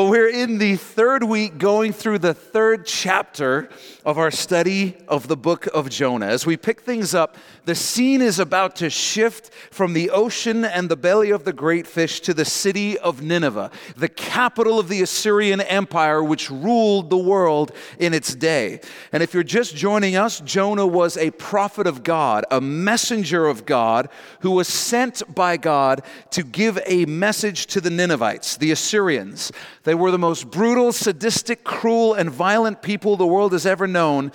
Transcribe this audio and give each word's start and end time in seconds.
Well, 0.00 0.08
we're 0.08 0.30
in 0.30 0.56
the 0.56 0.76
third 0.76 1.22
week 1.24 1.58
going 1.58 1.92
through 1.92 2.20
the 2.20 2.32
third 2.32 2.86
chapter 2.86 3.68
of 4.02 4.16
our 4.16 4.30
study 4.30 4.96
of 5.06 5.28
the 5.28 5.36
book 5.36 5.66
of 5.74 5.90
Jonah. 5.90 6.24
As 6.24 6.46
we 6.46 6.56
pick 6.56 6.80
things 6.80 7.14
up, 7.14 7.36
the 7.66 7.74
scene 7.74 8.22
is 8.22 8.38
about 8.38 8.76
to 8.76 8.88
shift 8.88 9.52
from 9.70 9.92
the 9.92 10.08
ocean 10.08 10.64
and 10.64 10.88
the 10.88 10.96
belly 10.96 11.30
of 11.30 11.44
the 11.44 11.52
great 11.52 11.86
fish 11.86 12.20
to 12.20 12.32
the 12.32 12.46
city 12.46 12.98
of 12.98 13.20
Nineveh, 13.20 13.70
the 13.94 14.08
capital 14.08 14.78
of 14.78 14.88
the 14.88 15.02
Assyrian 15.02 15.60
Empire, 15.60 16.24
which 16.24 16.50
ruled 16.50 17.10
the 17.10 17.18
world 17.18 17.72
in 17.98 18.14
its 18.14 18.34
day. 18.34 18.80
And 19.12 19.22
if 19.22 19.34
you're 19.34 19.42
just 19.42 19.76
joining 19.76 20.16
us, 20.16 20.40
Jonah 20.40 20.86
was 20.86 21.18
a 21.18 21.30
prophet 21.32 21.86
of 21.86 22.02
God, 22.02 22.46
a 22.50 22.62
messenger 22.62 23.46
of 23.46 23.66
God, 23.66 24.08
who 24.40 24.52
was 24.52 24.66
sent 24.66 25.22
by 25.34 25.58
God 25.58 26.02
to 26.30 26.42
give 26.42 26.78
a 26.86 27.04
message 27.04 27.66
to 27.66 27.82
the 27.82 27.90
Ninevites, 27.90 28.56
the 28.56 28.70
Assyrians. 28.70 29.52
They 29.90 29.96
were 29.96 30.12
the 30.12 30.18
most 30.18 30.52
brutal, 30.52 30.92
sadistic, 30.92 31.64
cruel, 31.64 32.14
and 32.14 32.30
violent 32.30 32.80
people 32.80 33.16
the 33.16 33.26
world 33.26 33.50
has 33.50 33.66
ever 33.66 33.88
known, 33.88 34.30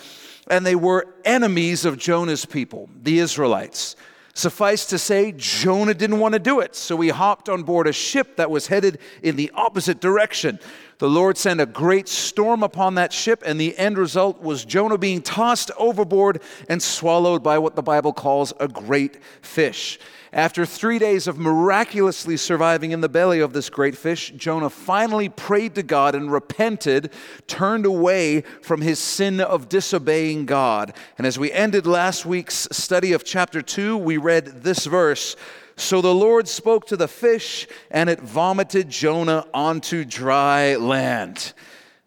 and 0.49 0.65
they 0.65 0.75
were 0.75 1.07
enemies 1.23 1.85
of 1.85 1.97
Jonah's 1.97 2.43
people, 2.43 2.89
the 3.01 3.19
Israelites. 3.19 3.95
Suffice 4.33 4.85
to 4.87 4.97
say, 4.97 5.31
Jonah 5.31 5.93
didn't 5.93 6.19
want 6.19 6.33
to 6.33 6.39
do 6.39 6.59
it, 6.59 6.75
so 6.75 6.99
he 6.99 7.07
hopped 7.07 7.47
on 7.47 7.63
board 7.63 7.87
a 7.87 7.93
ship 7.93 8.35
that 8.35 8.51
was 8.51 8.67
headed 8.67 8.99
in 9.23 9.37
the 9.37 9.49
opposite 9.55 10.01
direction. 10.01 10.59
The 10.97 11.09
Lord 11.09 11.37
sent 11.37 11.61
a 11.61 11.65
great 11.65 12.09
storm 12.09 12.61
upon 12.61 12.95
that 12.95 13.13
ship, 13.13 13.41
and 13.45 13.57
the 13.57 13.77
end 13.77 13.97
result 13.97 14.41
was 14.41 14.65
Jonah 14.65 14.97
being 14.97 15.21
tossed 15.21 15.71
overboard 15.77 16.41
and 16.67 16.83
swallowed 16.83 17.43
by 17.43 17.59
what 17.59 17.77
the 17.77 17.81
Bible 17.81 18.11
calls 18.11 18.51
a 18.59 18.67
great 18.67 19.23
fish. 19.41 19.99
After 20.35 20.65
three 20.65 20.99
days 20.99 21.27
of 21.27 21.39
miraculously 21.39 22.35
surviving 22.35 22.91
in 22.91 22.99
the 22.99 23.07
belly 23.07 23.39
of 23.39 23.53
this 23.53 23.69
great 23.69 23.95
fish, 23.95 24.33
Jonah 24.35 24.69
finally 24.69 25.29
prayed 25.29 25.75
to 25.75 25.81
God 25.83 26.13
and 26.13 26.29
repented, 26.29 27.13
turned 27.47 27.85
away 27.85 28.41
from 28.61 28.81
his 28.81 28.99
sin 28.99 29.39
of 29.39 29.69
disobeying 29.69 30.45
God. 30.45 30.93
And 31.17 31.25
as 31.25 31.39
we 31.39 31.53
ended 31.53 31.87
last 31.87 32.25
week's 32.25 32.67
study 32.69 33.13
of 33.13 33.23
chapter 33.23 33.61
2, 33.61 33.95
we 33.95 34.17
read 34.17 34.63
this 34.63 34.85
verse. 34.85 35.37
So 35.77 36.01
the 36.01 36.13
Lord 36.13 36.49
spoke 36.49 36.85
to 36.87 36.97
the 36.97 37.07
fish, 37.07 37.65
and 37.89 38.09
it 38.09 38.19
vomited 38.19 38.89
Jonah 38.89 39.47
onto 39.53 40.03
dry 40.03 40.75
land. 40.75 41.53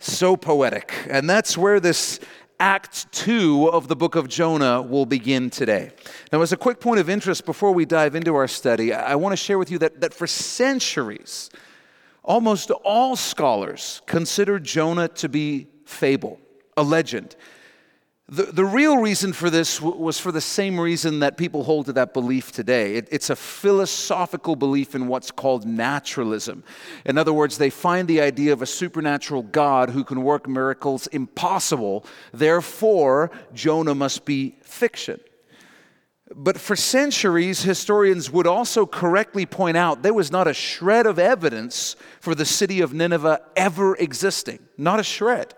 So 0.01 0.37
poetic. 0.37 0.93
And 1.09 1.31
that's 1.31 1.57
where 1.57 1.81
this 1.81 2.21
Act 2.61 3.11
2 3.13 3.71
of 3.71 3.87
the 3.87 3.95
book 3.95 4.17
of 4.17 4.29
Jonah 4.29 4.83
will 4.83 5.07
begin 5.07 5.49
today. 5.49 5.93
Now, 6.33 6.43
as 6.43 6.53
a 6.53 6.57
quick 6.57 6.81
point 6.81 6.99
of 6.99 7.09
interest 7.09 7.47
before 7.47 7.71
we 7.71 7.85
dive 7.85 8.17
into 8.17 8.35
our 8.35 8.49
study, 8.49 8.93
I 8.93 9.15
want 9.15 9.33
to 9.33 9.37
share 9.37 9.59
with 9.59 9.71
you 9.71 9.79
that, 9.79 10.01
that 10.01 10.13
for 10.13 10.27
centuries, 10.27 11.51
almost 12.25 12.73
all 12.73 13.15
scholars 13.15 14.03
consider 14.07 14.59
Jonah 14.59 15.07
to 15.09 15.29
be 15.29 15.69
fable, 15.85 16.41
a 16.77 16.83
legend. 16.83 17.37
The, 18.31 18.43
the 18.43 18.65
real 18.65 18.99
reason 18.99 19.33
for 19.33 19.49
this 19.49 19.79
w- 19.79 19.97
was 19.97 20.19
for 20.19 20.31
the 20.31 20.41
same 20.43 20.79
reason 20.79 21.21
that 21.21 21.39
people 21.39 21.65
hold 21.65 21.87
to 21.87 21.95
that 21.95 22.13
belief 22.13 22.53
today. 22.53 22.97
It, 22.97 23.09
it's 23.11 23.31
a 23.31 23.37
philosophical 23.37 24.55
belief 24.55 24.95
in 24.95 25.09
what's 25.09 25.31
called 25.31 25.65
naturalism. 25.65 26.63
In 27.07 27.17
other 27.17 27.33
words, 27.33 27.57
they 27.57 27.71
find 27.71 28.07
the 28.07 28.21
idea 28.21 28.53
of 28.53 28.61
a 28.61 28.67
supernatural 28.67 29.45
God 29.45 29.89
who 29.91 30.05
can 30.05 30.23
work 30.23 30.47
miracles 30.47 31.07
impossible. 31.07 32.05
Therefore, 32.31 33.31
Jonah 33.55 33.95
must 33.95 34.27
be 34.27 34.57
fiction. 34.61 35.21
But 36.35 36.61
for 36.61 36.77
centuries, 36.77 37.63
historians 37.63 38.31
would 38.31 38.47
also 38.47 38.85
correctly 38.85 39.47
point 39.47 39.79
out 39.79 40.03
there 40.03 40.13
was 40.13 40.31
not 40.31 40.47
a 40.47 40.53
shred 40.53 41.07
of 41.07 41.19
evidence 41.19 41.97
for 42.21 42.35
the 42.35 42.45
city 42.45 42.83
of 42.83 42.93
Nineveh 42.93 43.41
ever 43.57 43.97
existing. 43.97 44.59
Not 44.77 45.01
a 45.01 45.03
shred. 45.03 45.55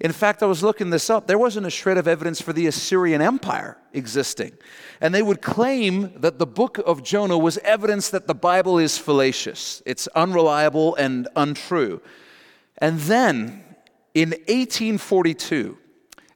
In 0.00 0.12
fact, 0.12 0.42
I 0.42 0.46
was 0.46 0.62
looking 0.62 0.90
this 0.90 1.08
up. 1.08 1.26
There 1.26 1.38
wasn't 1.38 1.66
a 1.66 1.70
shred 1.70 1.96
of 1.96 2.06
evidence 2.06 2.40
for 2.40 2.52
the 2.52 2.66
Assyrian 2.66 3.22
Empire 3.22 3.78
existing. 3.92 4.52
And 5.00 5.14
they 5.14 5.22
would 5.22 5.40
claim 5.40 6.12
that 6.20 6.38
the 6.38 6.46
book 6.46 6.78
of 6.84 7.02
Jonah 7.02 7.38
was 7.38 7.58
evidence 7.58 8.10
that 8.10 8.26
the 8.26 8.34
Bible 8.34 8.78
is 8.78 8.98
fallacious, 8.98 9.82
it's 9.86 10.06
unreliable 10.08 10.94
and 10.96 11.28
untrue. 11.34 12.02
And 12.78 13.00
then 13.00 13.64
in 14.14 14.30
1842, 14.30 15.78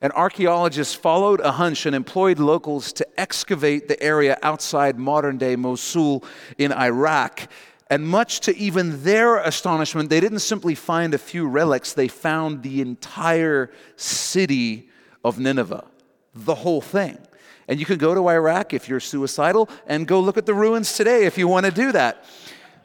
an 0.02 0.12
archaeologist 0.12 0.96
followed 0.96 1.40
a 1.40 1.52
hunch 1.52 1.84
and 1.84 1.94
employed 1.94 2.38
locals 2.38 2.92
to 2.94 3.20
excavate 3.20 3.86
the 3.86 4.02
area 4.02 4.38
outside 4.42 4.98
modern 4.98 5.36
day 5.36 5.56
Mosul 5.56 6.24
in 6.56 6.72
Iraq 6.72 7.48
and 7.90 8.06
much 8.08 8.40
to 8.40 8.56
even 8.56 9.02
their 9.02 9.38
astonishment, 9.38 10.08
they 10.08 10.20
didn't 10.20 10.38
simply 10.38 10.76
find 10.76 11.12
a 11.12 11.18
few 11.18 11.46
relics, 11.48 11.92
they 11.92 12.06
found 12.06 12.62
the 12.62 12.80
entire 12.80 13.70
city 13.96 14.88
of 15.24 15.40
Nineveh, 15.40 15.84
the 16.32 16.54
whole 16.54 16.80
thing. 16.80 17.18
And 17.66 17.78
you 17.78 17.86
can 17.86 17.98
go 17.98 18.14
to 18.14 18.28
Iraq 18.28 18.72
if 18.72 18.88
you're 18.88 19.00
suicidal 19.00 19.68
and 19.86 20.06
go 20.06 20.20
look 20.20 20.38
at 20.38 20.46
the 20.46 20.54
ruins 20.54 20.94
today 20.94 21.24
if 21.24 21.36
you 21.36 21.48
want 21.48 21.66
to 21.66 21.72
do 21.72 21.92
that. 21.92 22.24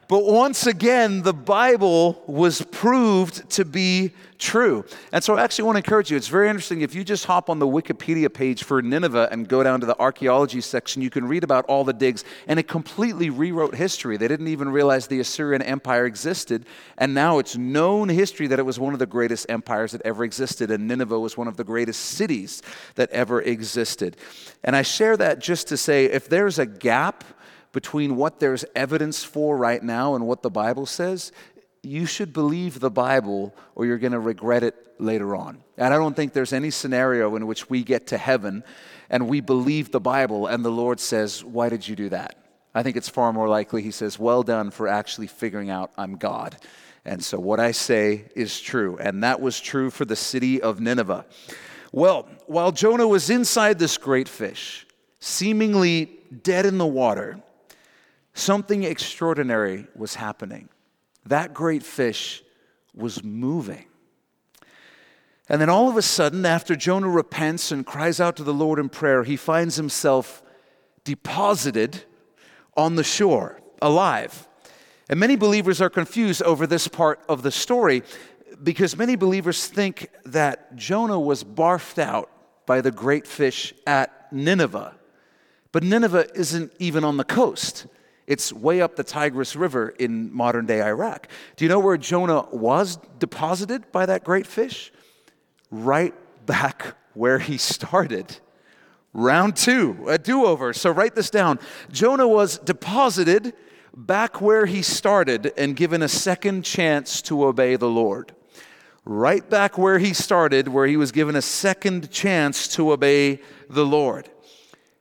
But 0.07 0.25
once 0.25 0.67
again, 0.67 1.23
the 1.23 1.33
Bible 1.33 2.21
was 2.27 2.61
proved 2.61 3.49
to 3.51 3.65
be 3.65 4.11
true. 4.37 4.85
And 5.11 5.23
so 5.23 5.35
I 5.35 5.43
actually 5.43 5.65
want 5.65 5.75
to 5.75 5.79
encourage 5.79 6.11
you. 6.11 6.17
It's 6.17 6.27
very 6.27 6.47
interesting. 6.47 6.81
If 6.81 6.93
you 6.93 7.03
just 7.03 7.25
hop 7.25 7.49
on 7.49 7.57
the 7.57 7.67
Wikipedia 7.67 8.31
page 8.31 8.63
for 8.63 8.81
Nineveh 8.81 9.29
and 9.31 9.47
go 9.47 9.63
down 9.63 9.79
to 9.79 9.85
the 9.85 9.97
archaeology 9.99 10.61
section, 10.61 11.01
you 11.01 11.09
can 11.09 11.27
read 11.27 11.43
about 11.43 11.65
all 11.65 11.83
the 11.83 11.93
digs. 11.93 12.23
And 12.47 12.59
it 12.59 12.67
completely 12.67 13.29
rewrote 13.29 13.73
history. 13.73 14.17
They 14.17 14.27
didn't 14.27 14.49
even 14.49 14.69
realize 14.69 15.07
the 15.07 15.19
Assyrian 15.21 15.61
Empire 15.61 16.05
existed. 16.05 16.65
And 16.97 17.13
now 17.15 17.39
it's 17.39 17.57
known 17.57 18.09
history 18.09 18.47
that 18.47 18.59
it 18.59 18.65
was 18.65 18.79
one 18.79 18.93
of 18.93 18.99
the 18.99 19.05
greatest 19.05 19.47
empires 19.49 19.93
that 19.93 20.01
ever 20.03 20.23
existed. 20.23 20.69
And 20.69 20.87
Nineveh 20.87 21.19
was 21.19 21.35
one 21.35 21.47
of 21.47 21.57
the 21.57 21.63
greatest 21.63 22.01
cities 22.01 22.61
that 22.95 23.09
ever 23.09 23.41
existed. 23.41 24.17
And 24.63 24.75
I 24.75 24.83
share 24.83 25.17
that 25.17 25.39
just 25.39 25.67
to 25.69 25.77
say 25.77 26.05
if 26.05 26.29
there's 26.29 26.59
a 26.59 26.65
gap, 26.65 27.23
between 27.75 28.15
what 28.15 28.39
there's 28.39 28.63
evidence 28.73 29.25
for 29.25 29.57
right 29.57 29.83
now 29.83 30.15
and 30.15 30.25
what 30.25 30.41
the 30.41 30.49
Bible 30.49 30.85
says, 30.85 31.33
you 31.83 32.05
should 32.05 32.31
believe 32.31 32.79
the 32.79 32.89
Bible 32.89 33.53
or 33.75 33.85
you're 33.85 33.97
going 33.97 34.13
to 34.13 34.19
regret 34.19 34.63
it 34.63 34.95
later 34.97 35.35
on. 35.35 35.61
And 35.77 35.93
I 35.93 35.97
don't 35.97 36.15
think 36.15 36.31
there's 36.31 36.53
any 36.53 36.71
scenario 36.71 37.35
in 37.35 37.47
which 37.47 37.69
we 37.69 37.83
get 37.83 38.07
to 38.07 38.17
heaven 38.17 38.63
and 39.09 39.27
we 39.27 39.41
believe 39.41 39.91
the 39.91 39.99
Bible 39.99 40.47
and 40.47 40.63
the 40.63 40.71
Lord 40.71 41.01
says, 41.01 41.43
Why 41.43 41.67
did 41.67 41.85
you 41.85 41.97
do 41.97 42.07
that? 42.09 42.37
I 42.73 42.81
think 42.81 42.95
it's 42.95 43.09
far 43.09 43.33
more 43.33 43.49
likely 43.49 43.81
He 43.81 43.91
says, 43.91 44.17
Well 44.17 44.41
done 44.41 44.71
for 44.71 44.87
actually 44.87 45.27
figuring 45.27 45.69
out 45.69 45.91
I'm 45.97 46.15
God. 46.15 46.55
And 47.03 47.21
so 47.21 47.37
what 47.37 47.59
I 47.59 47.71
say 47.71 48.23
is 48.37 48.61
true. 48.61 48.97
And 49.01 49.21
that 49.25 49.41
was 49.41 49.59
true 49.59 49.89
for 49.89 50.05
the 50.05 50.15
city 50.15 50.61
of 50.61 50.79
Nineveh. 50.79 51.25
Well, 51.91 52.29
while 52.47 52.71
Jonah 52.71 53.05
was 53.05 53.29
inside 53.29 53.79
this 53.79 53.97
great 53.97 54.29
fish, 54.29 54.87
seemingly 55.19 56.09
dead 56.41 56.65
in 56.65 56.77
the 56.77 56.87
water, 56.87 57.41
Something 58.35 58.83
extraordinary 58.83 59.87
was 59.95 60.15
happening. 60.15 60.67
That 61.25 61.53
great 61.53 61.83
fish 61.83 62.43
was 62.93 63.23
moving. 63.23 63.85
And 65.47 65.61
then 65.61 65.69
all 65.69 65.89
of 65.89 65.95
a 65.95 66.01
sudden, 66.01 66.45
after 66.45 66.75
Jonah 66.75 67.07
repents 67.07 67.71
and 67.71 67.85
cries 67.85 68.19
out 68.19 68.35
to 68.35 68.43
the 68.43 68.53
Lord 68.53 68.77
in 68.77 68.89
prayer, 68.89 69.23
he 69.23 69.37
finds 69.37 69.77
himself 69.77 70.43
deposited 71.05 72.03
on 72.75 72.95
the 72.95 73.05
shore, 73.05 73.61
alive. 73.81 74.49
And 75.09 75.17
many 75.17 75.37
believers 75.37 75.81
are 75.81 75.89
confused 75.89 76.43
over 76.43 76.67
this 76.67 76.89
part 76.89 77.21
of 77.29 77.41
the 77.41 77.51
story 77.51 78.03
because 78.61 78.97
many 78.97 79.15
believers 79.15 79.65
think 79.67 80.09
that 80.25 80.75
Jonah 80.75 81.19
was 81.19 81.43
barfed 81.45 81.99
out 81.99 82.29
by 82.65 82.81
the 82.81 82.91
great 82.91 83.27
fish 83.27 83.73
at 83.87 84.33
Nineveh. 84.33 84.93
But 85.71 85.83
Nineveh 85.83 86.27
isn't 86.35 86.73
even 86.79 87.05
on 87.05 87.15
the 87.15 87.23
coast. 87.23 87.87
It's 88.27 88.51
way 88.51 88.81
up 88.81 88.95
the 88.95 89.03
Tigris 89.03 89.55
River 89.55 89.89
in 89.89 90.33
modern 90.33 90.65
day 90.65 90.81
Iraq. 90.81 91.27
Do 91.55 91.65
you 91.65 91.69
know 91.69 91.79
where 91.79 91.97
Jonah 91.97 92.47
was 92.51 92.97
deposited 93.19 93.91
by 93.91 94.07
that 94.07 94.23
great 94.23 94.47
fish? 94.47 94.91
Right 95.69 96.13
back 96.45 96.95
where 97.13 97.39
he 97.39 97.57
started. 97.57 98.37
Round 99.13 99.55
two, 99.55 100.05
a 100.07 100.17
do 100.17 100.45
over. 100.45 100.73
So 100.73 100.89
write 100.91 101.15
this 101.15 101.29
down. 101.29 101.59
Jonah 101.91 102.27
was 102.27 102.57
deposited 102.57 103.53
back 103.95 104.41
where 104.41 104.65
he 104.65 104.81
started 104.81 105.53
and 105.57 105.75
given 105.75 106.01
a 106.01 106.09
second 106.09 106.63
chance 106.63 107.21
to 107.23 107.45
obey 107.45 107.77
the 107.77 107.87
Lord. 107.87 108.33
Right 109.05 109.47
back 109.47 109.77
where 109.77 109.99
he 109.99 110.13
started, 110.13 110.67
where 110.67 110.87
he 110.87 110.97
was 110.97 111.11
given 111.11 111.35
a 111.35 111.41
second 111.41 112.11
chance 112.11 112.67
to 112.69 112.91
obey 112.91 113.39
the 113.69 113.85
Lord. 113.85 114.29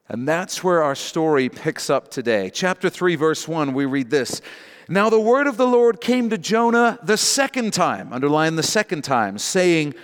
And 0.09 0.29
that's 0.29 0.63
where 0.63 0.83
our 0.83 0.95
story 0.95 1.49
picks 1.49 1.89
up 1.89 2.11
today. 2.11 2.51
Chapter 2.51 2.91
3, 2.91 3.17
verse 3.17 3.49
1, 3.49 3.73
we 3.73 3.87
read 3.87 4.11
this. 4.11 4.43
Now 4.87 5.09
the 5.09 5.21
word 5.21 5.47
of 5.47 5.57
the 5.57 5.67
Lord 5.67 6.01
came 6.01 6.29
to 6.29 6.37
Jonah 6.37 6.99
the 7.03 7.17
second 7.17 7.73
time, 7.73 8.13
underline 8.13 8.57
the 8.57 8.63
second 8.63 9.03
time, 9.03 9.39
saying, 9.39 9.95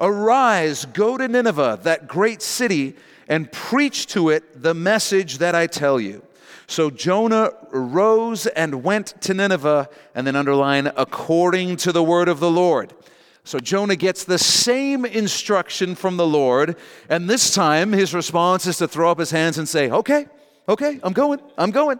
Arise, 0.00 0.86
go 0.86 1.18
to 1.18 1.28
Nineveh, 1.28 1.80
that 1.82 2.08
great 2.08 2.40
city, 2.40 2.96
and 3.28 3.52
preach 3.52 4.06
to 4.08 4.30
it 4.30 4.62
the 4.62 4.72
message 4.72 5.38
that 5.38 5.54
I 5.54 5.66
tell 5.66 6.00
you. 6.00 6.22
So 6.66 6.88
Jonah 6.88 7.52
rose 7.70 8.46
and 8.46 8.82
went 8.82 9.20
to 9.22 9.34
Nineveh, 9.34 9.90
and 10.14 10.26
then 10.26 10.36
underline, 10.36 10.90
according 10.96 11.76
to 11.78 11.92
the 11.92 12.02
word 12.02 12.28
of 12.28 12.40
the 12.40 12.50
Lord. 12.50 12.94
So 13.44 13.58
Jonah 13.58 13.96
gets 13.96 14.24
the 14.24 14.38
same 14.38 15.04
instruction 15.04 15.94
from 15.94 16.16
the 16.16 16.26
Lord, 16.26 16.76
and 17.08 17.28
this 17.28 17.54
time 17.54 17.92
his 17.92 18.14
response 18.14 18.66
is 18.66 18.78
to 18.78 18.88
throw 18.88 19.10
up 19.10 19.18
his 19.18 19.30
hands 19.30 19.58
and 19.58 19.68
say, 19.68 19.90
Okay, 19.90 20.26
okay, 20.68 21.00
I'm 21.02 21.12
going, 21.12 21.40
I'm 21.56 21.70
going. 21.70 21.98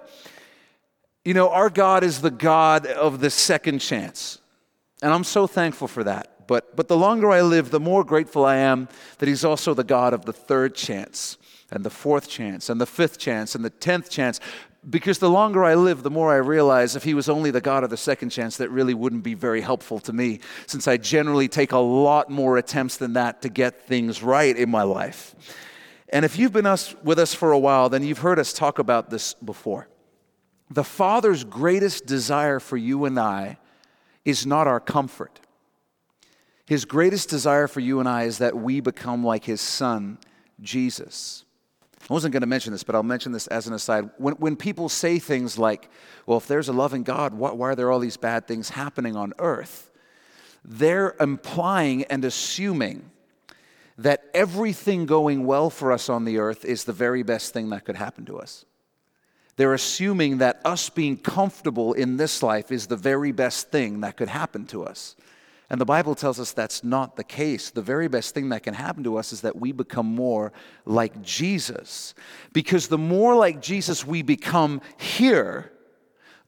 You 1.24 1.34
know, 1.34 1.50
our 1.50 1.70
God 1.70 2.04
is 2.04 2.20
the 2.20 2.30
God 2.30 2.86
of 2.86 3.20
the 3.20 3.30
second 3.30 3.80
chance, 3.80 4.38
and 5.02 5.12
I'm 5.12 5.24
so 5.24 5.46
thankful 5.46 5.88
for 5.88 6.04
that. 6.04 6.46
But, 6.46 6.74
but 6.74 6.88
the 6.88 6.96
longer 6.96 7.30
I 7.30 7.42
live, 7.42 7.70
the 7.70 7.78
more 7.78 8.02
grateful 8.02 8.44
I 8.44 8.56
am 8.56 8.88
that 9.18 9.28
He's 9.28 9.44
also 9.44 9.72
the 9.72 9.84
God 9.84 10.12
of 10.12 10.24
the 10.24 10.32
third 10.32 10.74
chance, 10.74 11.36
and 11.70 11.84
the 11.84 11.90
fourth 11.90 12.28
chance, 12.28 12.68
and 12.68 12.80
the 12.80 12.86
fifth 12.86 13.18
chance, 13.18 13.54
and 13.54 13.64
the 13.64 13.70
tenth 13.70 14.10
chance 14.10 14.40
because 14.88 15.18
the 15.18 15.28
longer 15.28 15.62
I 15.62 15.74
live, 15.74 16.02
the 16.02 16.10
more 16.10 16.32
I 16.32 16.36
realize 16.36 16.96
if 16.96 17.04
he 17.04 17.12
was 17.12 17.28
only 17.28 17.50
the 17.50 17.60
God 17.60 17.84
of 17.84 17.90
the 17.90 17.96
second 17.96 18.30
chance, 18.30 18.56
that 18.56 18.70
really 18.70 18.94
wouldn't 18.94 19.22
be 19.22 19.34
very 19.34 19.60
helpful 19.60 19.98
to 20.00 20.12
me, 20.12 20.40
since 20.66 20.88
I 20.88 20.96
generally 20.96 21.48
take 21.48 21.72
a 21.72 21.78
lot 21.78 22.30
more 22.30 22.56
attempts 22.56 22.96
than 22.96 23.12
that 23.14 23.42
to 23.42 23.50
get 23.50 23.86
things 23.86 24.22
right 24.22 24.56
in 24.56 24.70
my 24.70 24.82
life. 24.82 25.34
And 26.08 26.24
if 26.24 26.38
you've 26.38 26.52
been 26.52 26.66
us, 26.66 26.94
with 27.04 27.18
us 27.18 27.34
for 27.34 27.52
a 27.52 27.58
while, 27.58 27.88
then 27.88 28.02
you've 28.02 28.18
heard 28.18 28.38
us 28.38 28.52
talk 28.52 28.78
about 28.78 29.10
this 29.10 29.34
before. 29.34 29.88
The 30.70 30.84
Father's 30.84 31.44
greatest 31.44 32.06
desire 32.06 32.60
for 32.60 32.76
you 32.76 33.04
and 33.04 33.18
I 33.18 33.58
is 34.24 34.46
not 34.46 34.66
our 34.66 34.80
comfort. 34.80 35.40
His 36.66 36.84
greatest 36.84 37.28
desire 37.28 37.66
for 37.66 37.80
you 37.80 38.00
and 38.00 38.08
I 38.08 38.22
is 38.24 38.38
that 38.38 38.56
we 38.56 38.80
become 38.80 39.24
like 39.24 39.44
his 39.44 39.60
Son, 39.60 40.18
Jesus. 40.60 41.44
I 42.10 42.12
wasn't 42.12 42.32
going 42.32 42.40
to 42.40 42.48
mention 42.48 42.72
this, 42.72 42.82
but 42.82 42.96
I'll 42.96 43.04
mention 43.04 43.30
this 43.30 43.46
as 43.46 43.68
an 43.68 43.72
aside. 43.72 44.10
When, 44.18 44.34
when 44.34 44.56
people 44.56 44.88
say 44.88 45.20
things 45.20 45.56
like, 45.56 45.88
well, 46.26 46.38
if 46.38 46.48
there's 46.48 46.68
a 46.68 46.72
loving 46.72 47.04
God, 47.04 47.34
why, 47.34 47.52
why 47.52 47.68
are 47.68 47.74
there 47.76 47.92
all 47.92 48.00
these 48.00 48.16
bad 48.16 48.48
things 48.48 48.70
happening 48.70 49.14
on 49.14 49.32
earth? 49.38 49.90
They're 50.64 51.14
implying 51.20 52.02
and 52.04 52.24
assuming 52.24 53.10
that 53.96 54.24
everything 54.34 55.06
going 55.06 55.46
well 55.46 55.70
for 55.70 55.92
us 55.92 56.08
on 56.08 56.24
the 56.24 56.38
earth 56.38 56.64
is 56.64 56.82
the 56.82 56.92
very 56.92 57.22
best 57.22 57.52
thing 57.52 57.70
that 57.70 57.84
could 57.84 57.96
happen 57.96 58.24
to 58.24 58.40
us. 58.40 58.64
They're 59.54 59.74
assuming 59.74 60.38
that 60.38 60.60
us 60.64 60.90
being 60.90 61.16
comfortable 61.16 61.92
in 61.92 62.16
this 62.16 62.42
life 62.42 62.72
is 62.72 62.88
the 62.88 62.96
very 62.96 63.30
best 63.30 63.70
thing 63.70 64.00
that 64.00 64.16
could 64.16 64.28
happen 64.28 64.66
to 64.66 64.82
us. 64.82 65.14
And 65.70 65.80
the 65.80 65.86
Bible 65.86 66.16
tells 66.16 66.40
us 66.40 66.52
that's 66.52 66.82
not 66.82 67.14
the 67.14 67.22
case. 67.22 67.70
The 67.70 67.80
very 67.80 68.08
best 68.08 68.34
thing 68.34 68.48
that 68.48 68.64
can 68.64 68.74
happen 68.74 69.04
to 69.04 69.16
us 69.16 69.32
is 69.32 69.42
that 69.42 69.54
we 69.54 69.70
become 69.70 70.06
more 70.06 70.52
like 70.84 71.22
Jesus. 71.22 72.12
Because 72.52 72.88
the 72.88 72.98
more 72.98 73.36
like 73.36 73.62
Jesus 73.62 74.04
we 74.04 74.22
become 74.22 74.80
here, 74.98 75.70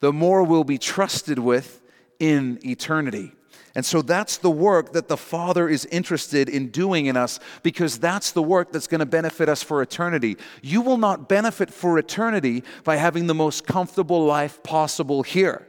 the 0.01 0.13
more 0.13 0.43
we'll 0.43 0.65
be 0.65 0.79
trusted 0.79 1.39
with 1.39 1.81
in 2.19 2.59
eternity. 2.67 3.33
And 3.77 3.87
so 3.87 4.03
that's 4.03 4.39
the 4.39 4.51
work 4.51 4.93
that 4.93 5.07
the 5.07 5.17
Father 5.17 5.69
is 5.69 5.87
interested 5.87 6.49
in 6.49 6.69
doing 6.69 7.07
in 7.07 7.17
us 7.17 7.39
because 7.63 7.99
that's 7.99 8.33
the 8.33 8.43
work 8.43 8.73
that's 8.73 8.89
going 8.89 8.99
to 8.99 9.07
benefit 9.07 9.49
us 9.49 9.63
for 9.63 9.81
eternity. 9.83 10.37
You 10.63 10.83
will 10.83 10.99
not 10.99 11.29
benefit 11.29 11.73
for 11.73 11.97
eternity 11.97 12.65
by 12.83 12.97
having 12.97 13.29
the 13.29 13.35
most 13.35 13.67
comfortable 13.67 14.27
life 14.27 14.63
possible 14.65 15.23
here. 15.23 15.67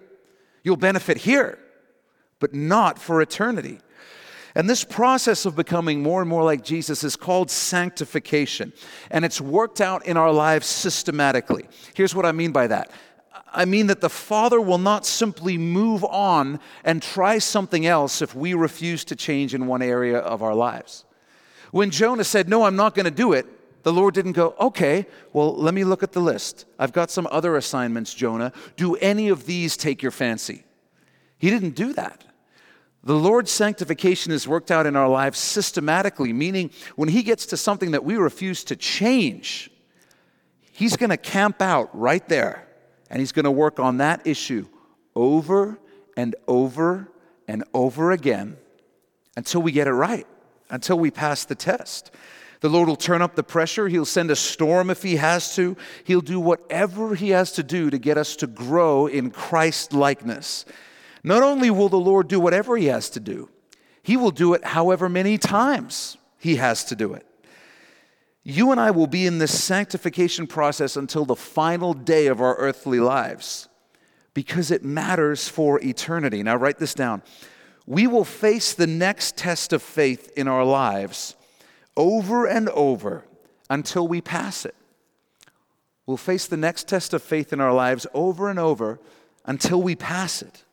You'll 0.64 0.76
benefit 0.76 1.18
here 1.18 1.60
but 2.44 2.54
not 2.54 3.00
for 3.00 3.22
eternity. 3.22 3.80
And 4.54 4.70
this 4.70 4.84
process 4.84 5.46
of 5.46 5.56
becoming 5.56 6.04
more 6.04 6.20
and 6.20 6.30
more 6.30 6.44
like 6.44 6.62
Jesus 6.62 7.02
is 7.02 7.16
called 7.16 7.50
sanctification. 7.50 8.74
And 9.10 9.24
it's 9.24 9.40
worked 9.40 9.80
out 9.80 10.06
in 10.06 10.18
our 10.18 10.34
lives 10.34 10.68
systematically. 10.68 11.70
Here's 11.94 12.14
what 12.14 12.26
I 12.26 12.34
mean 12.34 12.52
by 12.52 12.68
that 12.68 12.92
I 13.54 13.64
mean 13.64 13.88
that 13.88 14.02
the 14.02 14.10
Father 14.10 14.60
will 14.60 14.78
not 14.78 15.06
simply 15.06 15.58
move 15.58 16.04
on 16.04 16.60
and 16.84 17.02
try 17.02 17.38
something 17.38 17.86
else 17.86 18.22
if 18.22 18.36
we 18.36 18.54
refuse 18.54 19.06
to 19.06 19.16
change 19.16 19.54
in 19.54 19.66
one 19.66 19.82
area 19.82 20.18
of 20.18 20.44
our 20.44 20.54
lives. 20.54 21.06
When 21.72 21.92
Jonah 21.92 22.26
said, 22.26 22.50
No, 22.50 22.64
I'm 22.64 22.76
not 22.76 22.94
going 22.94 23.06
to 23.06 23.12
do 23.12 23.32
it, 23.32 23.46
the 23.84 23.94
Lord 23.94 24.14
didn't 24.14 24.34
go, 24.34 24.54
Okay, 24.60 25.06
well, 25.32 25.56
let 25.56 25.74
me 25.74 25.86
look 25.86 26.04
at 26.04 26.12
the 26.12 26.20
list. 26.20 26.66
I've 26.78 26.92
got 26.92 27.10
some 27.10 27.26
other 27.32 27.56
assignments, 27.56 28.14
Jonah. 28.14 28.52
Do 28.76 28.96
any 28.98 29.30
of 29.30 29.46
these 29.46 29.78
take 29.78 30.02
your 30.02 30.12
fancy? 30.12 30.66
He 31.44 31.50
didn't 31.50 31.76
do 31.76 31.92
that. 31.92 32.24
The 33.04 33.16
Lord's 33.16 33.52
sanctification 33.52 34.32
is 34.32 34.48
worked 34.48 34.72
out 34.72 34.86
in 34.86 34.96
our 34.96 35.10
lives 35.10 35.38
systematically, 35.38 36.32
meaning 36.32 36.72
when 36.96 37.10
He 37.10 37.22
gets 37.22 37.46
to 37.48 37.58
something 37.58 37.92
that 37.92 38.06
we 38.06 38.16
refuse 38.16 38.64
to 38.66 38.76
change, 38.76 39.70
He's 40.72 40.96
going 40.96 41.10
to 41.10 41.18
camp 41.18 41.62
out 41.62 41.90
right 41.98 42.28
there 42.30 42.68
and 43.10 43.20
He's 43.20 43.34
going 43.34 43.46
to 43.46 43.52
work 43.52 43.80
on 43.80 43.98
that 43.98 44.26
issue 44.26 44.68
over 45.16 45.80
and 46.16 46.36
over 46.48 47.12
and 47.48 47.64
over 47.74 48.12
again 48.12 48.58
until 49.36 49.62
we 49.62 49.72
get 49.72 49.88
it 49.88 49.92
right, 49.92 50.28
until 50.70 50.98
we 50.98 51.12
pass 51.12 51.44
the 51.44 51.56
test. 51.56 52.12
The 52.62 52.70
Lord 52.70 52.88
will 52.88 52.96
turn 52.96 53.22
up 53.22 53.36
the 53.36 53.44
pressure. 53.44 53.90
He'll 53.90 54.06
send 54.06 54.32
a 54.32 54.36
storm 54.38 54.90
if 54.90 55.04
He 55.04 55.18
has 55.18 55.54
to. 55.58 55.76
He'll 56.06 56.22
do 56.22 56.40
whatever 56.40 57.16
He 57.16 57.32
has 57.32 57.52
to 57.54 57.64
do 57.64 57.90
to 57.90 57.98
get 57.98 58.18
us 58.18 58.38
to 58.38 58.48
grow 58.48 59.08
in 59.08 59.32
Christ 59.32 59.92
likeness. 59.92 60.64
Not 61.24 61.42
only 61.42 61.70
will 61.70 61.90
the 61.90 61.98
Lord 61.98 62.28
do 62.28 62.40
whatever 62.40 62.76
He 62.76 62.88
has 62.88 63.10
to 63.12 63.20
do, 63.20 63.50
He 64.02 64.18
will 64.18 64.32
do 64.32 64.54
it 64.54 64.66
however 64.66 65.08
many 65.08 65.38
times 65.38 66.18
He 66.38 66.58
has 66.58 66.84
to 66.86 66.96
do 66.96 67.14
it. 67.14 67.26
You 68.44 68.72
and 68.72 68.80
I 68.80 68.92
will 68.92 69.08
be 69.08 69.26
in 69.26 69.38
this 69.38 69.64
sanctification 69.64 70.48
process 70.48 70.98
until 70.98 71.24
the 71.24 71.36
final 71.36 71.94
day 71.94 72.28
of 72.28 72.42
our 72.42 72.56
earthly 72.56 73.00
lives 73.00 73.70
because 74.34 74.70
it 74.70 74.84
matters 74.84 75.48
for 75.48 75.80
eternity. 75.82 76.44
Now, 76.44 76.58
write 76.58 76.78
this 76.78 76.94
down. 76.94 77.22
We 77.86 78.06
will 78.08 78.26
face 78.26 78.74
the 78.74 78.88
next 78.88 79.38
test 79.38 79.72
of 79.72 79.82
faith 79.82 80.32
in 80.36 80.48
our 80.48 80.66
lives 80.66 81.36
over 81.96 82.46
and 82.46 82.68
over 82.70 83.24
until 83.70 84.08
we 84.08 84.20
pass 84.20 84.66
it. 84.66 84.76
We'll 86.06 86.18
face 86.18 86.48
the 86.48 86.58
next 86.58 86.88
test 86.88 87.14
of 87.14 87.24
faith 87.24 87.54
in 87.54 87.62
our 87.62 87.74
lives 87.74 88.06
over 88.14 88.50
and 88.50 88.60
over 88.60 89.00
until 89.46 89.82
we 89.82 89.96
pass 89.96 90.42
it. 90.42 90.64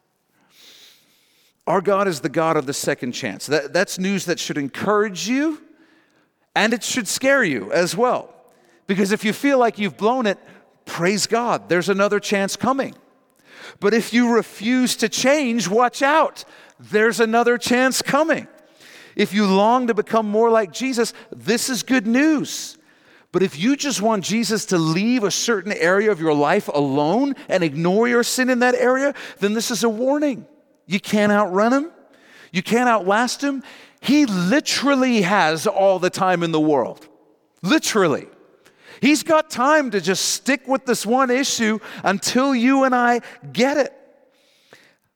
Our 1.70 1.80
God 1.80 2.08
is 2.08 2.18
the 2.18 2.28
God 2.28 2.56
of 2.56 2.66
the 2.66 2.72
second 2.72 3.12
chance. 3.12 3.46
That, 3.46 3.72
that's 3.72 3.96
news 3.96 4.24
that 4.24 4.40
should 4.40 4.58
encourage 4.58 5.28
you 5.28 5.62
and 6.56 6.74
it 6.74 6.82
should 6.82 7.06
scare 7.06 7.44
you 7.44 7.70
as 7.70 7.96
well. 7.96 8.34
Because 8.88 9.12
if 9.12 9.24
you 9.24 9.32
feel 9.32 9.56
like 9.56 9.78
you've 9.78 9.96
blown 9.96 10.26
it, 10.26 10.36
praise 10.84 11.28
God, 11.28 11.68
there's 11.68 11.88
another 11.88 12.18
chance 12.18 12.56
coming. 12.56 12.96
But 13.78 13.94
if 13.94 14.12
you 14.12 14.34
refuse 14.34 14.96
to 14.96 15.08
change, 15.08 15.68
watch 15.68 16.02
out, 16.02 16.44
there's 16.80 17.20
another 17.20 17.56
chance 17.56 18.02
coming. 18.02 18.48
If 19.14 19.32
you 19.32 19.46
long 19.46 19.86
to 19.86 19.94
become 19.94 20.26
more 20.26 20.50
like 20.50 20.72
Jesus, 20.72 21.12
this 21.30 21.70
is 21.70 21.84
good 21.84 22.04
news. 22.04 22.78
But 23.30 23.44
if 23.44 23.56
you 23.56 23.76
just 23.76 24.02
want 24.02 24.24
Jesus 24.24 24.66
to 24.66 24.76
leave 24.76 25.22
a 25.22 25.30
certain 25.30 25.70
area 25.70 26.10
of 26.10 26.20
your 26.20 26.34
life 26.34 26.66
alone 26.66 27.36
and 27.48 27.62
ignore 27.62 28.08
your 28.08 28.24
sin 28.24 28.50
in 28.50 28.58
that 28.58 28.74
area, 28.74 29.14
then 29.38 29.54
this 29.54 29.70
is 29.70 29.84
a 29.84 29.88
warning. 29.88 30.48
You 30.90 30.98
can't 30.98 31.30
outrun 31.30 31.72
him, 31.72 31.92
you 32.50 32.64
can't 32.64 32.88
outlast 32.88 33.44
him. 33.44 33.62
He 34.00 34.26
literally 34.26 35.22
has 35.22 35.68
all 35.68 36.00
the 36.00 36.10
time 36.10 36.42
in 36.42 36.50
the 36.50 36.60
world. 36.60 37.06
Literally. 37.62 38.26
He's 39.00 39.22
got 39.22 39.50
time 39.50 39.92
to 39.92 40.00
just 40.00 40.32
stick 40.32 40.66
with 40.66 40.86
this 40.86 41.06
one 41.06 41.30
issue 41.30 41.78
until 42.02 42.56
you 42.56 42.82
and 42.82 42.92
I 42.92 43.20
get 43.52 43.76
it. 43.76 43.92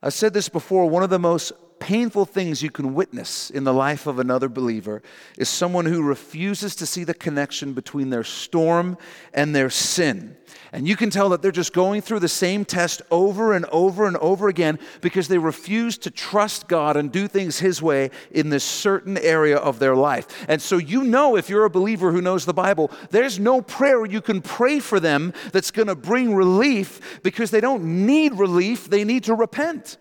I 0.01 0.09
said 0.09 0.33
this 0.33 0.47
before 0.47 0.89
one 0.89 1.03
of 1.03 1.09
the 1.09 1.19
most 1.19 1.51
painful 1.79 2.25
things 2.25 2.63
you 2.63 2.71
can 2.71 2.93
witness 2.93 3.49
in 3.49 3.63
the 3.63 3.73
life 3.73 4.07
of 4.07 4.19
another 4.19 4.49
believer 4.49 5.01
is 5.37 5.49
someone 5.49 5.85
who 5.85 6.01
refuses 6.01 6.75
to 6.75 6.85
see 6.85 7.03
the 7.03 7.13
connection 7.13 7.73
between 7.73 8.09
their 8.09 8.23
storm 8.23 8.97
and 9.33 9.55
their 9.55 9.69
sin. 9.69 10.35
And 10.71 10.87
you 10.87 10.95
can 10.95 11.09
tell 11.09 11.29
that 11.29 11.41
they're 11.41 11.51
just 11.51 11.73
going 11.73 12.01
through 12.01 12.19
the 12.19 12.27
same 12.27 12.65
test 12.65 13.01
over 13.11 13.53
and 13.53 13.65
over 13.67 14.07
and 14.07 14.17
over 14.17 14.47
again 14.47 14.79
because 15.01 15.27
they 15.27 15.37
refuse 15.37 15.97
to 15.99 16.11
trust 16.11 16.67
God 16.67 16.97
and 16.97 17.11
do 17.11 17.27
things 17.27 17.59
His 17.59 17.81
way 17.81 18.11
in 18.31 18.49
this 18.49 18.63
certain 18.63 19.17
area 19.17 19.57
of 19.57 19.79
their 19.79 19.95
life. 19.95 20.45
And 20.47 20.61
so, 20.61 20.77
you 20.77 21.03
know, 21.03 21.35
if 21.35 21.49
you're 21.49 21.65
a 21.65 21.69
believer 21.69 22.11
who 22.11 22.21
knows 22.21 22.45
the 22.45 22.53
Bible, 22.53 22.91
there's 23.09 23.39
no 23.39 23.61
prayer 23.61 24.05
you 24.05 24.21
can 24.21 24.41
pray 24.41 24.79
for 24.79 24.99
them 24.99 25.33
that's 25.51 25.71
going 25.71 25.87
to 25.87 25.95
bring 25.95 26.35
relief 26.35 27.21
because 27.23 27.51
they 27.51 27.61
don't 27.61 28.05
need 28.05 28.33
relief, 28.33 28.89
they 28.89 29.03
need 29.03 29.23
to 29.25 29.35
repent. 29.35 29.97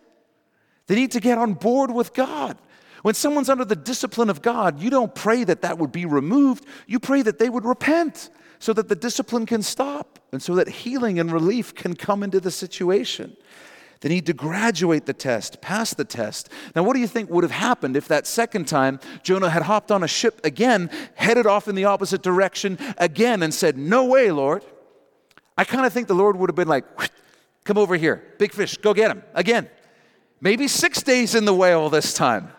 They 0.86 0.94
need 0.94 1.12
to 1.12 1.20
get 1.20 1.38
on 1.38 1.54
board 1.54 1.90
with 1.90 2.12
God. 2.12 2.58
When 3.02 3.14
someone's 3.14 3.50
under 3.50 3.64
the 3.64 3.76
discipline 3.76 4.30
of 4.30 4.42
God, 4.42 4.80
you 4.80 4.90
don't 4.90 5.14
pray 5.14 5.44
that 5.44 5.62
that 5.62 5.78
would 5.78 5.92
be 5.92 6.06
removed. 6.06 6.64
You 6.86 6.98
pray 6.98 7.22
that 7.22 7.38
they 7.38 7.50
would 7.50 7.64
repent 7.64 8.30
so 8.58 8.72
that 8.72 8.88
the 8.88 8.96
discipline 8.96 9.44
can 9.44 9.62
stop 9.62 10.18
and 10.32 10.42
so 10.42 10.54
that 10.54 10.68
healing 10.68 11.18
and 11.18 11.30
relief 11.30 11.74
can 11.74 11.94
come 11.94 12.22
into 12.22 12.40
the 12.40 12.50
situation. 12.50 13.36
They 14.00 14.08
need 14.08 14.26
to 14.26 14.32
graduate 14.32 15.06
the 15.06 15.12
test, 15.12 15.60
pass 15.60 15.94
the 15.94 16.04
test. 16.04 16.50
Now, 16.74 16.82
what 16.82 16.94
do 16.94 17.00
you 17.00 17.06
think 17.06 17.30
would 17.30 17.44
have 17.44 17.50
happened 17.50 17.96
if 17.96 18.08
that 18.08 18.26
second 18.26 18.68
time 18.68 19.00
Jonah 19.22 19.50
had 19.50 19.62
hopped 19.62 19.90
on 19.90 20.02
a 20.02 20.08
ship 20.08 20.40
again, 20.44 20.90
headed 21.14 21.46
off 21.46 21.68
in 21.68 21.74
the 21.74 21.84
opposite 21.84 22.22
direction 22.22 22.78
again, 22.98 23.42
and 23.42 23.52
said, 23.52 23.78
No 23.78 24.04
way, 24.04 24.30
Lord. 24.30 24.62
I 25.56 25.64
kind 25.64 25.86
of 25.86 25.92
think 25.92 26.08
the 26.08 26.14
Lord 26.14 26.36
would 26.36 26.50
have 26.50 26.56
been 26.56 26.68
like, 26.68 26.84
come 27.64 27.78
over 27.78 27.96
here, 27.96 28.22
big 28.38 28.52
fish, 28.52 28.76
go 28.76 28.92
get 28.92 29.10
him 29.10 29.22
again. 29.34 29.68
Maybe 30.44 30.68
six 30.68 31.02
days 31.02 31.34
in 31.34 31.46
the 31.46 31.54
whale 31.54 31.88
this 31.88 32.12
time. 32.12 32.52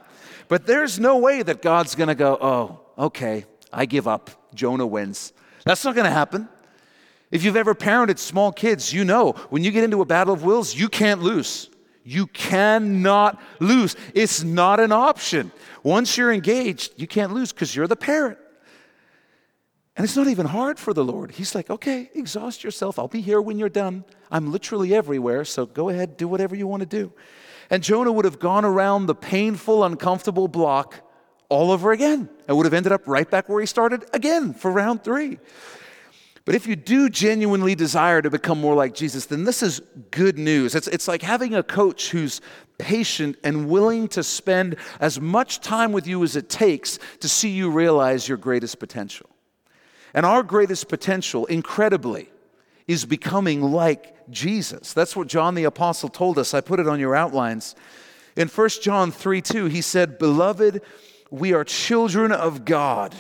But 0.48 0.66
there's 0.66 1.00
no 1.00 1.18
way 1.20 1.44
that 1.44 1.62
God's 1.62 1.94
going 1.94 2.08
to 2.08 2.16
go, 2.16 2.36
oh, 2.42 2.80
okay, 2.98 3.46
I 3.72 3.86
give 3.86 4.08
up. 4.08 4.32
Jonah 4.56 4.88
wins. 4.88 5.34
That's 5.66 5.86
not 5.86 5.94
going 5.94 6.06
to 6.06 6.12
happen. 6.12 6.50
If 7.30 7.44
you've 7.44 7.56
ever 7.56 7.76
parented 7.76 8.18
small 8.18 8.52
kids, 8.52 8.92
you 8.92 9.06
know 9.06 9.34
when 9.52 9.64
you 9.64 9.70
get 9.70 9.84
into 9.84 10.02
a 10.02 10.06
battle 10.06 10.34
of 10.34 10.44
wills, 10.44 10.74
you 10.74 10.90
can't 10.90 11.22
lose. 11.22 11.70
You 12.04 12.26
cannot 12.26 13.40
lose. 13.60 13.96
It's 14.16 14.44
not 14.44 14.80
an 14.80 14.92
option. 14.92 15.52
Once 15.84 16.18
you're 16.18 16.34
engaged, 16.34 16.94
you 16.98 17.06
can't 17.06 17.34
lose 17.34 17.52
because 17.52 17.76
you're 17.76 17.88
the 17.88 17.96
parent. 17.96 18.40
And 19.96 20.04
it's 20.04 20.16
not 20.16 20.28
even 20.28 20.48
hard 20.48 20.80
for 20.80 20.92
the 20.92 21.04
Lord. 21.04 21.32
He's 21.32 21.54
like, 21.54 21.70
okay, 21.70 22.10
exhaust 22.16 22.64
yourself. 22.64 22.98
I'll 22.98 23.08
be 23.08 23.22
here 23.22 23.42
when 23.42 23.60
you're 23.60 23.70
done. 23.70 24.06
I'm 24.32 24.52
literally 24.52 24.96
everywhere, 24.96 25.46
so 25.46 25.68
go 25.68 25.90
ahead, 25.90 26.18
do 26.18 26.28
whatever 26.28 26.56
you 26.56 26.66
want 26.66 26.82
to 26.82 26.88
do. 26.88 27.14
And 27.70 27.84
Jonah 27.84 28.12
would 28.12 28.26
have 28.26 28.40
gone 28.40 28.66
around 28.66 29.08
the 29.08 29.16
painful, 29.16 29.84
uncomfortable 29.84 30.48
block 30.48 31.02
all 31.50 31.72
over 31.72 31.92
again 31.92 32.30
and 32.48 32.58
would 32.58 32.66
have 32.66 32.74
ended 32.74 32.92
up 32.92 33.08
right 33.08 33.30
back 33.30 33.50
where 33.50 33.60
he 33.60 33.66
started 33.66 34.06
again 34.14 34.54
for 34.54 34.72
round 34.72 35.04
three. 35.04 35.40
But 36.46 36.54
if 36.54 36.68
you 36.68 36.76
do 36.76 37.10
genuinely 37.10 37.74
desire 37.74 38.22
to 38.22 38.30
become 38.30 38.62
more 38.62 38.76
like 38.76 38.94
Jesus, 38.94 39.26
then 39.26 39.46
this 39.46 39.64
is 39.64 39.82
good 40.12 40.38
news. 40.38 40.76
It's, 40.76 40.88
it's 40.88 41.08
like 41.08 41.24
having 41.24 41.56
a 41.56 41.64
coach 41.64 42.12
who's 42.12 42.40
patient 42.78 43.38
and 43.44 43.68
willing 43.68 44.08
to 44.10 44.22
spend 44.22 44.76
as 45.00 45.20
much 45.20 45.60
time 45.60 45.92
with 45.92 46.06
you 46.06 46.24
as 46.24 46.36
it 46.36 46.48
takes 46.48 47.00
to 47.22 47.28
see 47.28 47.50
you 47.50 47.72
realize 47.72 48.28
your 48.28 48.38
greatest 48.38 48.78
potential. 48.80 49.30
And 50.14 50.24
our 50.24 50.44
greatest 50.44 50.88
potential, 50.88 51.48
incredibly, 51.48 52.30
is 52.88 53.06
becoming 53.06 53.62
like 53.62 54.30
Jesus. 54.30 54.94
That's 54.94 55.16
what 55.16 55.28
John 55.28 55.56
the 55.56 55.64
Apostle 55.64 56.10
told 56.10 56.38
us. 56.38 56.54
I 56.54 56.62
put 56.62 56.80
it 56.80 56.88
on 56.88 57.00
your 57.00 57.16
outlines. 57.16 57.76
In 58.36 58.48
1 58.48 58.70
John 58.82 59.12
3 59.12 59.42
2, 59.42 59.66
he 59.66 59.82
said, 59.82 60.18
Beloved, 60.18 60.82
we 61.32 61.54
are 61.54 61.64
children 61.64 62.32
of 62.32 62.66
God, 62.66 63.16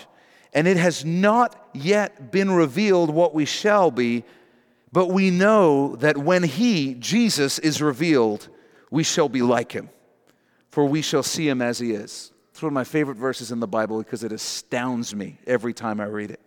and 0.53 0.67
it 0.67 0.77
has 0.77 1.05
not 1.05 1.69
yet 1.74 2.31
been 2.31 2.51
revealed 2.51 3.10
what 3.10 3.34
we 3.34 3.45
shall 3.45 3.91
be, 3.91 4.24
but 4.91 5.07
we 5.07 5.31
know 5.31 5.95
that 5.98 6.17
when 6.17 6.43
He, 6.43 6.95
Jesus, 6.95 7.60
is 7.60 7.81
revealed, 7.81 8.48
we 8.91 9.03
shall 9.03 9.29
be 9.29 9.41
like 9.41 9.72
Him, 9.72 9.89
for 10.69 10.86
we 10.86 11.01
shall 11.01 11.24
see 11.24 11.48
Him 11.48 11.62
as 11.62 11.79
He 11.79 11.91
is. 11.91 12.31
It's 12.51 12.62
one 12.62 12.67
of 12.67 12.74
my 12.74 12.86
favorite 12.86 13.17
verses 13.17 13.51
in 13.51 13.60
the 13.60 13.67
Bible 13.67 13.98
because 13.98 14.24
it 14.24 14.31
astounds 14.31 15.13
me 15.13 15.38
every 15.45 15.74
time 15.74 16.00
I 16.00 16.05
read 16.05 16.31
it. 16.31 16.39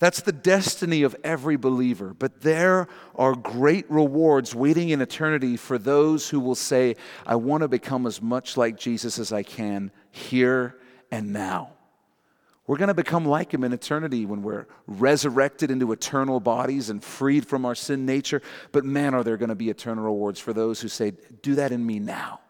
That's 0.00 0.22
the 0.22 0.32
destiny 0.32 1.02
of 1.02 1.14
every 1.22 1.56
believer. 1.56 2.14
But 2.18 2.40
there 2.40 2.88
are 3.14 3.34
great 3.34 3.88
rewards 3.90 4.54
waiting 4.54 4.88
in 4.88 5.02
eternity 5.02 5.58
for 5.58 5.76
those 5.76 6.30
who 6.30 6.40
will 6.40 6.54
say, 6.54 6.96
I 7.26 7.36
want 7.36 7.60
to 7.60 7.68
become 7.68 8.06
as 8.06 8.20
much 8.20 8.56
like 8.56 8.78
Jesus 8.78 9.18
as 9.18 9.30
I 9.30 9.42
can 9.42 9.92
here 10.10 10.78
and 11.12 11.34
now. 11.34 11.74
We're 12.66 12.78
going 12.78 12.88
to 12.88 12.94
become 12.94 13.26
like 13.26 13.52
him 13.52 13.62
in 13.62 13.74
eternity 13.74 14.24
when 14.24 14.42
we're 14.42 14.66
resurrected 14.86 15.70
into 15.70 15.92
eternal 15.92 16.40
bodies 16.40 16.88
and 16.88 17.04
freed 17.04 17.46
from 17.46 17.66
our 17.66 17.74
sin 17.74 18.06
nature. 18.06 18.40
But 18.72 18.86
man, 18.86 19.12
are 19.12 19.22
there 19.22 19.36
going 19.36 19.50
to 19.50 19.54
be 19.54 19.68
eternal 19.68 20.04
rewards 20.04 20.40
for 20.40 20.54
those 20.54 20.80
who 20.80 20.88
say, 20.88 21.12
Do 21.42 21.56
that 21.56 21.72
in 21.72 21.84
me 21.84 21.98
now. 21.98 22.40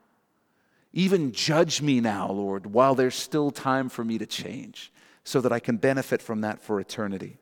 Even 0.92 1.32
judge 1.32 1.82
me 1.82 2.00
now, 2.00 2.30
Lord, 2.30 2.66
while 2.66 2.94
there's 2.94 3.16
still 3.16 3.50
time 3.50 3.88
for 3.88 4.04
me 4.04 4.18
to 4.18 4.26
change 4.26 4.92
so 5.24 5.40
that 5.40 5.52
I 5.52 5.60
can 5.60 5.76
benefit 5.76 6.22
from 6.22 6.40
that 6.40 6.60
for 6.60 6.80
eternity. 6.80 7.38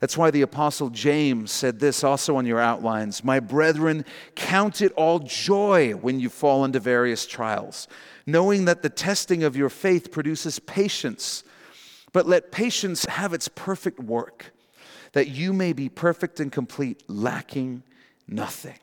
That's 0.00 0.18
why 0.18 0.30
the 0.30 0.42
Apostle 0.42 0.90
James 0.90 1.50
said 1.50 1.78
this 1.78 2.04
also 2.04 2.36
on 2.36 2.46
your 2.46 2.60
outlines 2.60 3.24
My 3.24 3.40
brethren, 3.40 4.04
count 4.34 4.82
it 4.82 4.92
all 4.92 5.20
joy 5.20 5.92
when 5.92 6.20
you 6.20 6.28
fall 6.28 6.64
into 6.64 6.80
various 6.80 7.26
trials, 7.26 7.88
knowing 8.26 8.64
that 8.66 8.82
the 8.82 8.90
testing 8.90 9.44
of 9.44 9.56
your 9.56 9.70
faith 9.70 10.10
produces 10.10 10.58
patience. 10.58 11.44
But 12.12 12.26
let 12.26 12.52
patience 12.52 13.04
have 13.06 13.32
its 13.32 13.48
perfect 13.48 13.98
work, 13.98 14.52
that 15.12 15.28
you 15.28 15.52
may 15.52 15.72
be 15.72 15.88
perfect 15.88 16.38
and 16.38 16.52
complete, 16.52 17.02
lacking 17.08 17.82
nothing. 18.28 18.78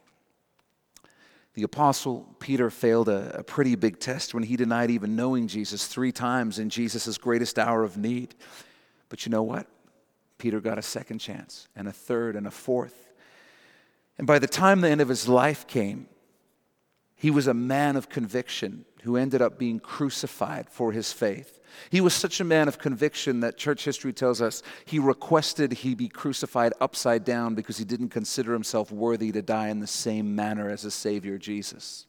The 1.53 1.63
Apostle 1.63 2.36
Peter 2.39 2.70
failed 2.70 3.10
a, 3.10 3.39
a 3.39 3.43
pretty 3.43 3.75
big 3.75 4.00
test 4.00 4.34
when 4.34 4.43
he 4.43 4.55
denied 4.55 4.89
even 4.89 5.15
knowing 5.15 5.48
Jesus 5.48 5.88
three 5.88 6.12
times 6.12 6.60
in 6.60 6.70
Jesus' 6.70 7.17
greatest 7.17 7.60
hour 7.60 7.84
of 7.84 7.98
need. 7.98 8.36
But 9.10 9.25
you 9.25 9.31
know 9.31 9.43
what? 9.43 9.67
Peter 10.38 10.62
got 10.62 10.77
a 10.77 10.81
second 10.81 11.20
chance, 11.20 11.67
and 11.75 11.88
a 11.88 11.91
third, 11.91 12.36
and 12.36 12.48
a 12.48 12.51
fourth. 12.51 13.12
And 14.17 14.25
by 14.25 14.39
the 14.39 14.48
time 14.48 14.81
the 14.81 14.89
end 14.89 15.01
of 15.01 15.10
his 15.10 15.27
life 15.27 15.67
came, 15.67 16.08
he 17.22 17.30
was 17.30 17.46
a 17.46 17.54
man 17.54 17.98
of 17.98 18.10
conviction 18.10 18.84
who 19.04 19.16
ended 19.16 19.44
up 19.44 19.60
being 19.60 19.80
crucified 19.80 20.68
for 20.72 20.92
his 20.92 21.13
faith. 21.13 21.60
He 21.92 22.01
was 22.01 22.16
such 22.16 22.40
a 22.40 22.44
man 22.44 22.68
of 22.68 22.80
conviction 22.80 23.42
that 23.42 23.60
church 23.60 23.86
history 23.86 24.12
tells 24.12 24.42
us 24.42 24.63
he 24.86 24.98
requested 24.98 25.72
he 25.72 25.94
be 25.94 26.08
crucified 26.08 26.74
upside 26.82 27.24
down 27.24 27.54
because 27.54 27.78
he 27.78 27.86
didn't 27.86 28.10
consider 28.10 28.54
himself 28.54 28.92
worthy 28.92 29.32
to 29.34 29.44
die 29.44 29.68
in 29.68 29.80
the 29.80 29.86
same 29.86 30.36
manner 30.36 30.68
as 30.68 30.82
his 30.82 30.96
Savior 30.96 31.38
Jesus. 31.38 32.08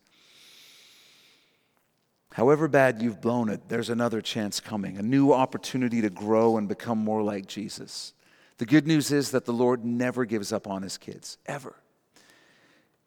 However 2.32 2.66
bad 2.66 3.02
you've 3.02 3.20
blown 3.20 3.50
it, 3.50 3.68
there's 3.68 3.90
another 3.90 4.22
chance 4.22 4.60
coming, 4.60 4.96
a 4.96 5.02
new 5.02 5.34
opportunity 5.34 6.00
to 6.00 6.08
grow 6.08 6.56
and 6.56 6.66
become 6.66 6.96
more 6.96 7.22
like 7.22 7.44
Jesus. 7.44 8.14
The 8.56 8.64
good 8.64 8.86
news 8.86 9.12
is 9.12 9.32
that 9.32 9.44
the 9.44 9.52
Lord 9.52 9.84
never 9.84 10.24
gives 10.24 10.54
up 10.54 10.66
on 10.66 10.80
his 10.80 10.96
kids, 10.96 11.36
ever. 11.44 11.76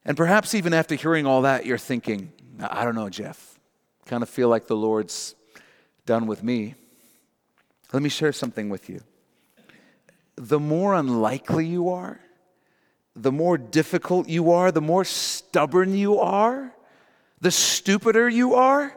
And 0.06 0.16
perhaps 0.16 0.54
even 0.54 0.74
after 0.74 0.96
hearing 0.96 1.26
all 1.26 1.42
that, 1.42 1.66
you're 1.66 1.78
thinking, 1.78 2.32
I 2.60 2.86
don't 2.86 2.96
know, 2.96 3.10
Jeff. 3.10 3.60
Kind 4.06 4.22
of 4.22 4.30
feel 4.30 4.50
like 4.50 4.68
the 4.68 4.76
Lord's 4.76 5.36
done 6.06 6.28
with 6.28 6.44
me. 6.44 6.76
Let 7.92 8.04
me 8.04 8.10
share 8.10 8.32
something 8.32 8.70
with 8.70 8.88
you. 8.90 9.02
The 10.36 10.60
more 10.60 10.94
unlikely 10.94 11.66
you 11.66 11.90
are, 11.90 12.20
the 13.16 13.32
more 13.32 13.58
difficult 13.58 14.28
you 14.28 14.52
are, 14.52 14.72
the 14.72 14.82
more 14.82 15.06
stubborn 15.06 15.96
you 15.96 16.20
are, 16.20 16.74
the 17.40 17.52
stupider 17.52 18.28
you 18.28 18.54
are, 18.54 18.96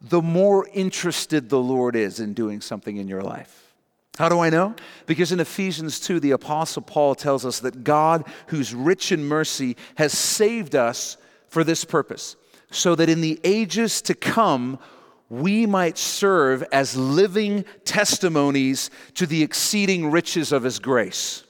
the 0.00 0.22
more 0.22 0.68
interested 0.72 1.48
the 1.48 1.58
Lord 1.58 1.96
is 1.96 2.20
in 2.20 2.32
doing 2.32 2.60
something 2.60 2.96
in 2.96 3.08
your 3.08 3.22
life. 3.22 3.67
How 4.18 4.28
do 4.28 4.40
I 4.40 4.50
know? 4.50 4.74
Because 5.06 5.30
in 5.30 5.38
Ephesians 5.38 6.00
2, 6.00 6.18
the 6.18 6.32
Apostle 6.32 6.82
Paul 6.82 7.14
tells 7.14 7.46
us 7.46 7.60
that 7.60 7.84
God, 7.84 8.26
who's 8.48 8.74
rich 8.74 9.12
in 9.12 9.24
mercy, 9.24 9.76
has 9.94 10.12
saved 10.12 10.74
us 10.74 11.16
for 11.46 11.62
this 11.62 11.84
purpose, 11.84 12.34
so 12.72 12.96
that 12.96 13.08
in 13.08 13.20
the 13.20 13.38
ages 13.44 14.02
to 14.02 14.16
come, 14.16 14.80
we 15.28 15.66
might 15.66 15.96
serve 15.96 16.64
as 16.72 16.96
living 16.96 17.64
testimonies 17.84 18.90
to 19.14 19.24
the 19.24 19.44
exceeding 19.44 20.10
riches 20.10 20.50
of 20.50 20.64
His 20.64 20.80
grace. 20.80 21.44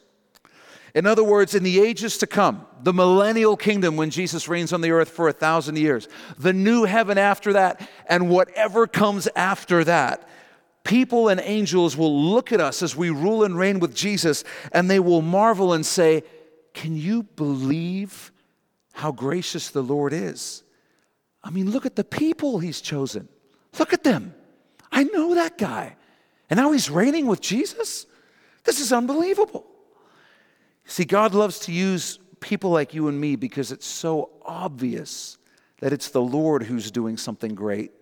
In 0.94 1.06
other 1.06 1.24
words, 1.24 1.54
in 1.54 1.62
the 1.62 1.80
ages 1.80 2.18
to 2.18 2.26
come, 2.26 2.66
the 2.82 2.92
millennial 2.92 3.56
kingdom 3.56 3.96
when 3.96 4.10
Jesus 4.10 4.46
reigns 4.46 4.74
on 4.74 4.82
the 4.82 4.90
earth 4.90 5.08
for 5.08 5.28
a 5.28 5.32
thousand 5.32 5.78
years, 5.78 6.06
the 6.38 6.52
new 6.52 6.84
heaven 6.84 7.16
after 7.16 7.54
that, 7.54 7.88
and 8.10 8.28
whatever 8.28 8.86
comes 8.86 9.26
after 9.34 9.84
that, 9.84 10.28
people 10.84 11.28
and 11.28 11.40
angels 11.40 11.96
will 11.96 12.30
look 12.30 12.52
at 12.52 12.60
us 12.60 12.82
as 12.82 12.96
we 12.96 13.10
rule 13.10 13.44
and 13.44 13.58
reign 13.58 13.78
with 13.80 13.94
Jesus 13.94 14.44
and 14.72 14.90
they 14.90 15.00
will 15.00 15.22
marvel 15.22 15.72
and 15.72 15.84
say, 15.84 16.22
Can 16.74 16.96
you 16.96 17.22
believe 17.22 18.32
how 18.92 19.12
gracious 19.12 19.70
the 19.70 19.82
Lord 19.82 20.12
is? 20.12 20.62
I 21.42 21.50
mean, 21.50 21.70
look 21.70 21.86
at 21.86 21.96
the 21.96 22.04
people 22.04 22.58
He's 22.58 22.80
chosen. 22.80 23.28
Look 23.78 23.92
at 23.92 24.04
them. 24.04 24.34
I 24.90 25.04
know 25.04 25.34
that 25.34 25.58
guy. 25.58 25.96
And 26.50 26.58
now 26.58 26.72
he's 26.72 26.90
reigning 26.90 27.26
with 27.26 27.40
Jesus? 27.40 28.06
This 28.64 28.80
is 28.80 28.92
unbelievable. 28.92 29.66
See, 30.84 31.04
God 31.04 31.34
loves 31.34 31.58
to 31.60 31.72
use 31.72 32.18
people 32.40 32.70
like 32.70 32.94
you 32.94 33.08
and 33.08 33.20
me 33.20 33.36
because 33.36 33.72
it's 33.72 33.86
so 33.86 34.30
obvious 34.42 35.36
that 35.80 35.92
it's 35.92 36.08
the 36.08 36.22
Lord 36.22 36.62
who's 36.62 36.90
doing 36.90 37.16
something 37.16 37.54
great 37.54 37.92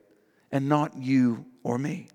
and 0.53 0.69
not 0.69 0.97
you 0.97 1.45
or 1.65 1.79
me. 1.79 2.09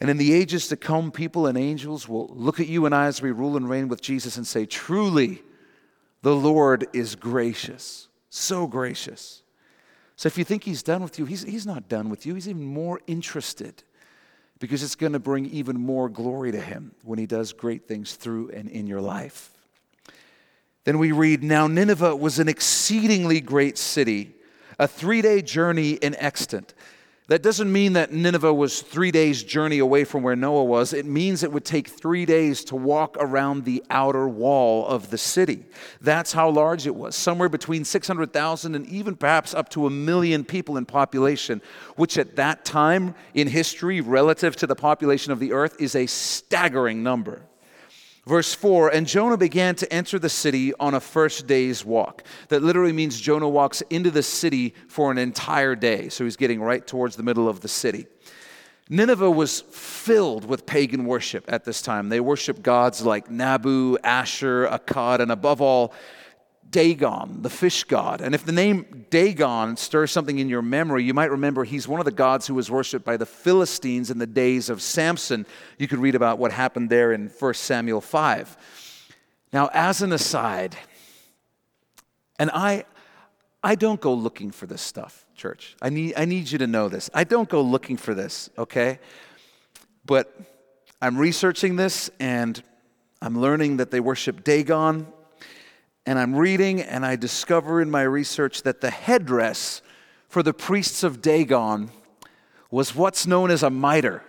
And 0.00 0.10
in 0.10 0.16
the 0.16 0.32
ages 0.32 0.68
to 0.68 0.76
come, 0.76 1.10
people 1.10 1.46
and 1.46 1.56
angels 1.56 2.08
will 2.08 2.28
look 2.28 2.60
at 2.60 2.66
you 2.66 2.86
and 2.86 2.94
I 2.94 3.06
as 3.06 3.22
we 3.22 3.30
rule 3.30 3.56
and 3.56 3.68
reign 3.68 3.88
with 3.88 4.00
Jesus 4.00 4.36
and 4.36 4.46
say, 4.46 4.66
Truly, 4.66 5.42
the 6.22 6.34
Lord 6.34 6.86
is 6.92 7.14
gracious, 7.14 8.08
so 8.28 8.66
gracious. 8.66 9.42
So 10.16 10.26
if 10.26 10.38
you 10.38 10.44
think 10.44 10.64
he's 10.64 10.82
done 10.82 11.02
with 11.02 11.18
you, 11.18 11.24
he's, 11.24 11.42
he's 11.42 11.66
not 11.66 11.88
done 11.88 12.08
with 12.08 12.24
you. 12.24 12.34
He's 12.34 12.48
even 12.48 12.64
more 12.64 13.00
interested 13.06 13.82
because 14.58 14.82
it's 14.82 14.94
going 14.94 15.12
to 15.12 15.18
bring 15.18 15.46
even 15.46 15.78
more 15.78 16.08
glory 16.08 16.52
to 16.52 16.60
him 16.60 16.92
when 17.02 17.18
he 17.18 17.26
does 17.26 17.52
great 17.52 17.88
things 17.88 18.14
through 18.14 18.50
and 18.50 18.68
in 18.68 18.86
your 18.86 19.00
life. 19.00 19.50
Then 20.84 20.98
we 20.98 21.12
read 21.12 21.42
Now 21.42 21.66
Nineveh 21.66 22.16
was 22.16 22.38
an 22.38 22.48
exceedingly 22.48 23.40
great 23.40 23.76
city, 23.76 24.34
a 24.78 24.86
three 24.86 25.22
day 25.22 25.42
journey 25.42 25.92
in 25.92 26.14
extent. 26.14 26.74
That 27.28 27.42
doesn't 27.42 27.72
mean 27.72 27.94
that 27.94 28.12
Nineveh 28.12 28.52
was 28.52 28.82
three 28.82 29.10
days' 29.10 29.42
journey 29.42 29.78
away 29.78 30.04
from 30.04 30.22
where 30.22 30.36
Noah 30.36 30.64
was. 30.64 30.92
It 30.92 31.06
means 31.06 31.42
it 31.42 31.50
would 31.50 31.64
take 31.64 31.88
three 31.88 32.26
days 32.26 32.62
to 32.64 32.76
walk 32.76 33.16
around 33.18 33.64
the 33.64 33.82
outer 33.88 34.28
wall 34.28 34.86
of 34.86 35.08
the 35.08 35.16
city. 35.16 35.64
That's 36.02 36.34
how 36.34 36.50
large 36.50 36.86
it 36.86 36.94
was, 36.94 37.16
somewhere 37.16 37.48
between 37.48 37.86
600,000 37.86 38.74
and 38.74 38.86
even 38.88 39.16
perhaps 39.16 39.54
up 39.54 39.70
to 39.70 39.86
a 39.86 39.90
million 39.90 40.44
people 40.44 40.76
in 40.76 40.84
population, 40.84 41.62
which 41.96 42.18
at 42.18 42.36
that 42.36 42.66
time 42.66 43.14
in 43.32 43.48
history, 43.48 44.02
relative 44.02 44.54
to 44.56 44.66
the 44.66 44.76
population 44.76 45.32
of 45.32 45.40
the 45.40 45.52
earth, 45.52 45.80
is 45.80 45.94
a 45.94 46.04
staggering 46.04 47.02
number. 47.02 47.40
Verse 48.26 48.54
4 48.54 48.90
And 48.90 49.06
Jonah 49.06 49.36
began 49.36 49.74
to 49.76 49.92
enter 49.92 50.18
the 50.18 50.28
city 50.28 50.72
on 50.74 50.94
a 50.94 51.00
first 51.00 51.46
day's 51.46 51.84
walk. 51.84 52.24
That 52.48 52.62
literally 52.62 52.92
means 52.92 53.20
Jonah 53.20 53.48
walks 53.48 53.82
into 53.82 54.10
the 54.10 54.22
city 54.22 54.74
for 54.88 55.10
an 55.10 55.18
entire 55.18 55.74
day. 55.74 56.08
So 56.08 56.24
he's 56.24 56.36
getting 56.36 56.60
right 56.60 56.86
towards 56.86 57.16
the 57.16 57.22
middle 57.22 57.48
of 57.48 57.60
the 57.60 57.68
city. 57.68 58.06
Nineveh 58.90 59.30
was 59.30 59.62
filled 59.62 60.44
with 60.44 60.66
pagan 60.66 61.06
worship 61.06 61.44
at 61.48 61.64
this 61.64 61.80
time. 61.80 62.10
They 62.10 62.20
worshiped 62.20 62.62
gods 62.62 63.02
like 63.02 63.30
Nabu, 63.30 63.96
Asher, 64.04 64.66
Akkad, 64.66 65.20
and 65.20 65.32
above 65.32 65.62
all, 65.62 65.94
Dagon, 66.74 67.40
the 67.42 67.50
fish 67.50 67.84
god. 67.84 68.20
And 68.20 68.34
if 68.34 68.44
the 68.44 68.50
name 68.50 69.06
Dagon 69.08 69.76
stirs 69.76 70.10
something 70.10 70.40
in 70.40 70.48
your 70.48 70.60
memory, 70.60 71.04
you 71.04 71.14
might 71.14 71.30
remember 71.30 71.62
he's 71.62 71.86
one 71.86 72.00
of 72.00 72.04
the 72.04 72.10
gods 72.10 72.48
who 72.48 72.54
was 72.54 72.68
worshipped 72.68 73.04
by 73.04 73.16
the 73.16 73.24
Philistines 73.24 74.10
in 74.10 74.18
the 74.18 74.26
days 74.26 74.68
of 74.68 74.82
Samson. 74.82 75.46
You 75.78 75.86
could 75.86 76.00
read 76.00 76.16
about 76.16 76.38
what 76.38 76.50
happened 76.50 76.90
there 76.90 77.12
in 77.12 77.28
1 77.28 77.54
Samuel 77.54 78.00
5. 78.00 78.56
Now, 79.52 79.70
as 79.72 80.02
an 80.02 80.10
aside, 80.10 80.74
and 82.40 82.50
I, 82.52 82.86
I 83.62 83.76
don't 83.76 84.00
go 84.00 84.12
looking 84.12 84.50
for 84.50 84.66
this 84.66 84.82
stuff, 84.82 85.24
church. 85.36 85.76
I 85.80 85.90
need, 85.90 86.14
I 86.16 86.24
need 86.24 86.50
you 86.50 86.58
to 86.58 86.66
know 86.66 86.88
this. 86.88 87.08
I 87.14 87.22
don't 87.22 87.48
go 87.48 87.62
looking 87.62 87.96
for 87.96 88.14
this, 88.14 88.50
okay? 88.58 88.98
But 90.04 90.36
I'm 91.00 91.16
researching 91.16 91.76
this 91.76 92.10
and 92.18 92.60
I'm 93.22 93.40
learning 93.40 93.76
that 93.76 93.92
they 93.92 94.00
worship 94.00 94.42
Dagon 94.42 95.06
and 96.06 96.18
I'm 96.18 96.34
reading 96.34 96.80
and 96.80 97.04
I 97.04 97.16
discover 97.16 97.80
in 97.80 97.90
my 97.90 98.02
research 98.02 98.62
that 98.62 98.80
the 98.80 98.90
headdress 98.90 99.82
for 100.28 100.42
the 100.42 100.52
priests 100.52 101.02
of 101.02 101.22
Dagon 101.22 101.90
was 102.70 102.94
what's 102.94 103.26
known 103.26 103.50
as 103.50 103.62
a 103.62 103.70
mitre. 103.70 104.22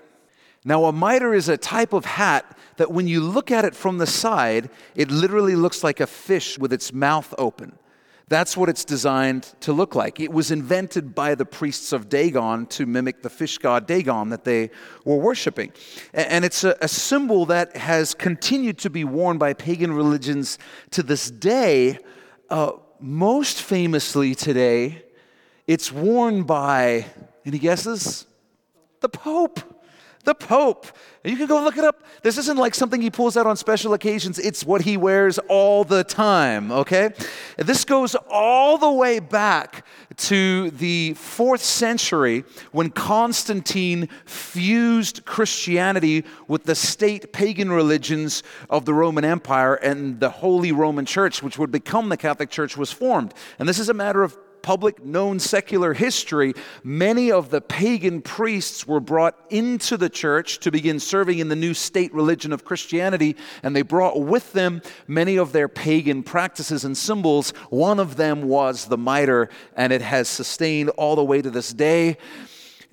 Now, 0.63 0.85
a 0.85 0.91
mitre 0.91 1.33
is 1.33 1.49
a 1.49 1.57
type 1.57 1.93
of 1.93 2.05
hat 2.05 2.57
that 2.77 2.91
when 2.91 3.07
you 3.07 3.21
look 3.21 3.51
at 3.51 3.65
it 3.65 3.75
from 3.75 3.97
the 3.97 4.07
side, 4.07 4.69
it 4.95 5.11
literally 5.11 5.55
looks 5.55 5.83
like 5.83 5.99
a 5.99 6.07
fish 6.07 6.57
with 6.57 6.73
its 6.73 6.91
mouth 6.91 7.33
open. 7.37 7.77
That's 8.27 8.57
what 8.57 8.69
it's 8.69 8.83
designed 8.83 9.53
to 9.61 9.71
look 9.71 9.93
like. 9.93 10.19
It 10.19 10.31
was 10.31 10.49
invented 10.49 11.13
by 11.13 11.35
the 11.35 11.45
priests 11.45 11.93
of 11.93 12.09
Dagon 12.09 12.65
to 12.67 12.87
mimic 12.87 13.21
the 13.21 13.29
fish 13.29 13.59
god 13.59 13.85
Dagon 13.85 14.29
that 14.29 14.43
they 14.43 14.71
were 15.03 15.17
worshiping. 15.17 15.71
And 16.13 16.43
it's 16.43 16.63
a, 16.63 16.87
symbol 16.87 17.45
that 17.47 17.77
has 17.77 18.15
continued 18.15 18.79
to 18.79 18.89
be 18.89 19.03
worn 19.03 19.37
by 19.37 19.53
pagan 19.53 19.93
religions 19.93 20.57
to 20.91 21.03
this 21.03 21.29
day. 21.29 21.99
Uh, 22.49 22.73
most 22.99 23.61
famously 23.61 24.33
today, 24.33 25.03
it's 25.67 25.91
worn 25.91 26.43
by, 26.43 27.05
any 27.45 27.59
guesses? 27.59 28.25
The 29.01 29.09
Pope. 29.09 29.74
The 30.25 30.35
Pope. 30.35 30.87
You 31.23 31.37
can 31.37 31.47
go 31.47 31.63
look 31.63 31.77
it 31.77 31.83
up. 31.83 32.03
This 32.21 32.37
isn't 32.37 32.57
like 32.57 32.75
something 32.75 33.01
he 33.01 33.09
pulls 33.09 33.37
out 33.37 33.47
on 33.47 33.55
special 33.57 33.93
occasions, 33.93 34.37
it's 34.37 34.63
what 34.63 34.81
he 34.81 34.97
wears 34.97 35.39
all 35.47 35.83
the 35.83 36.03
time, 36.03 36.71
okay? 36.71 37.11
This 37.57 37.85
goes 37.85 38.15
all 38.29 38.77
the 38.77 38.91
way 38.91 39.19
back 39.19 39.85
to 40.17 40.71
the 40.71 41.13
fourth 41.13 41.61
century 41.61 42.43
when 42.71 42.89
Constantine 42.89 44.07
fused 44.25 45.25
Christianity 45.25 46.25
with 46.47 46.63
the 46.63 46.75
state 46.75 47.33
pagan 47.33 47.71
religions 47.71 48.43
of 48.69 48.85
the 48.85 48.93
Roman 48.93 49.25
Empire 49.25 49.75
and 49.75 50.19
the 50.19 50.29
Holy 50.29 50.71
Roman 50.71 51.05
Church, 51.05 51.41
which 51.41 51.57
would 51.57 51.71
become 51.71 52.09
the 52.09 52.17
Catholic 52.17 52.49
Church, 52.49 52.77
was 52.77 52.91
formed. 52.91 53.33
And 53.59 53.67
this 53.67 53.79
is 53.79 53.89
a 53.89 53.93
matter 53.93 54.23
of 54.23 54.37
public 54.65 55.05
known 55.05 55.39
secular 55.39 55.93
history, 55.93 56.51
many 56.83 57.31
of 57.31 57.51
the 57.51 57.61
pagan 57.61 58.19
priests 58.19 58.87
were 58.87 58.99
brought 58.99 59.37
into 59.51 59.95
the 59.95 60.09
church 60.09 60.57
to 60.57 60.71
begin 60.71 60.99
serving 60.99 61.37
in 61.37 61.49
the 61.49 61.55
new 61.55 61.75
state 61.75 62.11
religion 62.15 62.51
of 62.51 62.65
Christianity, 62.65 63.35
and 63.61 63.75
they 63.75 63.83
brought 63.83 64.19
with 64.19 64.53
them 64.53 64.81
many 65.07 65.37
of 65.37 65.51
their 65.51 65.67
pagan 65.67 66.23
practices 66.23 66.83
and 66.83 66.97
symbols. 66.97 67.51
One 67.69 67.99
of 67.99 68.15
them 68.15 68.47
was 68.47 68.85
the 68.85 68.97
mitre, 68.97 69.49
and 69.75 69.93
it 69.93 70.01
has 70.01 70.27
sustained 70.27 70.89
all 70.97 71.15
the 71.15 71.23
way 71.23 71.43
to 71.43 71.51
this 71.51 71.71
day. 71.71 72.17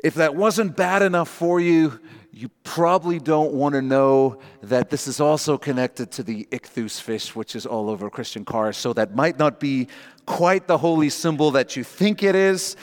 If 0.04 0.16
that 0.16 0.36
wasn't 0.36 0.76
bad 0.76 1.00
enough 1.00 1.30
for 1.30 1.58
you, 1.58 1.98
you 2.34 2.48
probably 2.64 3.18
don't 3.18 3.52
want 3.52 3.74
to 3.74 3.82
know 3.82 4.38
that 4.62 4.88
this 4.88 5.06
is 5.06 5.20
also 5.20 5.58
connected 5.58 6.10
to 6.12 6.22
the 6.22 6.48
ichthus 6.50 6.98
fish, 6.98 7.36
which 7.36 7.54
is 7.54 7.66
all 7.66 7.90
over 7.90 8.08
Christian 8.08 8.42
cars. 8.42 8.78
So 8.78 8.94
that 8.94 9.14
might 9.14 9.38
not 9.38 9.60
be 9.60 9.88
quite 10.26 10.66
the 10.66 10.78
holy 10.78 11.10
symbol 11.10 11.50
that 11.52 11.76
you 11.76 11.84
think 11.84 12.22
it 12.22 12.34
is. 12.34 12.76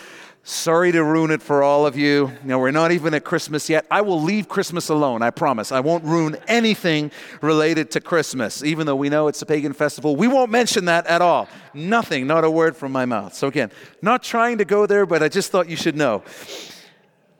Sorry 0.43 0.91
to 0.93 1.03
ruin 1.03 1.31
it 1.31 1.41
for 1.41 1.61
all 1.61 1.85
of 1.85 1.95
you. 1.97 2.31
Now, 2.43 2.59
we're 2.59 2.71
not 2.71 2.91
even 2.91 3.13
at 3.13 3.23
Christmas 3.23 3.69
yet. 3.69 3.85
I 3.91 4.01
will 4.01 4.21
leave 4.21 4.47
Christmas 4.47 4.89
alone, 4.89 5.21
I 5.21 5.29
promise. 5.29 5.71
I 5.71 5.79
won't 5.81 6.03
ruin 6.03 6.37
anything 6.47 7.11
related 7.41 7.91
to 7.91 8.01
Christmas, 8.01 8.63
even 8.63 8.87
though 8.87 8.95
we 8.95 9.09
know 9.09 9.27
it's 9.27 9.41
a 9.41 9.45
pagan 9.45 9.73
festival. 9.73 10.15
We 10.15 10.27
won't 10.27 10.49
mention 10.49 10.85
that 10.85 11.05
at 11.07 11.21
all. 11.21 11.47
Nothing, 11.73 12.25
not 12.25 12.45
a 12.45 12.49
word 12.49 12.75
from 12.75 12.91
my 12.91 13.05
mouth. 13.05 13.33
So, 13.35 13.47
again, 13.47 13.71
not 14.01 14.23
trying 14.23 14.57
to 14.57 14.65
go 14.65 14.85
there, 14.85 15.05
but 15.05 15.21
I 15.21 15.29
just 15.29 15.51
thought 15.51 15.69
you 15.69 15.75
should 15.75 15.95
know. 15.95 16.23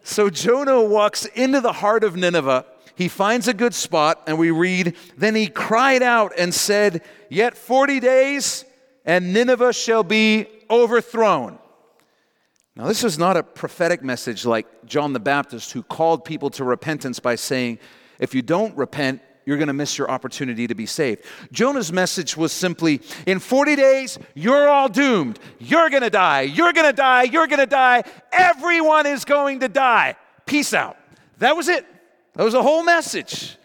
So 0.10 0.30
Jonah 0.30 0.82
walks 0.84 1.26
into 1.26 1.62
the 1.62 1.72
heart 1.72 2.04
of 2.04 2.16
Nineveh. 2.16 2.66
He 2.96 3.08
finds 3.08 3.48
a 3.48 3.54
good 3.54 3.76
spot, 3.76 4.24
and 4.26 4.40
we 4.40 4.50
read, 4.50 4.96
Then 5.16 5.36
he 5.36 5.48
cried 5.48 6.02
out 6.02 6.34
and 6.36 6.52
said, 6.54 7.04
Yet 7.30 7.56
40 7.56 8.00
days, 8.00 8.66
and 9.10 9.34
Nineveh 9.34 9.74
shall 9.74 10.04
be 10.04 10.46
overthrown. 10.70 11.58
Now, 12.76 12.86
this 12.86 13.04
is 13.04 13.18
not 13.18 13.38
a 13.38 13.42
prophetic 13.42 14.04
message 14.04 14.46
like 14.46 14.68
John 14.86 15.14
the 15.14 15.20
Baptist, 15.20 15.72
who 15.72 15.82
called 15.82 16.24
people 16.24 16.52
to 16.52 16.64
repentance 16.64 17.20
by 17.20 17.34
saying, 17.34 17.80
If 18.20 18.36
you 18.36 18.44
don't 18.44 18.78
repent, 18.78 19.24
you're 19.48 19.58
going 19.58 19.68
to 19.68 19.74
miss 19.74 19.98
your 19.98 20.12
opportunity 20.12 20.68
to 20.68 20.76
be 20.76 20.86
saved. 20.86 21.26
Jonah's 21.52 21.92
message 21.92 22.38
was 22.38 22.52
simply 22.52 23.02
in 23.26 23.40
40 23.40 23.76
days, 23.76 24.20
you're 24.36 24.70
all 24.70 24.88
doomed. 24.88 25.40
You're 25.58 25.90
going 25.90 26.04
to 26.04 26.12
die. 26.12 26.42
You're 26.42 26.72
going 26.72 26.88
to 26.88 26.96
die. 26.96 27.24
You're 27.24 27.48
going 27.48 27.58
to 27.58 27.66
die. 27.66 28.04
Everyone 28.32 29.08
is 29.08 29.26
going 29.26 29.62
to 29.62 29.70
die. 29.70 30.18
Peace 30.46 30.72
out. 30.72 30.98
That 31.40 31.56
was 31.56 31.68
it. 31.68 31.84
That 32.36 32.44
was 32.44 32.54
the 32.54 32.62
whole 32.62 32.84
message. 32.84 33.58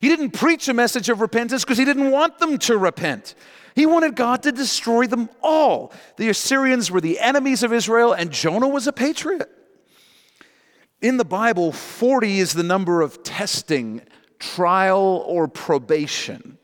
He 0.00 0.08
didn't 0.08 0.30
preach 0.30 0.68
a 0.68 0.74
message 0.74 1.08
of 1.08 1.20
repentance 1.20 1.64
because 1.64 1.78
he 1.78 1.84
didn't 1.84 2.12
want 2.12 2.38
them 2.38 2.58
to 2.58 2.78
repent. 2.78 3.34
He 3.78 3.86
wanted 3.86 4.16
God 4.16 4.42
to 4.42 4.50
destroy 4.50 5.06
them 5.06 5.28
all. 5.40 5.92
The 6.16 6.30
Assyrians 6.30 6.90
were 6.90 7.00
the 7.00 7.20
enemies 7.20 7.62
of 7.62 7.72
Israel, 7.72 8.12
and 8.12 8.32
Jonah 8.32 8.66
was 8.66 8.88
a 8.88 8.92
patriot. 8.92 9.48
In 11.00 11.16
the 11.16 11.24
Bible, 11.24 11.70
40 11.70 12.40
is 12.40 12.54
the 12.54 12.64
number 12.64 13.02
of 13.02 13.22
testing 13.22 14.02
trial 14.40 15.22
or 15.24 15.46
probation. 15.46 16.58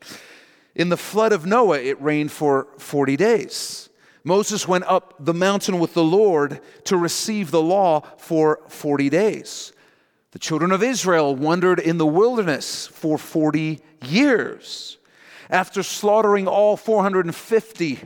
In 0.75 0.89
the 0.89 0.97
flood 0.97 1.31
of 1.31 1.45
Noah, 1.45 1.79
it 1.79 2.01
rained 2.01 2.33
for 2.33 2.67
40 2.79 3.15
days. 3.15 3.87
Moses 4.25 4.67
went 4.67 4.83
up 4.83 5.13
the 5.17 5.33
mountain 5.33 5.79
with 5.79 5.93
the 5.93 6.03
Lord 6.03 6.59
to 6.83 6.97
receive 6.97 7.49
the 7.49 7.61
law 7.61 8.01
for 8.17 8.59
40 8.67 9.09
days. 9.09 9.71
The 10.31 10.39
children 10.39 10.73
of 10.73 10.83
Israel 10.83 11.33
wandered 11.33 11.79
in 11.79 11.97
the 11.97 12.05
wilderness 12.05 12.87
for 12.87 13.17
40 13.17 13.79
years. 14.03 14.97
After 15.49 15.83
slaughtering 15.83 16.47
all 16.47 16.77
450 16.77 17.99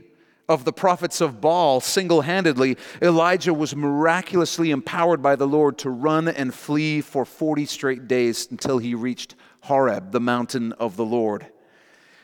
of 0.47 0.65
the 0.65 0.73
prophets 0.73 1.21
of 1.21 1.39
Baal 1.39 1.80
single 1.80 2.21
handedly, 2.21 2.75
Elijah 3.02 3.54
was 3.54 3.75
miraculously 3.75 4.71
empowered 4.71 5.21
by 5.21 5.36
the 5.36 5.47
Lord 5.47 5.78
to 5.80 5.89
run 5.89 6.28
and 6.28 6.54
flee 6.54 7.02
for 7.02 7.23
40 7.23 7.65
straight 7.65 8.08
days 8.08 8.47
until 8.49 8.80
he 8.80 8.95
reached 8.95 9.36
Horeb, 9.62 10.12
the 10.12 10.19
mountain 10.19 10.73
of 10.73 10.95
the 10.95 11.06
Lord. 11.06 11.45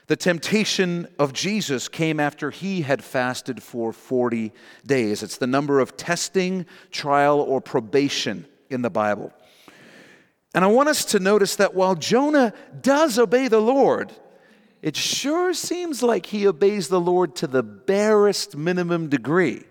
The 0.08 0.16
temptation 0.16 1.08
of 1.18 1.34
Jesus 1.34 1.88
came 1.88 2.20
after 2.20 2.52
he 2.52 2.82
had 2.82 3.04
fasted 3.04 3.64
for 3.64 3.92
40 3.92 4.52
days. 4.86 5.24
It's 5.24 5.38
the 5.38 5.48
number 5.48 5.80
of 5.80 5.98
testing, 5.98 6.66
trial, 6.92 7.40
or 7.40 7.60
probation 7.60 8.46
in 8.70 8.82
the 8.84 8.90
Bible. 8.90 9.34
And 10.54 10.64
I 10.64 10.68
want 10.68 10.90
us 10.90 11.06
to 11.06 11.20
notice 11.20 11.56
that 11.56 11.74
while 11.74 11.96
Jonah 11.96 12.54
does 12.82 13.18
obey 13.18 13.48
the 13.48 13.60
Lord, 13.60 14.14
it 14.86 14.96
sure 14.96 15.54
seems 15.54 16.02
like 16.02 16.28
he 16.28 16.48
obeys 16.48 16.88
the 16.88 17.02
Lord 17.02 17.36
to 17.38 17.48
the 17.48 17.62
barest 17.62 18.56
minimum 18.56 19.10
degree. 19.10 19.64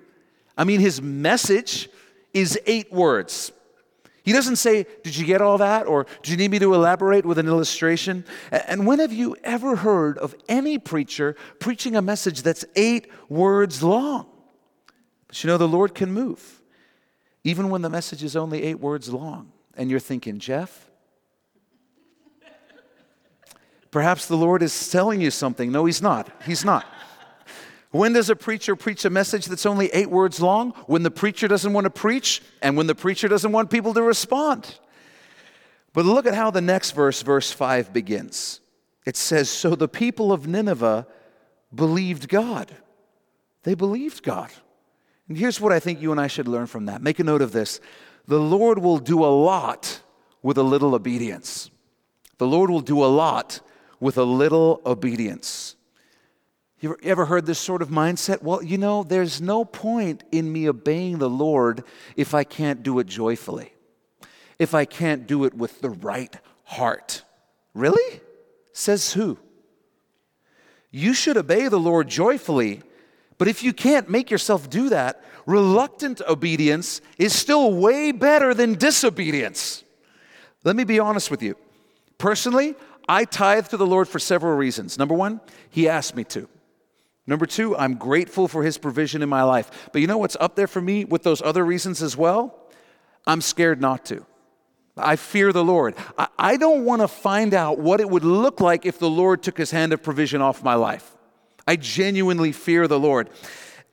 I 0.58 0.64
mean, 0.64 0.80
his 0.80 1.00
message 1.00 1.88
is 2.34 2.58
eight 2.66 2.92
words 2.92 3.50
he 4.24 4.32
doesn't 4.32 4.56
say, 4.56 4.86
Did 5.02 5.16
you 5.16 5.26
get 5.26 5.42
all 5.42 5.58
that? 5.58 5.86
Or 5.86 6.06
do 6.22 6.30
you 6.30 6.38
need 6.38 6.50
me 6.50 6.58
to 6.58 6.74
elaborate 6.74 7.26
with 7.26 7.38
an 7.38 7.46
illustration? 7.46 8.24
And 8.50 8.86
when 8.86 8.98
have 8.98 9.12
you 9.12 9.36
ever 9.44 9.76
heard 9.76 10.16
of 10.18 10.34
any 10.48 10.78
preacher 10.78 11.36
preaching 11.60 11.94
a 11.94 12.02
message 12.02 12.42
that's 12.42 12.64
eight 12.74 13.06
words 13.28 13.82
long? 13.82 14.26
But 15.28 15.44
you 15.44 15.48
know, 15.48 15.58
the 15.58 15.68
Lord 15.68 15.94
can 15.94 16.12
move. 16.12 16.62
even 17.46 17.68
when 17.68 17.82
the 17.82 17.90
message 17.90 18.24
is 18.24 18.34
only 18.34 18.62
eight 18.62 18.80
words 18.80 19.12
long. 19.12 19.52
And 19.76 19.90
you're 19.90 20.00
thinking, 20.00 20.38
Jeff, 20.38 20.90
perhaps 23.94 24.26
the 24.26 24.36
Lord 24.36 24.60
is 24.60 24.90
telling 24.90 25.20
you 25.20 25.30
something. 25.30 25.70
No, 25.70 25.84
He's 25.84 26.02
not. 26.02 26.28
He's 26.44 26.64
not. 26.64 26.84
When 27.92 28.12
does 28.12 28.28
a 28.28 28.34
preacher 28.34 28.74
preach 28.74 29.04
a 29.04 29.10
message 29.10 29.46
that's 29.46 29.66
only 29.66 29.86
eight 29.90 30.10
words 30.10 30.40
long? 30.40 30.72
When 30.88 31.04
the 31.04 31.12
preacher 31.12 31.46
doesn't 31.46 31.72
want 31.72 31.84
to 31.84 31.90
preach 31.90 32.42
and 32.60 32.76
when 32.76 32.88
the 32.88 32.96
preacher 32.96 33.28
doesn't 33.28 33.52
want 33.52 33.70
people 33.70 33.94
to 33.94 34.02
respond. 34.02 34.80
But 35.92 36.06
look 36.06 36.26
at 36.26 36.34
how 36.34 36.50
the 36.50 36.60
next 36.60 36.90
verse, 36.90 37.22
verse 37.22 37.52
5, 37.52 37.92
begins. 37.92 38.58
It 39.06 39.16
says, 39.16 39.48
So 39.48 39.76
the 39.76 39.86
people 39.86 40.32
of 40.32 40.48
Nineveh 40.48 41.06
believed 41.72 42.28
God. 42.28 42.74
They 43.62 43.74
believed 43.74 44.24
God. 44.24 44.50
And 45.28 45.38
here's 45.38 45.60
what 45.60 45.70
I 45.70 45.78
think 45.78 46.02
you 46.02 46.10
and 46.10 46.20
I 46.20 46.26
should 46.26 46.48
learn 46.48 46.66
from 46.66 46.86
that. 46.86 47.00
Make 47.00 47.20
a 47.20 47.24
note 47.24 47.42
of 47.42 47.52
this. 47.52 47.78
The 48.26 48.40
Lord 48.40 48.78
will 48.78 48.98
do 48.98 49.24
a 49.24 49.30
lot 49.30 50.00
with 50.42 50.58
a 50.58 50.64
little 50.64 50.96
obedience. 50.96 51.70
The 52.38 52.46
Lord 52.48 52.70
will 52.70 52.80
do 52.80 53.04
a 53.04 53.06
lot 53.06 53.60
with 54.04 54.18
a 54.18 54.22
little 54.22 54.82
obedience. 54.84 55.76
You 56.78 56.94
ever 57.02 57.24
heard 57.24 57.46
this 57.46 57.58
sort 57.58 57.80
of 57.80 57.88
mindset? 57.88 58.42
Well, 58.42 58.62
you 58.62 58.76
know, 58.76 59.02
there's 59.02 59.40
no 59.40 59.64
point 59.64 60.22
in 60.30 60.52
me 60.52 60.68
obeying 60.68 61.16
the 61.16 61.30
Lord 61.30 61.84
if 62.14 62.34
I 62.34 62.44
can't 62.44 62.82
do 62.82 62.98
it 62.98 63.06
joyfully, 63.06 63.72
if 64.58 64.74
I 64.74 64.84
can't 64.84 65.26
do 65.26 65.44
it 65.44 65.54
with 65.54 65.80
the 65.80 65.88
right 65.88 66.36
heart. 66.64 67.24
Really? 67.72 68.20
Says 68.74 69.14
who? 69.14 69.38
You 70.90 71.14
should 71.14 71.38
obey 71.38 71.68
the 71.68 71.80
Lord 71.80 72.06
joyfully, 72.06 72.82
but 73.38 73.48
if 73.48 73.62
you 73.62 73.72
can't 73.72 74.10
make 74.10 74.30
yourself 74.30 74.68
do 74.68 74.90
that, 74.90 75.24
reluctant 75.46 76.20
obedience 76.28 77.00
is 77.16 77.34
still 77.34 77.72
way 77.72 78.12
better 78.12 78.52
than 78.52 78.74
disobedience. 78.74 79.82
Let 80.62 80.76
me 80.76 80.84
be 80.84 81.00
honest 81.00 81.30
with 81.30 81.42
you. 81.42 81.56
Personally, 82.18 82.74
I 83.08 83.24
tithe 83.24 83.68
to 83.68 83.76
the 83.76 83.86
Lord 83.86 84.08
for 84.08 84.18
several 84.18 84.56
reasons. 84.56 84.98
Number 84.98 85.14
one, 85.14 85.40
He 85.70 85.88
asked 85.88 86.16
me 86.16 86.24
to. 86.24 86.48
Number 87.26 87.46
two, 87.46 87.76
I'm 87.76 87.94
grateful 87.94 88.48
for 88.48 88.62
his 88.62 88.76
provision 88.76 89.22
in 89.22 89.28
my 89.28 89.42
life. 89.44 89.88
But 89.92 90.02
you 90.02 90.06
know 90.06 90.18
what's 90.18 90.36
up 90.40 90.56
there 90.56 90.66
for 90.66 90.80
me 90.80 91.04
with 91.04 91.22
those 91.22 91.40
other 91.40 91.64
reasons 91.64 92.02
as 92.02 92.16
well? 92.16 92.54
I'm 93.26 93.40
scared 93.40 93.80
not 93.80 94.04
to. 94.06 94.26
I 94.96 95.16
fear 95.16 95.52
the 95.52 95.64
Lord. 95.64 95.94
I, 96.38 96.56
don't 96.56 96.84
want 96.84 97.02
to 97.02 97.08
find 97.08 97.52
out 97.52 97.78
what 97.78 98.00
it 98.00 98.08
would 98.08 98.24
look 98.24 98.60
like 98.60 98.86
if 98.86 98.98
the 98.98 99.10
Lord 99.10 99.42
took 99.42 99.58
his 99.58 99.72
hand 99.72 99.92
of 99.92 100.02
provision 100.02 100.40
off 100.40 100.62
my 100.62 100.74
life. 100.74 101.16
I 101.66 101.76
genuinely 101.76 102.52
fear 102.52 102.86
the 102.86 103.00
Lord. 103.00 103.30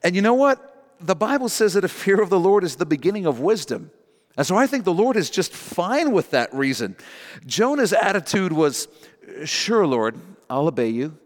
And 0.03 0.15
you 0.15 0.21
know 0.21 0.35
what? 0.35 0.67
The 0.99 1.15
Bible 1.15 1.49
says 1.49 1.73
that 1.73 1.83
a 1.83 1.89
fear 1.89 2.21
of 2.21 2.29
the 2.29 2.39
Lord 2.39 2.63
is 2.63 2.75
the 2.75 2.85
beginning 2.85 3.25
of 3.25 3.39
wisdom. 3.39 3.89
And 4.37 4.47
so 4.47 4.55
I 4.55 4.67
think 4.67 4.85
the 4.85 4.93
Lord 4.93 5.17
is 5.17 5.29
just 5.29 5.51
fine 5.53 6.11
with 6.11 6.31
that 6.31 6.53
reason. 6.53 6.95
Jonah's 7.45 7.93
attitude 7.93 8.53
was, 8.53 8.87
Sure, 9.45 9.85
Lord, 9.85 10.15
I'll 10.49 10.67
obey 10.67 10.89
you 10.89 11.17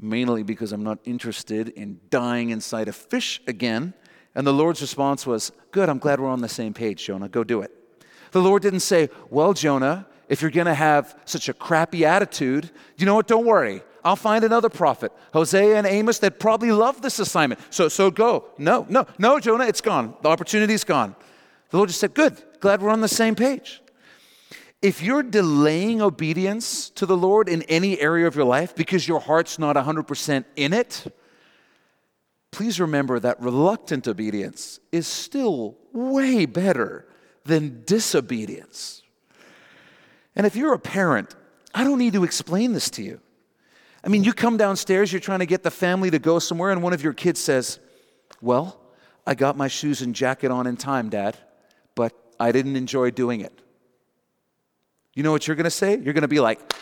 mainly 0.00 0.42
because 0.42 0.72
I'm 0.72 0.82
not 0.82 0.98
interested 1.04 1.68
in 1.70 2.00
dying 2.10 2.50
inside 2.50 2.88
a 2.88 2.92
fish 2.92 3.40
again. 3.46 3.94
And 4.34 4.46
the 4.46 4.52
Lord's 4.52 4.80
response 4.80 5.26
was, 5.26 5.52
Good, 5.70 5.88
I'm 5.88 5.98
glad 5.98 6.20
we're 6.20 6.28
on 6.28 6.40
the 6.40 6.48
same 6.48 6.74
page, 6.74 7.04
Jonah. 7.04 7.28
Go 7.28 7.44
do 7.44 7.62
it. 7.62 7.70
The 8.32 8.42
Lord 8.42 8.62
didn't 8.62 8.80
say, 8.80 9.08
Well, 9.30 9.52
Jonah, 9.52 10.06
if 10.28 10.42
you're 10.42 10.50
going 10.50 10.66
to 10.66 10.74
have 10.74 11.18
such 11.24 11.48
a 11.48 11.54
crappy 11.54 12.04
attitude, 12.04 12.70
you 12.96 13.06
know 13.06 13.14
what? 13.14 13.26
Don't 13.26 13.46
worry. 13.46 13.82
I'll 14.04 14.16
find 14.16 14.44
another 14.44 14.68
prophet, 14.68 15.12
Hosea 15.32 15.76
and 15.76 15.86
Amos, 15.86 16.18
that 16.18 16.38
probably 16.38 16.72
love 16.72 17.00
this 17.00 17.18
assignment. 17.18 17.60
So, 17.70 17.88
so 17.88 18.10
go. 18.10 18.44
No, 18.58 18.84
no, 18.90 19.06
no, 19.18 19.40
Jonah, 19.40 19.64
it's 19.64 19.80
gone. 19.80 20.14
The 20.20 20.28
opportunity's 20.28 20.84
gone. 20.84 21.16
The 21.74 21.78
Lord 21.78 21.88
just 21.88 21.98
said, 21.98 22.14
Good, 22.14 22.40
glad 22.60 22.80
we're 22.82 22.90
on 22.90 23.00
the 23.00 23.08
same 23.08 23.34
page. 23.34 23.82
If 24.80 25.02
you're 25.02 25.24
delaying 25.24 26.00
obedience 26.00 26.88
to 26.90 27.04
the 27.04 27.16
Lord 27.16 27.48
in 27.48 27.62
any 27.62 27.98
area 27.98 28.28
of 28.28 28.36
your 28.36 28.44
life 28.44 28.76
because 28.76 29.08
your 29.08 29.18
heart's 29.18 29.58
not 29.58 29.74
100% 29.74 30.44
in 30.54 30.72
it, 30.72 31.12
please 32.52 32.78
remember 32.78 33.18
that 33.18 33.40
reluctant 33.40 34.06
obedience 34.06 34.78
is 34.92 35.08
still 35.08 35.76
way 35.92 36.46
better 36.46 37.08
than 37.44 37.82
disobedience. 37.84 39.02
And 40.36 40.46
if 40.46 40.54
you're 40.54 40.74
a 40.74 40.78
parent, 40.78 41.34
I 41.74 41.82
don't 41.82 41.98
need 41.98 42.12
to 42.12 42.22
explain 42.22 42.72
this 42.72 42.88
to 42.90 43.02
you. 43.02 43.20
I 44.04 44.08
mean, 44.10 44.22
you 44.22 44.32
come 44.32 44.56
downstairs, 44.56 45.12
you're 45.12 45.18
trying 45.18 45.40
to 45.40 45.46
get 45.46 45.64
the 45.64 45.72
family 45.72 46.12
to 46.12 46.20
go 46.20 46.38
somewhere, 46.38 46.70
and 46.70 46.84
one 46.84 46.92
of 46.92 47.02
your 47.02 47.14
kids 47.14 47.40
says, 47.40 47.80
Well, 48.40 48.80
I 49.26 49.34
got 49.34 49.56
my 49.56 49.66
shoes 49.66 50.02
and 50.02 50.14
jacket 50.14 50.52
on 50.52 50.68
in 50.68 50.76
time, 50.76 51.08
Dad, 51.08 51.36
but 51.94 52.12
I 52.38 52.52
didn't 52.52 52.76
enjoy 52.76 53.10
doing 53.10 53.40
it. 53.40 53.60
You 55.14 55.22
know 55.22 55.30
what 55.30 55.46
you're 55.46 55.56
going 55.56 55.64
to 55.64 55.70
say? 55.70 55.92
You're 55.92 56.12
going 56.12 56.22
to 56.22 56.28
be 56.28 56.40
like, 56.40 56.74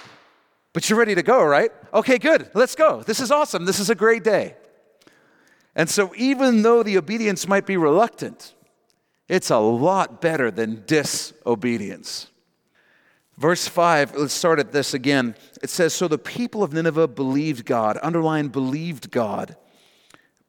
but 0.73 0.89
you're 0.89 0.99
ready 0.99 1.15
to 1.15 1.23
go, 1.23 1.45
right? 1.45 1.71
Okay, 1.93 2.19
good. 2.19 2.51
Let's 2.55 2.75
go. 2.75 3.03
This 3.03 3.21
is 3.21 3.31
awesome. 3.31 3.67
This 3.67 3.79
is 3.79 3.91
a 3.91 3.95
great 3.95 4.25
day. 4.25 4.57
And 5.75 5.89
so, 5.89 6.13
even 6.17 6.63
though 6.63 6.83
the 6.83 6.99
obedience 6.99 7.49
might 7.49 7.67
be 7.67 7.77
reluctant, 7.77 8.55
it's 9.29 9.51
a 9.51 9.59
lot 9.59 10.21
better 10.21 10.51
than 10.51 10.85
disobedience. 10.87 12.29
Verse 13.39 13.67
5, 13.67 14.15
let's 14.17 14.35
start 14.35 14.59
at 14.59 14.73
this 14.73 14.93
again. 14.93 15.35
It 15.63 15.71
says, 15.71 15.95
So 15.95 16.07
the 16.07 16.19
people 16.19 16.63
of 16.63 16.73
Nineveh 16.75 17.09
believed 17.09 17.65
God, 17.65 17.99
underline 18.03 18.49
believed 18.49 19.11
God, 19.11 19.57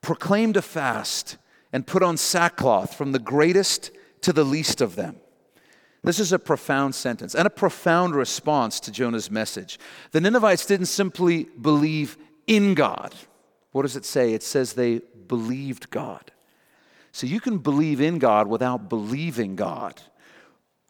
proclaimed 0.01 0.57
a 0.57 0.61
fast, 0.61 1.37
and 1.71 1.87
put 1.87 2.03
on 2.03 2.17
sackcloth 2.17 2.93
from 2.93 3.13
the 3.13 3.19
greatest 3.19 3.91
to 4.23 4.33
the 4.33 4.43
least 4.43 4.81
of 4.81 4.95
them. 4.95 5.17
This 6.03 6.19
is 6.19 6.33
a 6.33 6.39
profound 6.39 6.95
sentence 6.95 7.33
and 7.33 7.47
a 7.47 7.51
profound 7.51 8.13
response 8.13 8.79
to 8.81 8.91
Jonah's 8.91 9.31
message. 9.31 9.79
The 10.11 10.19
Ninevites 10.19 10.65
didn't 10.65 10.87
simply 10.87 11.45
believe 11.61 12.17
in 12.45 12.73
God. 12.73 13.15
What 13.71 13.83
does 13.83 13.95
it 13.95 14.05
say? 14.05 14.33
It 14.33 14.43
says 14.43 14.73
they 14.73 14.99
believed 15.27 15.89
God. 15.89 16.31
So 17.13 17.25
you 17.25 17.39
can 17.39 17.57
believe 17.57 18.01
in 18.01 18.17
God 18.17 18.47
without 18.47 18.89
believing 18.89 19.55
God. 19.55 20.01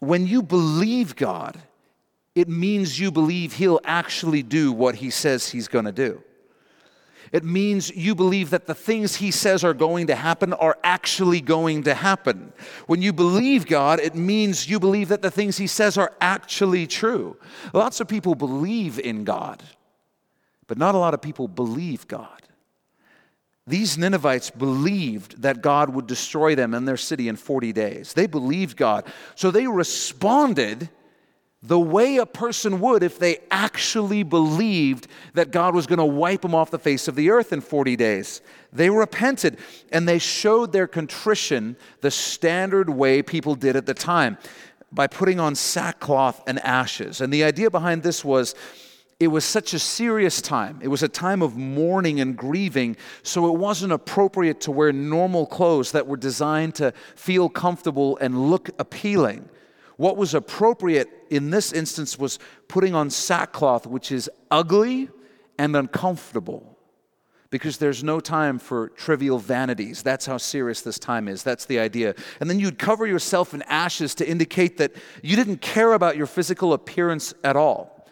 When 0.00 0.26
you 0.26 0.42
believe 0.42 1.14
God, 1.14 1.58
it 2.34 2.48
means 2.48 2.98
you 2.98 3.12
believe 3.12 3.52
He'll 3.52 3.80
actually 3.84 4.42
do 4.42 4.72
what 4.72 4.96
He 4.96 5.10
says 5.10 5.50
He's 5.50 5.68
going 5.68 5.84
to 5.84 5.92
do. 5.92 6.22
It 7.34 7.42
means 7.42 7.90
you 7.90 8.14
believe 8.14 8.50
that 8.50 8.66
the 8.66 8.76
things 8.76 9.16
He 9.16 9.32
says 9.32 9.64
are 9.64 9.74
going 9.74 10.06
to 10.06 10.14
happen 10.14 10.52
are 10.52 10.78
actually 10.84 11.40
going 11.40 11.82
to 11.82 11.92
happen. 11.92 12.52
When 12.86 13.02
you 13.02 13.12
believe 13.12 13.66
God, 13.66 13.98
it 13.98 14.14
means 14.14 14.70
you 14.70 14.78
believe 14.78 15.08
that 15.08 15.20
the 15.20 15.32
things 15.32 15.56
He 15.56 15.66
says 15.66 15.98
are 15.98 16.12
actually 16.20 16.86
true. 16.86 17.36
Lots 17.72 17.98
of 17.98 18.06
people 18.06 18.36
believe 18.36 19.00
in 19.00 19.24
God, 19.24 19.64
but 20.68 20.78
not 20.78 20.94
a 20.94 20.98
lot 20.98 21.12
of 21.12 21.20
people 21.20 21.48
believe 21.48 22.06
God. 22.06 22.28
These 23.66 23.98
Ninevites 23.98 24.50
believed 24.50 25.42
that 25.42 25.60
God 25.60 25.90
would 25.90 26.06
destroy 26.06 26.54
them 26.54 26.72
and 26.72 26.86
their 26.86 26.96
city 26.96 27.26
in 27.26 27.34
40 27.34 27.72
days. 27.72 28.12
They 28.12 28.28
believed 28.28 28.76
God. 28.76 29.06
So 29.34 29.50
they 29.50 29.66
responded 29.66 30.88
the 31.66 31.80
way 31.80 32.18
a 32.18 32.26
person 32.26 32.78
would 32.78 33.02
if 33.02 33.18
they 33.18 33.38
actually 33.50 34.22
believed 34.22 35.06
that 35.32 35.50
God 35.50 35.74
was 35.74 35.86
going 35.86 35.98
to 35.98 36.04
wipe 36.04 36.42
them 36.42 36.54
off 36.54 36.70
the 36.70 36.78
face 36.78 37.08
of 37.08 37.14
the 37.14 37.30
earth 37.30 37.54
in 37.54 37.62
40 37.62 37.96
days. 37.96 38.42
They 38.70 38.90
repented 38.90 39.58
and 39.90 40.06
they 40.06 40.18
showed 40.18 40.72
their 40.72 40.86
contrition 40.86 41.76
the 42.02 42.10
standard 42.10 42.90
way 42.90 43.22
people 43.22 43.54
did 43.54 43.76
at 43.76 43.86
the 43.86 43.94
time 43.94 44.36
by 44.92 45.06
putting 45.06 45.40
on 45.40 45.54
sackcloth 45.54 46.42
and 46.46 46.58
ashes. 46.60 47.22
And 47.22 47.32
the 47.32 47.44
idea 47.44 47.70
behind 47.70 48.02
this 48.02 48.22
was 48.22 48.54
it 49.18 49.28
was 49.28 49.44
such 49.46 49.72
a 49.72 49.78
serious 49.78 50.42
time. 50.42 50.80
It 50.82 50.88
was 50.88 51.02
a 51.02 51.08
time 51.08 51.40
of 51.40 51.56
mourning 51.56 52.20
and 52.20 52.36
grieving, 52.36 52.96
so 53.22 53.46
it 53.48 53.58
wasn't 53.58 53.92
appropriate 53.92 54.60
to 54.62 54.70
wear 54.70 54.92
normal 54.92 55.46
clothes 55.46 55.92
that 55.92 56.06
were 56.06 56.18
designed 56.18 56.74
to 56.74 56.92
feel 57.16 57.48
comfortable 57.48 58.18
and 58.20 58.50
look 58.50 58.68
appealing. 58.78 59.48
What 59.96 60.16
was 60.16 60.34
appropriate 60.34 61.08
in 61.34 61.50
this 61.50 61.72
instance 61.72 62.18
was 62.18 62.38
putting 62.68 62.94
on 62.94 63.10
sackcloth, 63.10 63.86
which 63.86 64.12
is 64.12 64.30
ugly 64.50 65.08
and 65.58 65.76
uncomfortable 65.76 66.74
because 67.50 67.78
there's 67.78 68.02
no 68.02 68.18
time 68.18 68.58
for 68.58 68.88
trivial 68.88 69.38
vanities. 69.38 70.02
That's 70.02 70.26
how 70.26 70.38
serious 70.38 70.82
this 70.82 70.98
time 70.98 71.28
is. 71.28 71.44
That's 71.44 71.66
the 71.66 71.78
idea. 71.78 72.16
And 72.40 72.50
then 72.50 72.58
you'd 72.58 72.80
cover 72.80 73.06
yourself 73.06 73.54
in 73.54 73.62
ashes 73.62 74.14
to 74.16 74.28
indicate 74.28 74.78
that 74.78 74.92
you 75.22 75.36
didn't 75.36 75.60
care 75.60 75.92
about 75.92 76.16
your 76.16 76.26
physical 76.26 76.72
appearance 76.72 77.32
at 77.44 77.54
all. 77.54 78.08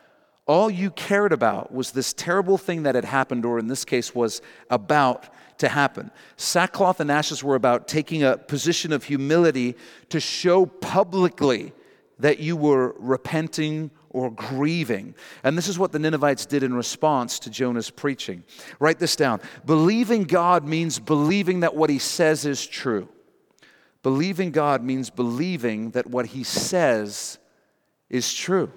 All 0.46 0.70
you 0.70 0.90
cared 0.90 1.32
about 1.32 1.72
was 1.72 1.90
this 1.90 2.12
terrible 2.12 2.56
thing 2.56 2.84
that 2.84 2.94
had 2.94 3.04
happened, 3.04 3.44
or 3.44 3.58
in 3.58 3.66
this 3.66 3.84
case, 3.84 4.14
was 4.14 4.42
about 4.70 5.28
to 5.58 5.68
happen. 5.68 6.10
Sackcloth 6.36 7.00
and 7.00 7.10
ashes 7.10 7.42
were 7.42 7.56
about 7.56 7.88
taking 7.88 8.22
a 8.22 8.36
position 8.36 8.92
of 8.92 9.04
humility 9.04 9.76
to 10.10 10.20
show 10.20 10.66
publicly 10.66 11.72
that 12.18 12.38
you 12.38 12.56
were 12.56 12.94
repenting 12.98 13.90
or 14.10 14.30
grieving. 14.30 15.14
And 15.42 15.56
this 15.56 15.68
is 15.68 15.78
what 15.78 15.92
the 15.92 15.98
Ninevites 15.98 16.46
did 16.46 16.62
in 16.62 16.74
response 16.74 17.38
to 17.40 17.50
Jonah's 17.50 17.90
preaching. 17.90 18.44
Write 18.78 18.98
this 18.98 19.16
down. 19.16 19.40
Believing 19.64 20.24
God 20.24 20.64
means 20.66 20.98
believing 20.98 21.60
that 21.60 21.74
what 21.74 21.90
he 21.90 21.98
says 21.98 22.44
is 22.44 22.66
true. 22.66 23.08
Believing 24.02 24.50
God 24.50 24.82
means 24.82 25.10
believing 25.10 25.90
that 25.92 26.08
what 26.08 26.26
He 26.26 26.42
says 26.42 27.38
is 28.10 28.34
true. 28.34 28.70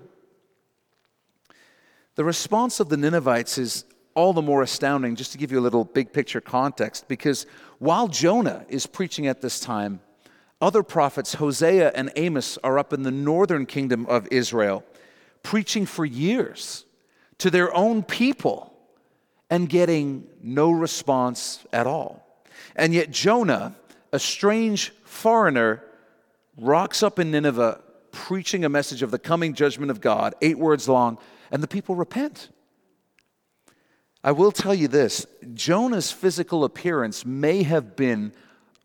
The 2.15 2.24
response 2.24 2.80
of 2.80 2.89
the 2.89 2.98
Ninevites 2.98 3.58
is 3.58 3.86
all 4.13 4.32
the 4.32 4.41
more 4.41 4.62
astounding, 4.62 5.15
just 5.15 5.34
to 5.34 5.38
give 5.38 5.52
you 5.52 5.60
a 5.60 5.62
little 5.62 5.84
big 5.84 6.13
picture 6.13 6.39
context, 6.39 7.08
because 7.10 7.45
while 7.80 8.08
Jonah 8.08 8.65
is 8.69 8.88
preaching 8.88 9.28
at 9.28 9.41
this 9.41 9.60
time, 9.60 10.00
other 10.62 10.84
prophets, 10.84 11.36
Hosea 11.36 11.91
and 11.96 12.12
Amos, 12.15 12.58
are 12.63 12.80
up 12.80 12.94
in 12.94 13.04
the 13.04 13.12
northern 13.12 13.65
kingdom 13.65 14.06
of 14.08 14.28
Israel, 14.32 14.84
preaching 15.44 15.86
for 15.86 16.06
years 16.06 16.86
to 17.39 17.50
their 17.50 17.74
own 17.76 18.04
people 18.04 18.74
and 19.50 19.70
getting 19.70 20.28
no 20.41 20.72
response 20.72 21.65
at 21.72 21.88
all. 21.88 22.44
And 22.76 22.94
yet, 22.94 23.12
Jonah, 23.12 23.76
a 24.12 24.20
strange 24.20 24.91
foreigner, 25.04 25.84
rocks 26.58 27.04
up 27.04 27.20
in 27.20 27.32
Nineveh 27.32 27.82
preaching 28.12 28.63
a 28.63 28.70
message 28.70 29.04
of 29.04 29.12
the 29.12 29.20
coming 29.20 29.54
judgment 29.54 29.91
of 29.91 30.00
God, 30.00 30.34
eight 30.41 30.58
words 30.58 30.88
long, 30.88 31.18
and 31.52 31.62
the 31.62 31.68
people 31.68 31.96
repent. 31.96 32.50
I 34.24 34.32
will 34.32 34.52
tell 34.52 34.74
you 34.74 34.88
this 34.88 35.28
Jonah's 35.54 36.12
physical 36.12 36.63
appearance 36.63 37.26
may 37.26 37.63
have 37.63 37.96
been 37.96 38.34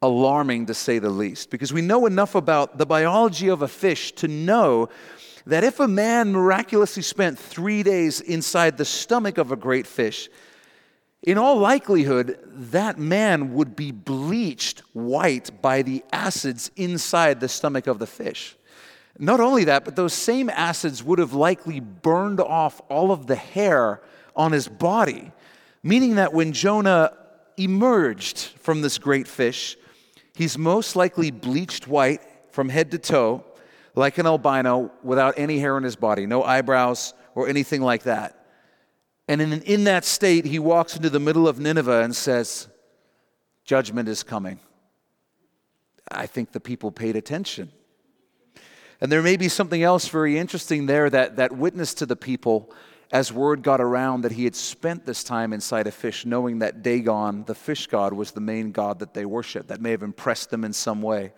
alarming 0.03 0.67
to 0.67 0.75
say 0.75 0.99
the 0.99 1.11
least, 1.11 1.51
because 1.51 1.73
we 1.73 1.83
know 1.83 2.07
enough 2.07 2.35
about 2.35 2.79
the 2.79 2.87
biology 2.87 3.49
of 3.49 3.63
a 3.63 3.69
fish 3.69 4.13
to 4.13 4.29
know 4.29 4.89
that 5.47 5.65
if 5.65 5.81
a 5.81 5.89
man 5.89 6.33
miraculously 6.33 7.03
spent 7.03 7.39
three 7.39 7.83
days 7.83 8.21
inside 8.21 8.79
the 8.79 8.85
stomach 8.85 9.39
of 9.39 9.53
a 9.53 9.57
great 9.57 9.87
fish, 9.87 10.29
in 11.23 11.37
all 11.37 11.59
likelihood, 11.59 12.39
that 12.47 12.99
man 12.99 13.53
would 13.53 13.77
be 13.77 13.91
bleached 13.93 14.81
white 14.95 15.51
by 15.61 15.83
the 15.83 16.03
acids 16.13 16.71
inside 16.77 17.41
the 17.41 17.49
stomach 17.49 17.87
of 17.87 17.99
the 17.99 18.07
fish. 18.07 18.57
Not 19.19 19.39
only 19.39 19.65
that, 19.65 19.85
but 19.85 19.97
those 19.97 20.15
same 20.15 20.49
acids 20.49 21.05
would 21.05 21.19
have 21.19 21.35
likely 21.35 21.79
burned 21.81 22.41
off 22.41 22.81
all 22.89 23.13
of 23.13 23.27
the 23.27 23.37
hair 23.37 24.01
on 24.35 24.53
his 24.53 24.67
body, 24.67 25.31
meaning 25.83 26.15
that 26.15 26.33
when 26.33 26.53
Jonah 26.53 27.13
emerged 27.59 28.39
from 28.39 28.81
this 28.81 28.97
great 28.97 29.29
fish, 29.29 29.77
he's 30.41 30.57
most 30.57 30.97
likely 30.97 31.31
bleached 31.31 31.87
white 31.87 32.23
from 32.51 32.71
head 32.71 32.91
to 32.93 32.99
toe, 32.99 33.45
like 33.95 34.17
an 34.17 34.25
albino, 34.25 34.91
without 35.03 35.35
any 35.37 35.59
hair 35.59 35.77
on 35.77 35.83
his 35.83 35.97
body, 35.97 36.25
no 36.25 36.43
eyebrows 36.43 37.13
or 37.35 37.47
anything 37.47 37.83
like 37.83 38.05
that. 38.05 38.47
And 39.29 39.43
in, 39.43 39.53
in 39.65 39.85
that 39.85 40.03
state, 40.07 40.47
he 40.47 40.59
walks 40.59 40.97
into 40.97 41.11
the 41.11 41.21
middle 41.21 41.47
of 41.47 41.61
Nineveh 41.61 42.01
and 42.01 42.17
says, 42.17 42.69
Judgment 43.67 44.09
is 44.09 44.23
coming. 44.23 44.61
I 46.11 46.25
think 46.25 46.53
the 46.53 46.59
people 46.59 46.91
paid 46.91 47.17
attention. 47.17 47.71
And 48.99 49.13
there 49.13 49.21
may 49.21 49.37
be 49.37 49.51
something 49.51 49.83
else 49.83 50.09
very 50.09 50.39
interesting 50.39 50.87
there 50.87 51.11
that, 51.11 51.37
that 51.37 51.53
witnessed 51.53 51.99
to 51.99 52.07
the 52.07 52.17
people 52.17 52.73
as 53.13 53.33
word 53.33 53.63
got 53.63 53.81
around 53.81 54.23
that 54.23 54.33
he 54.33 54.45
had 54.45 54.55
spent 54.55 55.05
this 55.05 55.25
time 55.25 55.53
inside 55.53 55.87
a 55.87 55.91
fish, 55.91 56.25
knowing 56.25 56.61
that 56.61 56.83
Dagon, 56.83 57.45
the 57.45 57.55
fish 57.55 57.87
god, 57.87 58.13
was 58.13 58.31
the 58.31 58.41
main 58.41 58.71
god 58.71 59.01
that 59.01 59.15
they 59.15 59.25
worshiped. 59.25 59.69
That 59.69 59.81
may 59.81 59.91
have 59.91 60.03
impressed 60.03 60.51
them 60.51 60.65
in 60.65 60.73
some 60.73 61.03
way. 61.03 61.33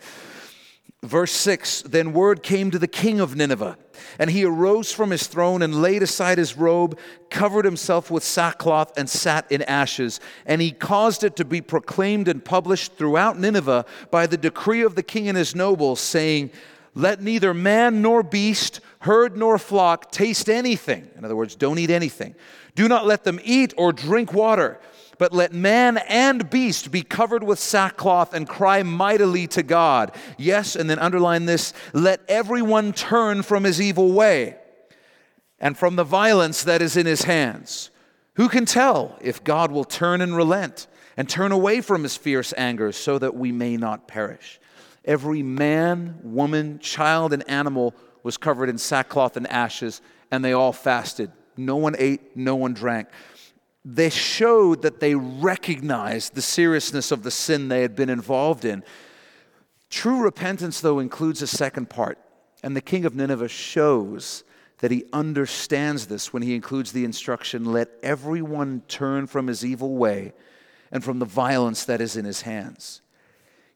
Verse 1.02 1.32
6 1.32 1.82
Then 1.82 2.12
word 2.12 2.42
came 2.42 2.70
to 2.70 2.78
the 2.78 2.87
king 2.87 3.20
of 3.20 3.35
Nineveh, 3.35 3.76
and 4.18 4.30
he 4.30 4.44
arose 4.44 4.92
from 4.92 5.11
his 5.11 5.26
throne 5.26 5.62
and 5.62 5.82
laid 5.82 6.02
aside 6.02 6.38
his 6.38 6.56
robe, 6.56 6.98
covered 7.30 7.64
himself 7.64 8.11
with 8.11 8.22
sackcloth, 8.22 8.92
and 8.96 9.08
sat 9.08 9.50
in 9.50 9.62
ashes. 9.62 10.20
And 10.46 10.61
he 10.61 10.70
caused 10.70 11.24
it 11.24 11.37
to 11.37 11.44
be 11.44 11.61
proclaimed 11.61 12.28
and 12.28 12.44
published 12.44 12.96
throughout 12.96 13.38
Nineveh 13.38 13.85
by 14.11 14.26
the 14.26 14.37
decree 14.37 14.82
of 14.82 14.94
the 14.94 15.02
king 15.02 15.28
and 15.28 15.37
his 15.37 15.56
nobles, 15.56 16.00
saying, 16.00 16.50
Let 16.94 17.22
neither 17.22 17.55
man 17.55 18.02
nor 18.02 18.22
beast, 18.22 18.81
herd 19.00 19.37
nor 19.37 19.59
flock 19.59 20.11
taste 20.12 20.48
anything. 20.48 21.09
In 21.16 21.24
other 21.24 21.37
words, 21.37 21.55
don't 21.55 21.78
eat 21.78 21.90
anything. 21.90 22.35
Do 22.74 22.88
not 22.88 23.07
let 23.07 23.24
them 23.24 23.40
eat 23.44 23.74
or 23.76 23.92
drink 23.92 24.33
water 24.33 24.81
but 25.22 25.33
let 25.33 25.52
man 25.52 25.98
and 26.09 26.50
beast 26.50 26.90
be 26.90 27.02
covered 27.02 27.44
with 27.44 27.61
sackcloth 27.61 28.35
and 28.35 28.48
cry 28.48 28.83
mightily 28.83 29.46
to 29.46 29.62
God. 29.62 30.12
Yes, 30.37 30.74
and 30.74 30.90
then 30.90 30.98
underline 30.98 31.46
this 31.46 31.72
let 31.92 32.22
everyone 32.26 32.92
turn 32.92 33.42
from 33.42 33.62
his 33.62 33.81
evil 33.81 34.11
way 34.11 34.57
and 35.61 35.78
from 35.78 35.94
the 35.94 36.02
violence 36.02 36.64
that 36.64 36.83
is 36.83 36.96
in 36.96 37.07
his 37.07 37.22
hands. 37.22 37.90
Who 38.35 38.48
can 38.48 38.64
tell 38.64 39.16
if 39.20 39.44
God 39.44 39.70
will 39.70 39.85
turn 39.85 40.22
and 40.22 40.35
relent 40.35 40.88
and 41.16 41.28
turn 41.28 41.52
away 41.52 41.83
from 41.83 42.02
his 42.02 42.16
fierce 42.16 42.52
anger 42.57 42.90
so 42.90 43.16
that 43.20 43.37
we 43.37 43.52
may 43.52 43.76
not 43.76 44.09
perish? 44.09 44.59
Every 45.05 45.43
man, 45.43 46.19
woman, 46.23 46.79
child, 46.79 47.33
and 47.33 47.49
animal 47.49 47.95
was 48.23 48.37
covered 48.37 48.69
in 48.69 48.79
sackcloth 48.79 49.37
and 49.37 49.47
ashes, 49.49 50.01
and 50.31 50.45
they 50.45 50.53
all 50.53 50.73
fasted. 50.73 51.33
No 51.57 51.77
one 51.77 51.97
ate, 51.99 52.37
no 52.37 52.57
one 52.57 52.73
drank 52.73 53.09
they 53.85 54.11
showed 54.11 54.83
that 54.83 55.01
they 55.01 55.15
recognized 55.15 56.35
the 56.35 56.43
seriousness 56.43 57.11
of 57.11 57.23
the 57.23 57.31
sin 57.31 57.69
they 57.69 57.83
had 57.83 57.97
been 57.97 58.11
involved 58.11 58.65
in. 58.65 58.85
True 59.91 60.23
repentance, 60.23 60.81
though, 60.81 61.01
includes 61.01 61.43
a 61.43 61.47
second 61.47 61.91
part. 61.91 62.19
And 62.62 62.77
the 62.77 62.81
king 62.81 63.05
of 63.05 63.17
Nineveh 63.17 63.49
shows 63.49 64.45
that 64.79 64.93
he 64.93 65.05
understands 65.12 66.07
this 66.07 66.33
when 66.33 66.43
he 66.43 66.55
includes 66.55 66.93
the 66.93 67.05
instruction 67.05 67.65
let 67.65 67.88
everyone 68.03 68.83
turn 68.88 69.27
from 69.27 69.49
his 69.49 69.65
evil 69.65 69.97
way 69.97 70.33
and 70.91 71.03
from 71.03 71.19
the 71.19 71.25
violence 71.25 71.85
that 71.85 72.01
is 72.01 72.17
in 72.17 72.25
his 72.25 72.43
hands. 72.43 73.02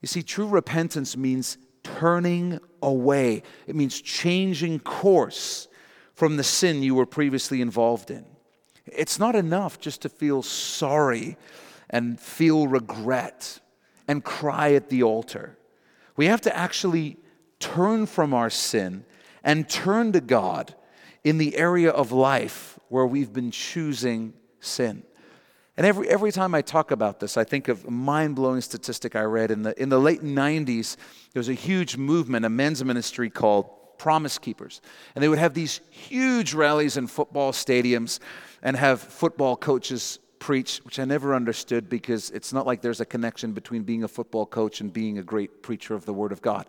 You 0.01 0.09
see, 0.09 0.23
true 0.23 0.49
repentance 0.49 1.17
means 1.17 1.59
turning 1.83 2.59
away, 2.83 3.43
it 3.67 3.77
means 3.77 4.01
changing 4.01 4.81
course 4.81 5.69
from 6.15 6.37
the 6.37 6.45
sin 6.45 6.83
you 6.83 6.95
were 6.95 7.07
previously 7.07 7.61
involved 7.61 8.11
in. 8.11 8.25
It's 8.87 9.19
not 9.19 9.35
enough 9.35 9.79
just 9.79 10.03
to 10.03 10.09
feel 10.09 10.43
sorry 10.43 11.37
and 11.91 12.19
feel 12.19 12.67
regret 12.69 13.61
and 14.09 14.25
cry 14.25 14.75
at 14.75 14.89
the 14.89 15.03
altar. 15.03 15.59
We 16.17 16.27
have 16.27 16.41
to 16.43 16.57
actually 16.57 17.17
turn 17.59 18.07
from 18.07 18.33
our 18.33 18.51
sin 18.51 19.05
and 19.45 19.69
turn 19.69 20.13
to 20.13 20.21
God 20.21 20.75
in 21.25 21.39
the 21.39 21.57
area 21.57 21.91
of 21.91 22.13
life 22.13 22.79
where 22.89 23.07
we've 23.07 23.33
been 23.33 23.51
choosing 23.51 24.33
sin. 24.61 25.03
And 25.77 25.87
every, 25.87 26.09
every 26.09 26.33
time 26.33 26.55
I 26.55 26.63
talk 26.63 26.91
about 26.91 27.21
this, 27.21 27.37
I 27.37 27.45
think 27.45 27.69
of 27.69 27.85
a 27.85 27.91
mind 27.91 28.35
blowing 28.35 28.63
statistic 28.63 29.15
I 29.15 29.23
read. 29.23 29.51
In 29.51 29.63
the, 29.63 29.81
in 29.81 29.91
the 29.91 30.01
late 30.01 30.23
90s, 30.23 30.97
there 31.33 31.41
was 31.41 31.51
a 31.51 31.55
huge 31.55 31.97
movement, 31.97 32.47
a 32.47 32.49
men's 32.51 32.83
ministry 32.83 33.29
called 33.29 33.99
Promise 33.99 34.39
Keepers. 34.39 34.81
And 35.15 35.23
they 35.23 35.29
would 35.29 35.39
have 35.39 35.53
these 35.53 35.81
huge 35.91 36.55
rallies 36.55 36.97
in 36.97 37.07
football 37.07 37.53
stadiums 37.53 38.21
and 38.63 38.77
have 38.77 39.01
football 39.01 39.57
coaches 39.57 40.19
preach, 40.47 40.79
which 40.85 41.01
I 41.01 41.05
never 41.05 41.35
understood 41.35 41.89
because 41.89 42.31
it's 42.31 42.53
not 42.53 42.69
like 42.69 42.81
there's 42.81 43.01
a 43.01 43.05
connection 43.05 43.51
between 43.51 43.83
being 43.83 44.05
a 44.05 44.09
football 44.09 44.47
coach 44.47 44.81
and 44.81 44.93
being 44.93 45.19
a 45.19 45.23
great 45.25 45.61
preacher 45.61 45.93
of 45.93 46.07
the 46.07 46.13
Word 46.13 46.31
of 46.31 46.41
God. 46.41 46.67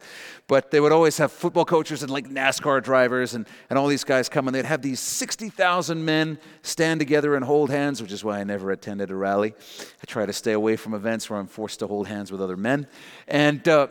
But 0.47 0.71
they 0.71 0.79
would 0.79 0.91
always 0.91 1.19
have 1.19 1.31
football 1.31 1.63
coaches 1.63 2.01
and 2.01 2.11
like 2.11 2.27
NASCAR 2.27 2.81
drivers 2.81 3.35
and, 3.35 3.47
and 3.69 3.77
all 3.77 3.85
these 3.85 4.03
guys 4.03 4.29
come 4.29 4.47
and 4.47 4.55
they'd 4.55 4.65
have 4.65 4.81
these 4.81 4.99
60,000 4.99 6.03
men 6.03 6.39
stand 6.63 6.99
together 6.99 7.35
and 7.35 7.45
hold 7.45 7.69
hands, 7.69 8.01
which 8.01 8.11
is 8.11 8.23
why 8.23 8.39
I 8.39 8.43
never 8.43 8.71
attended 8.71 9.11
a 9.11 9.15
rally. 9.15 9.53
I 9.79 10.05
try 10.07 10.25
to 10.25 10.33
stay 10.33 10.53
away 10.53 10.75
from 10.75 10.95
events 10.95 11.29
where 11.29 11.37
I'm 11.37 11.45
forced 11.45 11.77
to 11.81 11.85
hold 11.85 12.07
hands 12.07 12.31
with 12.31 12.41
other 12.41 12.57
men. 12.57 12.87
And, 13.27 13.67
uh, 13.67 13.89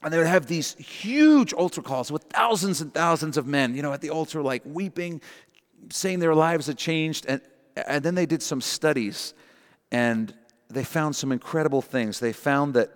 and 0.00 0.14
they 0.14 0.18
would 0.18 0.28
have 0.28 0.46
these 0.46 0.76
huge 0.76 1.52
altar 1.52 1.82
calls 1.82 2.12
with 2.12 2.22
thousands 2.30 2.80
and 2.80 2.94
thousands 2.94 3.36
of 3.36 3.48
men, 3.48 3.74
you 3.74 3.82
know, 3.82 3.92
at 3.92 4.00
the 4.00 4.10
altar, 4.10 4.42
like 4.42 4.62
weeping, 4.64 5.20
saying 5.90 6.20
their 6.20 6.36
lives 6.36 6.68
had 6.68 6.78
changed. 6.78 7.26
And, 7.26 7.40
and 7.86 8.04
then 8.04 8.14
they 8.14 8.26
did 8.26 8.42
some 8.42 8.60
studies 8.60 9.34
and 9.90 10.34
they 10.68 10.84
found 10.84 11.16
some 11.16 11.32
incredible 11.32 11.82
things. 11.82 12.20
They 12.20 12.32
found 12.32 12.74
that 12.74 12.90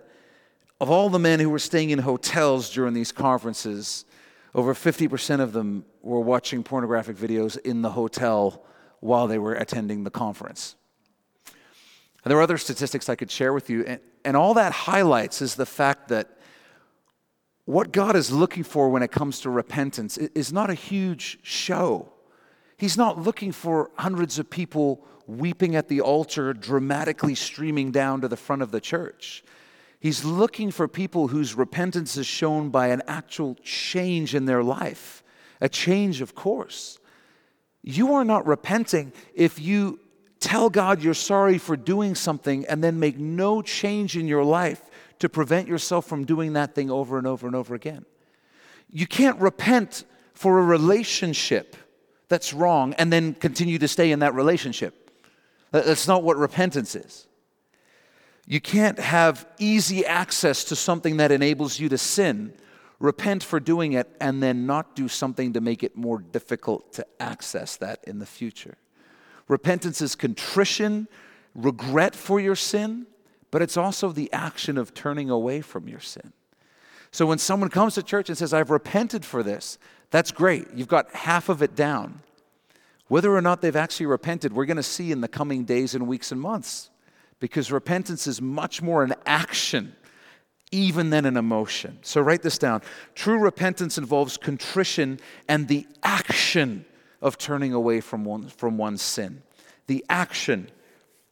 of 0.79 0.89
all 0.89 1.09
the 1.09 1.19
men 1.19 1.39
who 1.39 1.49
were 1.49 1.59
staying 1.59 1.91
in 1.91 1.99
hotels 1.99 2.69
during 2.69 2.93
these 2.93 3.11
conferences, 3.11 4.05
over 4.53 4.73
50% 4.73 5.39
of 5.39 5.53
them 5.53 5.85
were 6.01 6.19
watching 6.19 6.63
pornographic 6.63 7.17
videos 7.17 7.57
in 7.57 7.81
the 7.81 7.91
hotel 7.91 8.63
while 8.99 9.27
they 9.27 9.37
were 9.37 9.53
attending 9.53 10.03
the 10.03 10.11
conference. 10.11 10.75
And 12.23 12.31
there 12.31 12.37
are 12.37 12.41
other 12.41 12.57
statistics 12.57 13.09
I 13.09 13.15
could 13.15 13.31
share 13.31 13.53
with 13.53 13.69
you. 13.69 13.83
And, 13.85 13.99
and 14.23 14.37
all 14.37 14.53
that 14.53 14.71
highlights 14.71 15.41
is 15.41 15.55
the 15.55 15.65
fact 15.65 16.09
that 16.09 16.37
what 17.65 17.91
God 17.91 18.15
is 18.15 18.31
looking 18.31 18.63
for 18.63 18.89
when 18.89 19.03
it 19.03 19.11
comes 19.11 19.39
to 19.41 19.49
repentance 19.49 20.17
is 20.17 20.53
not 20.53 20.69
a 20.69 20.73
huge 20.73 21.39
show. 21.43 22.12
He's 22.83 22.97
not 22.97 23.17
looking 23.17 23.53
for 23.53 23.91
hundreds 23.95 24.39
of 24.39 24.49
people 24.49 25.05
weeping 25.25 25.73
at 25.77 25.87
the 25.87 26.01
altar, 26.01 26.51
dramatically 26.53 27.33
streaming 27.33 27.91
down 27.91 28.19
to 28.19 28.27
the 28.27 28.35
front 28.35 28.61
of 28.61 28.71
the 28.71 28.81
church. 28.81 29.41
He's 30.01 30.25
looking 30.25 30.69
for 30.69 30.89
people 30.89 31.29
whose 31.29 31.55
repentance 31.55 32.17
is 32.17 32.27
shown 32.27 32.71
by 32.71 32.87
an 32.87 33.01
actual 33.07 33.55
change 33.63 34.35
in 34.35 34.43
their 34.43 34.61
life, 34.61 35.23
a 35.61 35.69
change 35.69 36.19
of 36.19 36.35
course. 36.35 36.99
You 37.83 38.15
are 38.15 38.25
not 38.25 38.45
repenting 38.45 39.13
if 39.33 39.61
you 39.61 40.01
tell 40.41 40.69
God 40.69 41.01
you're 41.01 41.13
sorry 41.13 41.59
for 41.59 41.77
doing 41.77 42.15
something 42.15 42.65
and 42.65 42.83
then 42.83 42.99
make 42.99 43.17
no 43.17 43.61
change 43.61 44.17
in 44.17 44.27
your 44.27 44.43
life 44.43 44.81
to 45.19 45.29
prevent 45.29 45.69
yourself 45.69 46.05
from 46.05 46.25
doing 46.25 46.51
that 46.51 46.75
thing 46.75 46.91
over 46.91 47.17
and 47.17 47.27
over 47.27 47.47
and 47.47 47.55
over 47.55 47.75
again. 47.75 48.03
You 48.89 49.07
can't 49.07 49.39
repent 49.39 50.03
for 50.33 50.59
a 50.59 50.63
relationship 50.63 51.77
that's 52.29 52.53
wrong 52.53 52.93
and 52.95 53.11
then 53.11 53.33
continue 53.33 53.77
to 53.79 53.87
stay 53.87 54.11
in 54.11 54.19
that 54.19 54.33
relationship. 54.33 55.11
That's 55.71 56.07
not 56.07 56.23
what 56.23 56.37
repentance 56.37 56.95
is. 56.95 57.27
You 58.45 58.59
can't 58.59 58.99
have 58.99 59.47
easy 59.57 60.05
access 60.05 60.65
to 60.65 60.75
something 60.75 61.17
that 61.17 61.31
enables 61.31 61.79
you 61.79 61.89
to 61.89 61.97
sin, 61.97 62.53
repent 62.99 63.43
for 63.43 63.59
doing 63.59 63.93
it, 63.93 64.09
and 64.19 64.43
then 64.43 64.65
not 64.65 64.95
do 64.95 65.07
something 65.07 65.53
to 65.53 65.61
make 65.61 65.83
it 65.83 65.95
more 65.95 66.19
difficult 66.19 66.93
to 66.93 67.05
access 67.19 67.77
that 67.77 68.03
in 68.05 68.19
the 68.19 68.25
future. 68.25 68.77
Repentance 69.47 70.01
is 70.01 70.15
contrition, 70.15 71.07
regret 71.55 72.15
for 72.15 72.39
your 72.39 72.55
sin, 72.55 73.07
but 73.51 73.61
it's 73.61 73.77
also 73.77 74.11
the 74.11 74.31
action 74.33 74.77
of 74.77 74.93
turning 74.93 75.29
away 75.29 75.61
from 75.61 75.87
your 75.87 75.99
sin. 75.99 76.33
So 77.11 77.27
when 77.27 77.37
someone 77.37 77.69
comes 77.69 77.93
to 77.95 78.03
church 78.03 78.27
and 78.29 78.37
says, 78.37 78.53
I've 78.53 78.71
repented 78.71 79.23
for 79.23 79.43
this, 79.43 79.77
that's 80.13 80.31
great. 80.31 80.67
You've 80.75 80.87
got 80.87 81.11
half 81.15 81.49
of 81.49 81.63
it 81.63 81.75
down. 81.75 82.21
Whether 83.07 83.35
or 83.35 83.41
not 83.41 83.61
they've 83.61 83.75
actually 83.75 84.05
repented, 84.05 84.53
we're 84.53 84.67
going 84.67 84.77
to 84.77 84.83
see 84.83 85.11
in 85.11 85.21
the 85.21 85.27
coming 85.27 85.63
days 85.63 85.95
and 85.95 86.07
weeks 86.07 86.31
and 86.31 86.39
months 86.39 86.91
because 87.39 87.71
repentance 87.71 88.27
is 88.27 88.39
much 88.39 88.79
more 88.79 89.03
an 89.03 89.15
action 89.25 89.95
even 90.71 91.09
than 91.09 91.25
an 91.25 91.35
emotion. 91.35 91.97
So 92.03 92.21
write 92.21 92.43
this 92.43 92.59
down. 92.59 92.83
True 93.15 93.39
repentance 93.39 93.97
involves 93.97 94.37
contrition 94.37 95.19
and 95.49 95.67
the 95.67 95.87
action 96.03 96.85
of 97.19 97.39
turning 97.39 97.73
away 97.73 97.99
from, 97.99 98.23
one, 98.23 98.49
from 98.49 98.77
one's 98.77 99.01
sin. 99.01 99.41
The 99.87 100.05
action 100.09 100.69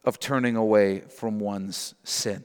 of 0.02 0.18
turning 0.18 0.56
away 0.56 1.02
from 1.02 1.38
one's 1.38 1.94
sin. 2.02 2.42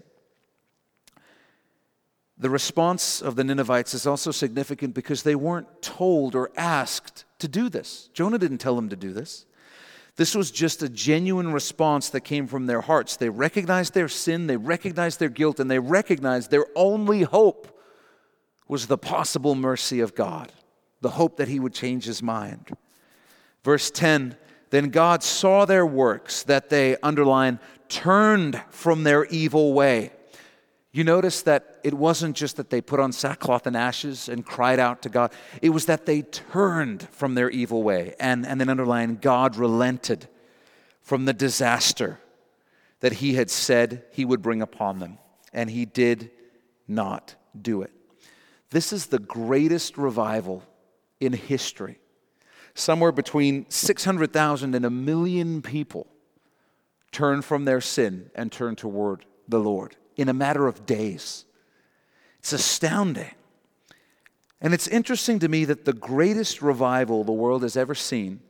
The 2.40 2.50
response 2.50 3.22
of 3.22 3.36
the 3.36 3.44
Ninevites 3.44 3.94
is 3.94 4.06
also 4.06 4.32
significant 4.32 4.94
because 4.94 5.24
they 5.24 5.36
weren't 5.36 5.82
told 5.82 6.36
or 6.36 6.52
asked 6.56 7.26
to 7.40 7.48
do 7.48 7.68
this. 7.68 8.10
Jonah 8.14 8.38
didn't 8.38 8.60
tell 8.60 8.76
them 8.76 8.90
to 8.90 8.96
do 8.96 9.12
this. 9.12 9.46
This 10.18 10.36
was 10.36 10.52
just 10.52 10.82
a 10.82 10.90
genuine 10.90 11.52
response 11.52 12.10
that 12.10 12.22
came 12.22 12.48
from 12.48 12.66
their 12.66 12.82
hearts. 12.82 13.18
They 13.18 13.30
recognized 13.30 13.94
their 13.94 14.08
sin, 14.08 14.48
they 14.48 14.58
recognized 14.58 15.20
their 15.20 15.30
guilt, 15.30 15.60
and 15.60 15.70
they 15.70 15.80
recognized 15.80 16.50
their 16.52 16.66
only 16.76 17.22
hope 17.24 17.80
was 18.68 18.88
the 18.88 18.98
possible 18.98 19.56
mercy 19.56 20.00
of 20.00 20.16
God, 20.16 20.52
the 21.02 21.12
hope 21.12 21.38
that 21.38 21.48
He 21.48 21.60
would 21.60 21.74
change 21.74 22.06
His 22.06 22.22
mind. 22.22 22.76
Verse 23.64 23.92
10 23.92 24.36
Then 24.72 24.90
God 24.90 25.24
saw 25.24 25.66
their 25.66 25.86
works, 25.86 26.44
that 26.44 26.70
they, 26.70 26.98
underline, 27.02 27.60
turned 27.88 28.62
from 28.70 29.04
their 29.04 29.26
evil 29.26 29.74
way. 29.74 30.12
You 30.98 31.04
notice 31.04 31.44
that 31.44 31.78
it 31.84 31.94
wasn't 31.94 32.36
just 32.36 32.58
that 32.58 32.72
they 32.72 32.82
put 32.82 33.00
on 33.00 33.12
sackcloth 33.12 33.68
and 33.68 33.78
ashes 33.78 34.28
and 34.28 34.44
cried 34.44 34.80
out 34.80 35.04
to 35.04 35.10
God, 35.10 35.32
it 35.62 35.70
was 35.70 35.86
that 35.86 36.08
they 36.08 36.24
turned 36.24 37.08
from 37.10 37.36
their 37.36 37.52
evil 37.52 37.84
way. 37.84 38.16
And, 38.20 38.48
and 38.48 38.60
then 38.60 38.68
underline, 38.68 39.20
God 39.22 39.58
relented 39.58 40.28
from 41.04 41.26
the 41.26 41.34
disaster 41.34 42.20
that 43.02 43.14
he 43.14 43.36
had 43.36 43.52
said 43.52 44.06
he 44.12 44.26
would 44.26 44.42
bring 44.42 44.60
upon 44.60 44.98
them. 44.98 45.20
And 45.54 45.70
he 45.70 45.86
did 45.86 46.32
not 46.88 47.36
do 47.62 47.84
it. 47.84 47.92
This 48.72 48.92
is 48.92 49.06
the 49.06 49.20
greatest 49.20 50.00
revival 50.00 50.64
in 51.20 51.32
history. 51.32 52.00
Somewhere 52.74 53.12
between 53.12 53.70
600,000 53.70 54.74
and 54.74 54.84
a 54.84 54.90
million 54.90 55.62
people 55.62 56.08
turn 57.12 57.44
from 57.44 57.66
their 57.66 57.82
sin 57.82 58.32
and 58.34 58.52
turn 58.52 58.76
toward 58.76 59.26
the 59.48 59.60
Lord 59.60 59.96
in 60.18 60.28
a 60.28 60.34
matter 60.34 60.68
of 60.68 60.86
days. 60.86 61.46
It's 62.40 62.52
astounding. 62.52 63.32
And 64.60 64.74
it's 64.74 64.88
interesting 64.88 65.40
to 65.40 65.48
me 65.48 65.66
that 65.66 65.86
the 65.86 65.94
greatest 65.94 66.62
revival 66.62 67.24
the 67.24 67.32
world 67.32 67.62
has 67.62 67.78
ever 67.78 67.96
seen 67.96 68.42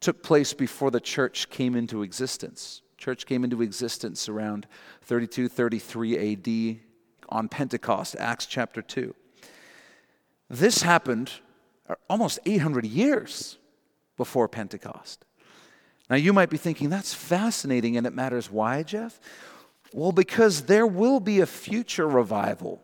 took 0.00 0.22
place 0.22 0.52
before 0.52 0.90
the 0.90 1.00
church 1.00 1.48
came 1.50 1.74
into 1.74 2.02
existence. 2.02 2.82
Church 2.98 3.24
came 3.24 3.44
into 3.44 3.62
existence 3.62 4.28
around 4.28 4.66
32, 5.02 5.48
33 5.48 6.32
AD 6.32 6.80
on 7.30 7.48
Pentecost, 7.48 8.16
Acts 8.18 8.44
chapter 8.44 8.82
2. 8.82 9.14
This 10.50 10.82
happened 10.82 11.32
uh, 11.88 11.94
almost 12.10 12.38
800 12.44 12.84
years 12.84 13.56
before 14.16 14.48
Pentecost. 14.48 15.24
Now, 16.10 16.16
you 16.16 16.32
might 16.32 16.50
be 16.50 16.56
thinking, 16.56 16.90
that's 16.90 17.14
fascinating 17.14 17.96
and 17.96 18.06
it 18.06 18.12
matters. 18.12 18.50
Why, 18.50 18.82
Jeff? 18.82 19.20
Well, 19.92 20.12
because 20.12 20.62
there 20.62 20.86
will 20.86 21.20
be 21.20 21.40
a 21.40 21.46
future 21.46 22.08
revival 22.08 22.82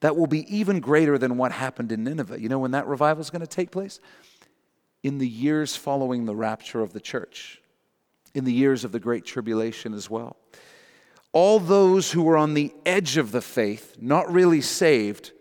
that 0.00 0.16
will 0.16 0.26
be 0.26 0.44
even 0.54 0.80
greater 0.80 1.18
than 1.18 1.36
what 1.36 1.52
happened 1.52 1.90
in 1.90 2.04
Nineveh. 2.04 2.40
You 2.40 2.48
know 2.48 2.58
when 2.58 2.72
that 2.72 2.86
revival 2.86 3.20
is 3.20 3.30
going 3.30 3.40
to 3.40 3.46
take 3.46 3.70
place? 3.70 4.00
In 5.02 5.18
the 5.18 5.28
years 5.28 5.74
following 5.74 6.24
the 6.24 6.36
rapture 6.36 6.82
of 6.82 6.92
the 6.92 7.00
church, 7.00 7.60
in 8.34 8.44
the 8.44 8.52
years 8.52 8.84
of 8.84 8.92
the 8.92 9.00
Great 9.00 9.24
Tribulation 9.24 9.94
as 9.94 10.10
well. 10.10 10.36
All 11.32 11.58
those 11.58 12.12
who 12.12 12.28
are 12.28 12.36
on 12.36 12.54
the 12.54 12.72
edge 12.86 13.16
of 13.16 13.32
the 13.32 13.40
faith, 13.40 13.96
not 14.00 14.32
really 14.32 14.60
saved, 14.60 15.32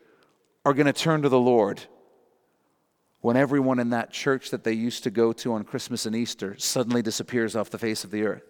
are 0.65 0.73
going 0.73 0.85
to 0.85 0.93
turn 0.93 1.21
to 1.21 1.29
the 1.29 1.39
Lord 1.39 1.81
when 3.21 3.35
everyone 3.37 3.79
in 3.79 3.89
that 3.91 4.11
church 4.11 4.51
that 4.51 4.63
they 4.63 4.73
used 4.73 5.03
to 5.03 5.09
go 5.09 5.33
to 5.33 5.53
on 5.53 5.63
Christmas 5.63 6.05
and 6.05 6.15
Easter 6.15 6.55
suddenly 6.57 7.01
disappears 7.01 7.55
off 7.55 7.69
the 7.69 7.77
face 7.77 8.03
of 8.03 8.11
the 8.11 8.23
earth. 8.23 8.43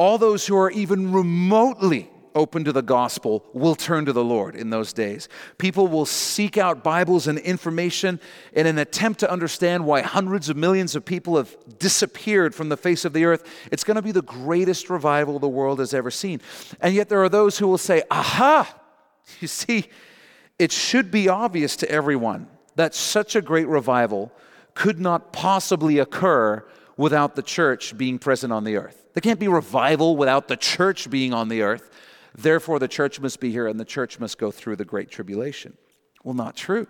All 0.00 0.16
those 0.16 0.46
who 0.46 0.56
are 0.56 0.70
even 0.70 1.12
remotely 1.12 2.08
open 2.34 2.64
to 2.64 2.72
the 2.72 2.80
gospel 2.80 3.44
will 3.52 3.74
turn 3.74 4.06
to 4.06 4.14
the 4.14 4.24
Lord 4.24 4.56
in 4.56 4.70
those 4.70 4.94
days. 4.94 5.28
People 5.58 5.88
will 5.88 6.06
seek 6.06 6.56
out 6.56 6.82
Bibles 6.82 7.28
and 7.28 7.38
information 7.38 8.18
in 8.54 8.66
an 8.66 8.78
attempt 8.78 9.20
to 9.20 9.30
understand 9.30 9.84
why 9.84 10.00
hundreds 10.00 10.48
of 10.48 10.56
millions 10.56 10.96
of 10.96 11.04
people 11.04 11.36
have 11.36 11.54
disappeared 11.78 12.54
from 12.54 12.70
the 12.70 12.78
face 12.78 13.04
of 13.04 13.12
the 13.12 13.26
earth. 13.26 13.46
It's 13.70 13.84
going 13.84 13.96
to 13.96 14.02
be 14.02 14.10
the 14.10 14.22
greatest 14.22 14.88
revival 14.88 15.38
the 15.38 15.50
world 15.50 15.80
has 15.80 15.92
ever 15.92 16.10
seen. 16.10 16.40
And 16.80 16.94
yet 16.94 17.10
there 17.10 17.22
are 17.22 17.28
those 17.28 17.58
who 17.58 17.68
will 17.68 17.76
say, 17.76 18.02
Aha! 18.10 18.74
You 19.38 19.48
see, 19.48 19.84
it 20.58 20.72
should 20.72 21.10
be 21.10 21.28
obvious 21.28 21.76
to 21.76 21.90
everyone 21.90 22.48
that 22.74 22.94
such 22.94 23.36
a 23.36 23.42
great 23.42 23.68
revival 23.68 24.32
could 24.72 24.98
not 24.98 25.34
possibly 25.34 25.98
occur 25.98 26.64
without 26.96 27.36
the 27.36 27.42
church 27.42 27.98
being 27.98 28.18
present 28.18 28.50
on 28.50 28.64
the 28.64 28.76
earth. 28.76 28.99
There 29.12 29.20
can't 29.20 29.40
be 29.40 29.48
revival 29.48 30.16
without 30.16 30.48
the 30.48 30.56
church 30.56 31.10
being 31.10 31.32
on 31.32 31.48
the 31.48 31.62
earth. 31.62 31.90
Therefore, 32.34 32.78
the 32.78 32.88
church 32.88 33.20
must 33.20 33.40
be 33.40 33.50
here 33.50 33.66
and 33.66 33.78
the 33.80 33.84
church 33.84 34.20
must 34.20 34.38
go 34.38 34.50
through 34.50 34.76
the 34.76 34.84
Great 34.84 35.10
Tribulation. 35.10 35.76
Well, 36.22 36.34
not 36.34 36.56
true. 36.56 36.86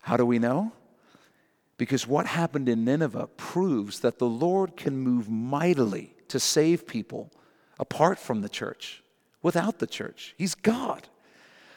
How 0.00 0.16
do 0.16 0.24
we 0.24 0.38
know? 0.38 0.72
Because 1.76 2.06
what 2.06 2.26
happened 2.26 2.68
in 2.68 2.84
Nineveh 2.84 3.28
proves 3.36 4.00
that 4.00 4.18
the 4.18 4.28
Lord 4.28 4.76
can 4.76 4.98
move 4.98 5.28
mightily 5.28 6.14
to 6.28 6.40
save 6.40 6.86
people 6.86 7.30
apart 7.78 8.18
from 8.18 8.42
the 8.42 8.48
church, 8.48 9.02
without 9.42 9.78
the 9.78 9.86
church. 9.86 10.34
He's 10.36 10.54
God. 10.54 11.08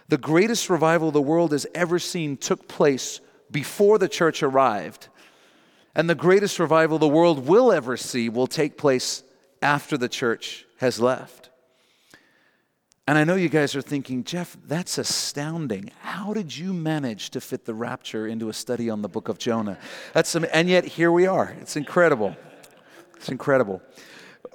The 0.10 0.18
greatest 0.18 0.70
revival 0.70 1.12
the 1.12 1.22
world 1.22 1.54
has 1.54 1.66
ever 1.74 2.00
seen 2.00 2.36
took 2.36 2.68
place 2.68 3.22
before 3.50 3.98
the 3.98 4.10
church 4.10 4.44
arrived. 4.44 5.08
And 5.96 6.10
the 6.10 6.16
greatest 6.16 6.60
revival 6.60 7.00
the 7.00 7.08
world 7.08 7.48
will 7.48 7.72
ever 7.72 7.96
see 7.96 8.28
will 8.28 8.48
take 8.48 8.78
place 8.78 9.24
after 9.64 9.98
the 9.98 10.10
church 10.10 10.66
has 10.78 11.00
left. 11.00 11.50
And 13.08 13.18
I 13.18 13.24
know 13.24 13.36
you 13.36 13.50
guys 13.50 13.76
are 13.76 13.82
thinking, 13.82 14.24
Jeff, 14.24 14.56
that's 14.66 14.98
astounding. 14.98 15.92
How 16.02 16.34
did 16.34 16.56
you 16.56 16.74
manage 16.74 17.32
to 17.32 17.42
fit 17.42 17.66
the 17.66 17.74
rapture 17.74 18.28
into 18.28 18.48
a 18.48 18.54
study 18.54 18.90
on 18.90 19.02
the 19.02 19.10
book 19.10 19.28
of 19.28 19.38
Jonah? 19.38 19.78
That's 20.14 20.30
some, 20.30 20.46
and 20.54 20.70
yet 20.70 20.86
here 20.86 21.12
we 21.12 21.28
are. 21.28 21.56
It's 21.60 21.76
incredible. 21.76 22.36
It's 23.18 23.28
incredible. 23.28 23.82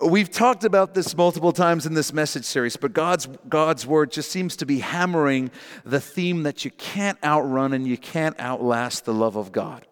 We've 0.00 0.30
talked 0.30 0.64
about 0.64 0.94
this 0.94 1.14
multiple 1.16 1.52
times 1.52 1.84
in 1.84 1.92
this 1.92 2.12
message 2.12 2.44
series, 2.44 2.76
but 2.76 2.92
God's, 2.92 3.26
God's 3.48 3.86
word 3.86 4.12
just 4.12 4.30
seems 4.30 4.56
to 4.56 4.66
be 4.66 4.78
hammering 4.78 5.50
the 5.84 6.00
theme 6.00 6.44
that 6.44 6.64
you 6.64 6.70
can't 6.70 7.18
outrun 7.24 7.72
and 7.72 7.86
you 7.86 7.98
can't 7.98 8.38
outlast 8.38 9.04
the 9.04 9.14
love 9.14 9.36
of 9.36 9.52
God. 9.52 9.86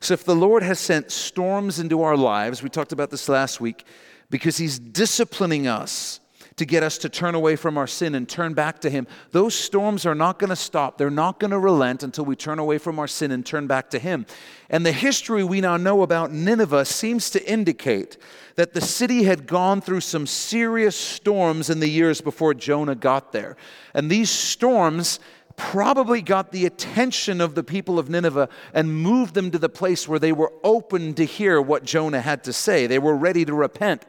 So 0.00 0.14
if 0.14 0.24
the 0.24 0.34
Lord 0.34 0.62
has 0.62 0.80
sent 0.80 1.12
storms 1.12 1.78
into 1.78 2.02
our 2.02 2.16
lives, 2.16 2.62
we 2.62 2.68
talked 2.68 2.92
about 2.92 3.10
this 3.10 3.28
last 3.28 3.60
week, 3.60 3.84
because 4.32 4.56
He's 4.56 4.78
disciplining 4.78 5.66
us 5.68 6.18
to 6.56 6.64
get 6.64 6.82
us 6.82 6.98
to 6.98 7.08
turn 7.08 7.34
away 7.34 7.54
from 7.54 7.76
our 7.76 7.86
sin 7.86 8.14
and 8.14 8.26
turn 8.28 8.54
back 8.54 8.80
to 8.80 8.88
Him. 8.88 9.06
Those 9.30 9.54
storms 9.54 10.06
are 10.06 10.14
not 10.14 10.38
going 10.38 10.50
to 10.50 10.56
stop. 10.56 10.96
They're 10.96 11.10
not 11.10 11.38
going 11.38 11.50
to 11.50 11.58
relent 11.58 12.02
until 12.02 12.24
we 12.24 12.34
turn 12.34 12.58
away 12.58 12.78
from 12.78 12.98
our 12.98 13.06
sin 13.06 13.30
and 13.30 13.44
turn 13.44 13.66
back 13.66 13.90
to 13.90 13.98
Him. 13.98 14.24
And 14.70 14.86
the 14.86 14.92
history 14.92 15.44
we 15.44 15.60
now 15.60 15.76
know 15.76 16.02
about 16.02 16.32
Nineveh 16.32 16.86
seems 16.86 17.28
to 17.30 17.50
indicate 17.50 18.16
that 18.56 18.72
the 18.72 18.80
city 18.80 19.24
had 19.24 19.46
gone 19.46 19.82
through 19.82 20.00
some 20.00 20.26
serious 20.26 20.96
storms 20.96 21.68
in 21.68 21.80
the 21.80 21.88
years 21.88 22.22
before 22.22 22.54
Jonah 22.54 22.94
got 22.94 23.32
there. 23.32 23.56
And 23.92 24.10
these 24.10 24.30
storms 24.30 25.20
probably 25.56 26.22
got 26.22 26.52
the 26.52 26.66
attention 26.66 27.40
of 27.40 27.54
the 27.54 27.62
people 27.62 27.98
of 27.98 28.08
Nineveh 28.08 28.48
and 28.72 28.94
moved 28.94 29.34
them 29.34 29.50
to 29.50 29.58
the 29.58 29.68
place 29.68 30.06
where 30.08 30.18
they 30.18 30.32
were 30.32 30.52
open 30.62 31.14
to 31.14 31.24
hear 31.24 31.60
what 31.60 31.84
Jonah 31.84 32.20
had 32.20 32.44
to 32.44 32.52
say. 32.52 32.86
They 32.86 32.98
were 32.98 33.16
ready 33.16 33.44
to 33.44 33.54
repent. 33.54 34.04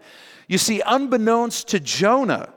You 0.48 0.58
see, 0.58 0.82
unbeknownst 0.86 1.70
to 1.70 1.80
Jonah, 1.80 2.54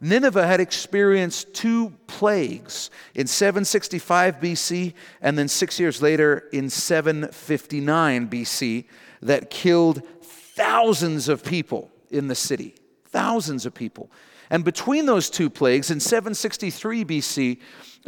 Nineveh 0.00 0.46
had 0.46 0.60
experienced 0.60 1.54
two 1.54 1.92
plagues 2.06 2.90
in 3.14 3.26
765 3.26 4.36
BC 4.36 4.94
and 5.20 5.36
then 5.36 5.48
six 5.48 5.80
years 5.80 6.00
later 6.00 6.48
in 6.52 6.70
759 6.70 8.28
BC 8.28 8.84
that 9.22 9.50
killed 9.50 10.02
thousands 10.22 11.28
of 11.28 11.44
people 11.44 11.90
in 12.10 12.28
the 12.28 12.34
city. 12.34 12.74
Thousands 13.06 13.66
of 13.66 13.74
people. 13.74 14.10
And 14.50 14.64
between 14.64 15.06
those 15.06 15.28
two 15.28 15.50
plagues, 15.50 15.90
in 15.90 16.00
763 16.00 17.04
BC, 17.04 17.58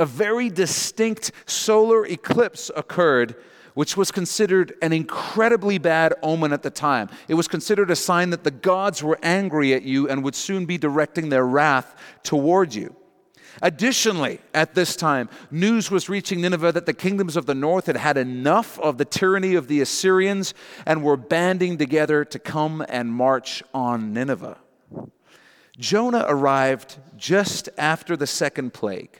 a 0.00 0.06
very 0.06 0.48
distinct 0.50 1.30
solar 1.46 2.04
eclipse 2.06 2.70
occurred 2.74 3.36
which 3.74 3.96
was 3.96 4.10
considered 4.10 4.74
an 4.82 4.92
incredibly 4.92 5.78
bad 5.78 6.12
omen 6.22 6.52
at 6.52 6.62
the 6.62 6.70
time. 6.70 7.08
It 7.28 7.34
was 7.34 7.46
considered 7.46 7.90
a 7.90 7.96
sign 7.96 8.30
that 8.30 8.42
the 8.42 8.50
gods 8.50 9.02
were 9.02 9.18
angry 9.22 9.74
at 9.74 9.82
you 9.82 10.08
and 10.08 10.24
would 10.24 10.34
soon 10.34 10.66
be 10.66 10.76
directing 10.76 11.28
their 11.28 11.46
wrath 11.46 11.94
toward 12.24 12.74
you. 12.74 12.94
Additionally, 13.62 14.40
at 14.54 14.74
this 14.74 14.96
time, 14.96 15.28
news 15.50 15.90
was 15.90 16.08
reaching 16.08 16.40
Nineveh 16.40 16.72
that 16.72 16.86
the 16.86 16.92
kingdoms 16.92 17.36
of 17.36 17.46
the 17.46 17.54
north 17.54 17.86
had 17.86 17.96
had 17.96 18.16
enough 18.16 18.78
of 18.80 18.96
the 18.96 19.04
tyranny 19.04 19.54
of 19.54 19.68
the 19.68 19.80
Assyrians 19.80 20.54
and 20.86 21.02
were 21.02 21.16
banding 21.16 21.76
together 21.76 22.24
to 22.24 22.38
come 22.38 22.84
and 22.88 23.12
march 23.12 23.62
on 23.74 24.12
Nineveh. 24.12 24.58
Jonah 25.78 26.24
arrived 26.28 26.98
just 27.16 27.68
after 27.76 28.16
the 28.16 28.26
second 28.26 28.72
plague, 28.72 29.18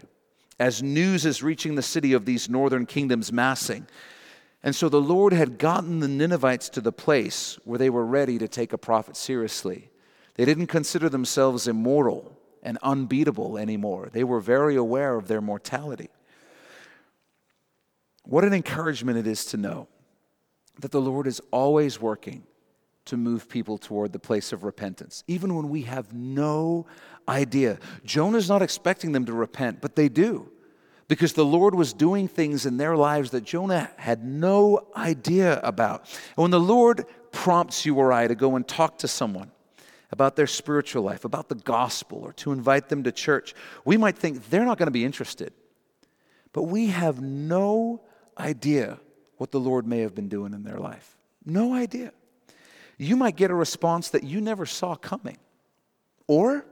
as 0.60 0.82
news 0.82 1.24
is 1.24 1.42
reaching 1.42 1.74
the 1.74 1.82
city 1.82 2.12
of 2.12 2.26
these 2.26 2.50
northern 2.50 2.84
kingdoms 2.84 3.32
massing. 3.32 3.86
And 4.62 4.76
so 4.76 4.90
the 4.90 5.00
Lord 5.00 5.32
had 5.32 5.56
gotten 5.56 6.00
the 6.00 6.06
Ninevites 6.06 6.68
to 6.68 6.82
the 6.82 6.92
place 6.92 7.58
where 7.64 7.78
they 7.78 7.88
were 7.88 8.04
ready 8.04 8.36
to 8.36 8.46
take 8.46 8.74
a 8.74 8.78
prophet 8.78 9.16
seriously. 9.16 9.90
They 10.34 10.44
didn't 10.44 10.66
consider 10.66 11.08
themselves 11.08 11.66
immortal 11.66 12.36
and 12.62 12.76
unbeatable 12.82 13.56
anymore, 13.56 14.10
they 14.12 14.22
were 14.22 14.38
very 14.38 14.76
aware 14.76 15.16
of 15.16 15.28
their 15.28 15.40
mortality. 15.40 16.10
What 18.24 18.44
an 18.44 18.52
encouragement 18.52 19.16
it 19.16 19.26
is 19.26 19.46
to 19.46 19.56
know 19.56 19.88
that 20.78 20.90
the 20.90 21.00
Lord 21.00 21.26
is 21.26 21.40
always 21.50 22.02
working 22.02 22.42
to 23.10 23.16
move 23.16 23.48
people 23.48 23.76
toward 23.76 24.12
the 24.12 24.18
place 24.18 24.52
of 24.52 24.64
repentance, 24.64 25.22
even 25.26 25.54
when 25.54 25.68
we 25.68 25.82
have 25.82 26.12
no 26.12 26.86
idea. 27.28 27.78
Jonah's 28.04 28.48
not 28.48 28.62
expecting 28.62 29.12
them 29.12 29.26
to 29.26 29.32
repent, 29.32 29.80
but 29.80 29.94
they 29.94 30.08
do 30.08 30.50
because 31.10 31.32
the 31.32 31.44
Lord 31.44 31.74
was 31.74 31.92
doing 31.92 32.28
things 32.28 32.66
in 32.66 32.76
their 32.76 32.96
lives 32.96 33.32
that 33.32 33.42
Jonah 33.42 33.90
had 33.96 34.24
no 34.24 34.86
idea 34.94 35.58
about. 35.60 36.02
And 36.36 36.42
when 36.42 36.50
the 36.52 36.60
Lord 36.60 37.04
prompts 37.32 37.84
you 37.84 37.96
or 37.96 38.12
I 38.12 38.28
to 38.28 38.36
go 38.36 38.54
and 38.54 38.66
talk 38.66 38.98
to 38.98 39.08
someone 39.08 39.50
about 40.12 40.36
their 40.36 40.46
spiritual 40.46 41.02
life, 41.02 41.24
about 41.24 41.48
the 41.48 41.56
gospel, 41.56 42.18
or 42.18 42.32
to 42.34 42.52
invite 42.52 42.88
them 42.88 43.02
to 43.02 43.10
church, 43.10 43.54
we 43.84 43.96
might 43.96 44.16
think 44.16 44.50
they're 44.50 44.64
not 44.64 44.78
going 44.78 44.86
to 44.86 44.92
be 44.92 45.04
interested. 45.04 45.52
But 46.52 46.64
we 46.64 46.86
have 46.86 47.20
no 47.20 48.02
idea 48.38 49.00
what 49.36 49.50
the 49.50 49.60
Lord 49.60 49.88
may 49.88 50.00
have 50.00 50.14
been 50.14 50.28
doing 50.28 50.54
in 50.54 50.62
their 50.62 50.78
life. 50.78 51.18
No 51.44 51.74
idea. 51.74 52.12
You 53.00 53.16
might 53.16 53.36
get 53.36 53.50
a 53.50 53.54
response 53.54 54.10
that 54.10 54.24
you 54.24 54.42
never 54.42 54.66
saw 54.66 54.94
coming. 54.94 55.38
Or 56.26 56.66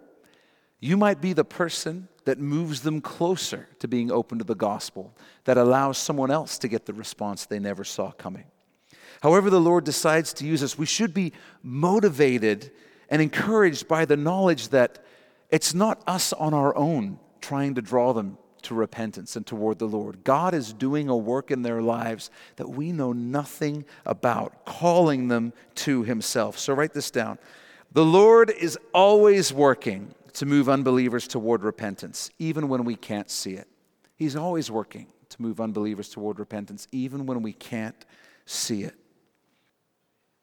you 0.78 0.98
might 0.98 1.22
be 1.22 1.32
the 1.32 1.42
person 1.42 2.08
that 2.26 2.38
moves 2.38 2.82
them 2.82 3.00
closer 3.00 3.66
to 3.78 3.88
being 3.88 4.12
open 4.12 4.36
to 4.36 4.44
the 4.44 4.54
gospel, 4.54 5.16
that 5.44 5.56
allows 5.56 5.96
someone 5.96 6.30
else 6.30 6.58
to 6.58 6.68
get 6.68 6.84
the 6.84 6.92
response 6.92 7.46
they 7.46 7.58
never 7.58 7.82
saw 7.82 8.10
coming. 8.10 8.44
However, 9.22 9.48
the 9.48 9.58
Lord 9.58 9.84
decides 9.84 10.34
to 10.34 10.46
use 10.46 10.62
us, 10.62 10.76
we 10.76 10.84
should 10.84 11.14
be 11.14 11.32
motivated 11.62 12.72
and 13.08 13.22
encouraged 13.22 13.88
by 13.88 14.04
the 14.04 14.16
knowledge 14.18 14.68
that 14.68 15.02
it's 15.48 15.72
not 15.72 16.02
us 16.06 16.34
on 16.34 16.52
our 16.52 16.76
own 16.76 17.18
trying 17.40 17.74
to 17.76 17.80
draw 17.80 18.12
them 18.12 18.36
to 18.62 18.74
repentance 18.74 19.36
and 19.36 19.46
toward 19.46 19.78
the 19.78 19.86
Lord. 19.86 20.24
God 20.24 20.54
is 20.54 20.72
doing 20.72 21.08
a 21.08 21.16
work 21.16 21.50
in 21.50 21.62
their 21.62 21.82
lives 21.82 22.30
that 22.56 22.68
we 22.68 22.92
know 22.92 23.12
nothing 23.12 23.84
about, 24.04 24.64
calling 24.64 25.28
them 25.28 25.52
to 25.76 26.02
Himself. 26.02 26.58
So 26.58 26.74
write 26.74 26.92
this 26.92 27.10
down. 27.10 27.38
The 27.92 28.04
Lord 28.04 28.50
is 28.50 28.78
always 28.92 29.52
working 29.52 30.14
to 30.34 30.46
move 30.46 30.68
unbelievers 30.68 31.26
toward 31.26 31.62
repentance, 31.62 32.30
even 32.38 32.68
when 32.68 32.84
we 32.84 32.96
can't 32.96 33.30
see 33.30 33.54
it. 33.54 33.66
He's 34.16 34.36
always 34.36 34.70
working 34.70 35.06
to 35.30 35.42
move 35.42 35.60
unbelievers 35.60 36.08
toward 36.08 36.38
repentance, 36.38 36.86
even 36.92 37.26
when 37.26 37.42
we 37.42 37.52
can't 37.52 38.04
see 38.46 38.82
it. 38.82 38.94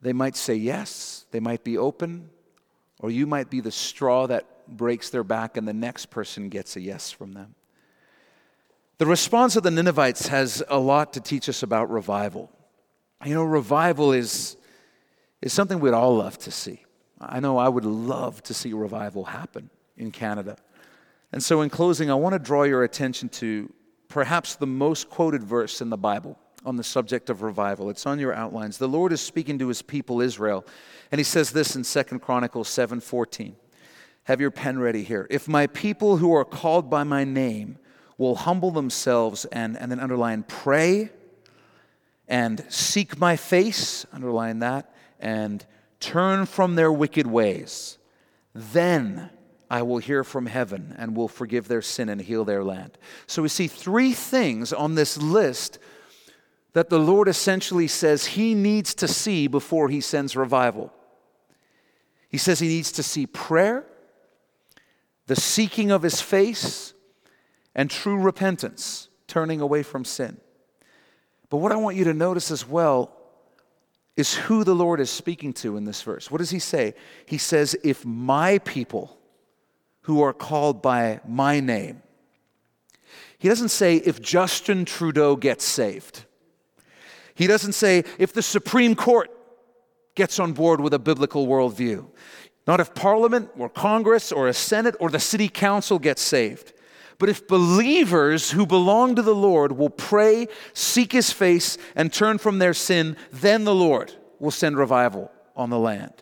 They 0.01 0.13
might 0.13 0.35
say 0.35 0.55
yes, 0.55 1.25
they 1.31 1.39
might 1.39 1.63
be 1.63 1.77
open, 1.77 2.29
or 2.99 3.11
you 3.11 3.25
might 3.25 3.49
be 3.49 3.61
the 3.61 3.71
straw 3.71 4.27
that 4.27 4.45
breaks 4.67 5.09
their 5.09 5.23
back 5.23 5.57
and 5.57 5.67
the 5.67 5.73
next 5.73 6.07
person 6.07 6.49
gets 6.49 6.75
a 6.75 6.81
yes 6.81 7.11
from 7.11 7.33
them. 7.33 7.55
The 8.97 9.05
response 9.05 9.57
of 9.57 9.63
the 9.63 9.71
Ninevites 9.71 10.27
has 10.27 10.63
a 10.69 10.79
lot 10.79 11.11
to 11.13 11.19
teach 11.19 11.49
us 11.49 11.63
about 11.63 11.91
revival. 11.91 12.49
You 13.25 13.33
know, 13.33 13.43
revival 13.43 14.13
is, 14.13 14.55
is 15.41 15.51
something 15.51 15.81
we'd 15.81 15.93
all 15.93 16.15
love 16.15 16.37
to 16.39 16.51
see. 16.51 16.85
I 17.19 17.41
know 17.41 17.57
I 17.57 17.67
would 17.67 17.83
love 17.83 18.41
to 18.43 18.53
see 18.53 18.71
revival 18.71 19.25
happen 19.25 19.69
in 19.97 20.11
Canada. 20.11 20.55
And 21.33 21.43
so, 21.43 21.61
in 21.61 21.69
closing, 21.69 22.09
I 22.09 22.13
want 22.13 22.33
to 22.33 22.39
draw 22.39 22.63
your 22.63 22.83
attention 22.83 23.27
to 23.29 23.73
perhaps 24.07 24.55
the 24.55 24.67
most 24.67 25.09
quoted 25.09 25.43
verse 25.43 25.81
in 25.81 25.89
the 25.89 25.97
Bible 25.97 26.39
on 26.65 26.77
the 26.77 26.83
subject 26.83 27.29
of 27.29 27.41
revival. 27.41 27.89
It's 27.89 28.05
on 28.05 28.17
your 28.17 28.33
outlines. 28.33 28.77
The 28.77 28.87
Lord 28.87 29.11
is 29.11 29.19
speaking 29.19 29.59
to 29.59 29.67
his 29.67 29.81
people 29.81 30.21
Israel, 30.21 30.65
and 31.11 31.19
he 31.19 31.25
says 31.25 31.51
this 31.51 31.75
in 31.75 31.83
Second 31.83 32.19
Chronicles 32.19 32.69
7:14. 32.69 33.55
Have 34.23 34.39
your 34.39 34.51
pen 34.51 34.79
ready 34.79 35.03
here. 35.03 35.27
If 35.29 35.49
my 35.49 35.67
people 35.67 36.17
who 36.17 36.33
are 36.33 36.45
called 36.45 36.89
by 36.89 37.03
my 37.03 37.25
name 37.25 37.77
will 38.17 38.35
humble 38.35 38.71
themselves 38.71 39.45
and, 39.45 39.77
and 39.77 39.91
then 39.91 39.99
underline 39.99 40.43
pray 40.43 41.09
and 42.27 42.65
seek 42.69 43.19
my 43.19 43.35
face, 43.35 44.05
underline 44.11 44.59
that, 44.59 44.93
and 45.19 45.65
turn 45.99 46.45
from 46.45 46.75
their 46.75 46.91
wicked 46.91 47.27
ways, 47.27 47.97
then 48.53 49.29
I 49.69 49.81
will 49.81 49.97
hear 49.97 50.23
from 50.23 50.45
heaven 50.45 50.95
and 50.97 51.15
will 51.15 51.27
forgive 51.27 51.67
their 51.67 51.81
sin 51.81 52.09
and 52.09 52.21
heal 52.21 52.45
their 52.45 52.63
land. 52.63 52.97
So 53.27 53.41
we 53.41 53.49
see 53.49 53.67
three 53.67 54.13
things 54.13 54.71
on 54.71 54.95
this 54.95 55.17
list 55.17 55.79
that 56.73 56.89
the 56.89 56.99
Lord 56.99 57.27
essentially 57.27 57.87
says 57.87 58.25
he 58.25 58.53
needs 58.53 58.93
to 58.95 59.07
see 59.07 59.47
before 59.47 59.89
he 59.89 60.01
sends 60.01 60.35
revival. 60.35 60.91
He 62.29 62.37
says 62.37 62.59
he 62.59 62.67
needs 62.67 62.91
to 62.93 63.03
see 63.03 63.25
prayer, 63.25 63.85
the 65.27 65.35
seeking 65.35 65.89
of 65.89 66.01
his 66.01 66.21
face, 66.21 66.93
and 67.75 67.89
true 67.89 68.17
repentance, 68.17 69.09
turning 69.27 69.61
away 69.61 69.83
from 69.83 70.05
sin. 70.05 70.37
But 71.49 71.57
what 71.57 71.71
I 71.71 71.75
want 71.75 71.97
you 71.97 72.05
to 72.05 72.13
notice 72.13 72.51
as 72.51 72.67
well 72.67 73.11
is 74.15 74.33
who 74.33 74.63
the 74.63 74.73
Lord 74.73 74.99
is 74.99 75.09
speaking 75.09 75.53
to 75.53 75.75
in 75.77 75.83
this 75.83 76.01
verse. 76.01 76.31
What 76.31 76.37
does 76.37 76.49
he 76.49 76.59
say? 76.59 76.93
He 77.25 77.37
says, 77.37 77.75
If 77.83 78.05
my 78.05 78.59
people, 78.59 79.17
who 80.05 80.21
are 80.21 80.33
called 80.33 80.83
by 80.83 81.19
my 81.27 81.59
name. 81.59 82.01
He 83.39 83.49
doesn't 83.49 83.69
say 83.69 83.95
if 83.97 84.21
Justin 84.21 84.85
Trudeau 84.85 85.35
gets 85.35 85.65
saved. 85.65 86.25
He 87.33 87.47
doesn't 87.47 87.73
say 87.73 88.03
if 88.19 88.31
the 88.31 88.43
Supreme 88.43 88.95
Court 88.95 89.31
gets 90.13 90.39
on 90.39 90.53
board 90.53 90.79
with 90.79 90.93
a 90.93 90.99
biblical 90.99 91.47
worldview. 91.47 92.05
Not 92.67 92.79
if 92.79 92.93
Parliament 92.93 93.49
or 93.57 93.67
Congress 93.67 94.31
or 94.31 94.47
a 94.47 94.53
Senate 94.53 94.95
or 94.99 95.09
the 95.09 95.19
City 95.19 95.49
Council 95.49 95.97
gets 95.97 96.21
saved. 96.21 96.73
But 97.17 97.29
if 97.29 97.47
believers 97.47 98.51
who 98.51 98.65
belong 98.65 99.15
to 99.15 99.21
the 99.21 99.35
Lord 99.35 99.73
will 99.73 99.89
pray, 99.89 100.47
seek 100.73 101.11
His 101.11 101.31
face, 101.31 101.77
and 101.95 102.11
turn 102.11 102.37
from 102.37 102.59
their 102.59 102.73
sin, 102.73 103.15
then 103.31 103.63
the 103.63 103.75
Lord 103.75 104.13
will 104.39 104.51
send 104.51 104.77
revival 104.77 105.31
on 105.55 105.69
the 105.69 105.79
land. 105.79 106.13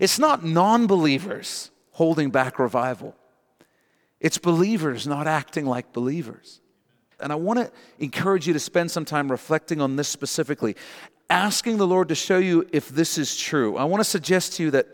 It's 0.00 0.18
not 0.18 0.44
non 0.44 0.86
believers 0.86 1.70
holding 1.92 2.30
back 2.30 2.58
revival. 2.58 3.14
It's 4.20 4.38
believers 4.38 5.06
not 5.06 5.26
acting 5.26 5.66
like 5.66 5.92
believers. 5.92 6.60
And 7.20 7.32
I 7.32 7.36
want 7.36 7.58
to 7.60 7.70
encourage 7.98 8.46
you 8.46 8.52
to 8.52 8.60
spend 8.60 8.90
some 8.90 9.04
time 9.04 9.30
reflecting 9.30 9.80
on 9.80 9.96
this 9.96 10.08
specifically, 10.08 10.76
asking 11.30 11.76
the 11.76 11.86
Lord 11.86 12.08
to 12.08 12.14
show 12.14 12.38
you 12.38 12.66
if 12.72 12.88
this 12.88 13.16
is 13.16 13.36
true. 13.36 13.76
I 13.76 13.84
want 13.84 14.00
to 14.00 14.08
suggest 14.08 14.54
to 14.54 14.64
you 14.64 14.70
that 14.72 14.88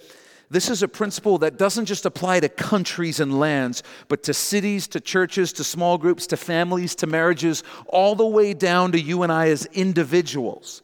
this 0.50 0.70
is 0.70 0.82
a 0.82 0.88
principle 0.88 1.38
that 1.38 1.58
doesn't 1.58 1.84
just 1.84 2.06
apply 2.06 2.40
to 2.40 2.48
countries 2.48 3.20
and 3.20 3.38
lands, 3.38 3.82
but 4.08 4.22
to 4.24 4.34
cities, 4.34 4.88
to 4.88 5.00
churches, 5.00 5.52
to 5.54 5.64
small 5.64 5.98
groups, 5.98 6.26
to 6.28 6.36
families, 6.36 6.94
to 6.96 7.06
marriages, 7.06 7.62
all 7.86 8.14
the 8.14 8.26
way 8.26 8.54
down 8.54 8.92
to 8.92 9.00
you 9.00 9.22
and 9.22 9.30
I 9.30 9.48
as 9.48 9.66
individuals. 9.66 10.82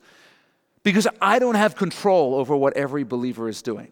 Because 0.83 1.09
I 1.21 1.39
don't 1.39 1.55
have 1.55 1.77
control 1.77 2.35
over 2.35 2.55
what 2.55 2.77
every 2.77 3.05
believer 3.05 3.49
is 3.49 3.63
doing. 3.63 3.91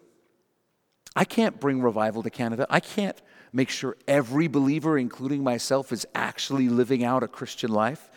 I 1.16 1.24
can't 1.24 1.58
bring 1.58 1.80
revival 1.80 2.22
to 2.22 2.30
Canada. 2.30 2.66
I 2.68 2.80
can't 2.80 3.20
make 3.52 3.70
sure 3.70 3.96
every 4.06 4.48
believer, 4.48 4.98
including 4.98 5.42
myself, 5.42 5.90
is 5.90 6.06
actually 6.14 6.68
living 6.68 7.02
out 7.02 7.22
a 7.22 7.28
Christian 7.28 7.70
life. 7.72 8.10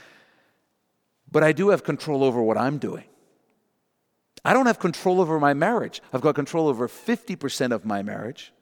But 1.31 1.43
I 1.43 1.53
do 1.53 1.69
have 1.69 1.83
control 1.83 2.23
over 2.23 2.41
what 2.41 2.57
I'm 2.57 2.79
doing. 2.79 3.05
I 4.45 4.53
don't 4.53 4.67
have 4.67 4.77
control 4.77 5.19
over 5.19 5.39
my 5.39 5.55
marriage. 5.55 6.01
I've 6.13 6.21
got 6.21 6.35
control 6.35 6.67
over 6.67 6.87
50% 6.87 7.71
of 7.71 7.83
my 7.83 8.03
marriage, 8.03 8.53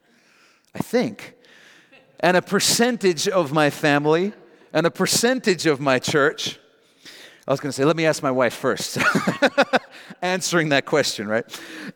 I 0.73 0.79
think. 0.79 1.36
and 2.21 2.38
a 2.38 2.41
percentage 2.41 3.27
of 3.27 3.51
my 3.51 3.69
family 3.69 4.31
and 4.71 4.88
a 4.88 4.91
percentage 4.91 5.65
of 5.65 5.81
my 5.81 5.99
church. 5.99 6.57
I 7.45 7.51
was 7.51 7.59
going 7.59 7.69
to 7.69 7.73
say, 7.73 7.84
let 7.84 7.97
me 7.97 8.05
ask 8.05 8.23
my 8.23 8.31
wife 8.31 8.53
first, 8.53 8.97
answering 10.21 10.69
that 10.69 10.86
question, 10.86 11.27
right? 11.27 11.43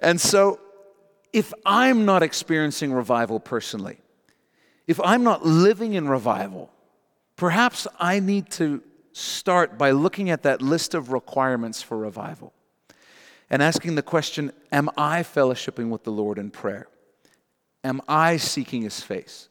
And 0.01 0.19
so, 0.19 0.59
if 1.31 1.53
I'm 1.65 2.03
not 2.03 2.23
experiencing 2.23 2.91
revival 2.91 3.39
personally, 3.39 3.99
if 4.85 4.99
I'm 5.01 5.23
not 5.23 5.45
living 5.45 5.93
in 5.93 6.09
revival, 6.09 6.71
perhaps 7.37 7.87
I 7.99 8.19
need 8.19 8.49
to 8.51 8.81
start 9.13 9.77
by 9.77 9.91
looking 9.91 10.29
at 10.29 10.43
that 10.43 10.61
list 10.61 10.93
of 10.93 11.13
requirements 11.13 11.81
for 11.81 11.97
revival 11.97 12.53
and 13.49 13.61
asking 13.61 13.95
the 13.95 14.01
question 14.01 14.51
Am 14.71 14.89
I 14.97 15.23
fellowshipping 15.23 15.89
with 15.89 16.03
the 16.03 16.11
Lord 16.11 16.37
in 16.37 16.51
prayer? 16.51 16.87
Am 17.83 18.01
I 18.07 18.37
seeking 18.37 18.81
his 18.81 19.01
face? 19.01 19.49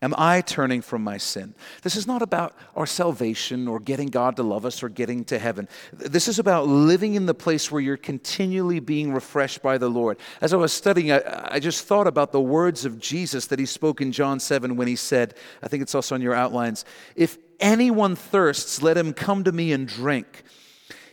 Am 0.00 0.14
I 0.16 0.42
turning 0.42 0.80
from 0.80 1.02
my 1.02 1.16
sin? 1.16 1.56
This 1.82 1.96
is 1.96 2.06
not 2.06 2.22
about 2.22 2.54
our 2.76 2.86
salvation 2.86 3.66
or 3.66 3.80
getting 3.80 4.08
God 4.08 4.36
to 4.36 4.44
love 4.44 4.64
us 4.64 4.80
or 4.80 4.88
getting 4.88 5.24
to 5.24 5.40
heaven. 5.40 5.68
This 5.92 6.28
is 6.28 6.38
about 6.38 6.68
living 6.68 7.16
in 7.16 7.26
the 7.26 7.34
place 7.34 7.72
where 7.72 7.82
you're 7.82 7.96
continually 7.96 8.78
being 8.78 9.12
refreshed 9.12 9.60
by 9.60 9.76
the 9.76 9.88
Lord. 9.88 10.18
As 10.40 10.54
I 10.54 10.56
was 10.56 10.72
studying, 10.72 11.10
I, 11.10 11.48
I, 11.54 11.58
just 11.58 11.84
thought 11.84 12.06
about 12.06 12.30
the 12.30 12.40
words 12.40 12.84
of 12.84 13.00
Jesus 13.00 13.46
that 13.46 13.58
he 13.58 13.66
spoke 13.66 14.00
in 14.00 14.12
John 14.12 14.38
7 14.38 14.76
when 14.76 14.86
he 14.86 14.94
said, 14.94 15.34
I 15.64 15.68
think 15.68 15.82
it's 15.82 15.96
also 15.96 16.14
on 16.14 16.22
your 16.22 16.34
outlines, 16.34 16.84
if 17.16 17.36
anyone 17.58 18.14
thirsts, 18.14 18.80
let 18.80 18.96
him 18.96 19.12
come 19.12 19.42
to 19.42 19.52
me 19.52 19.72
and 19.72 19.88
drink. 19.88 20.44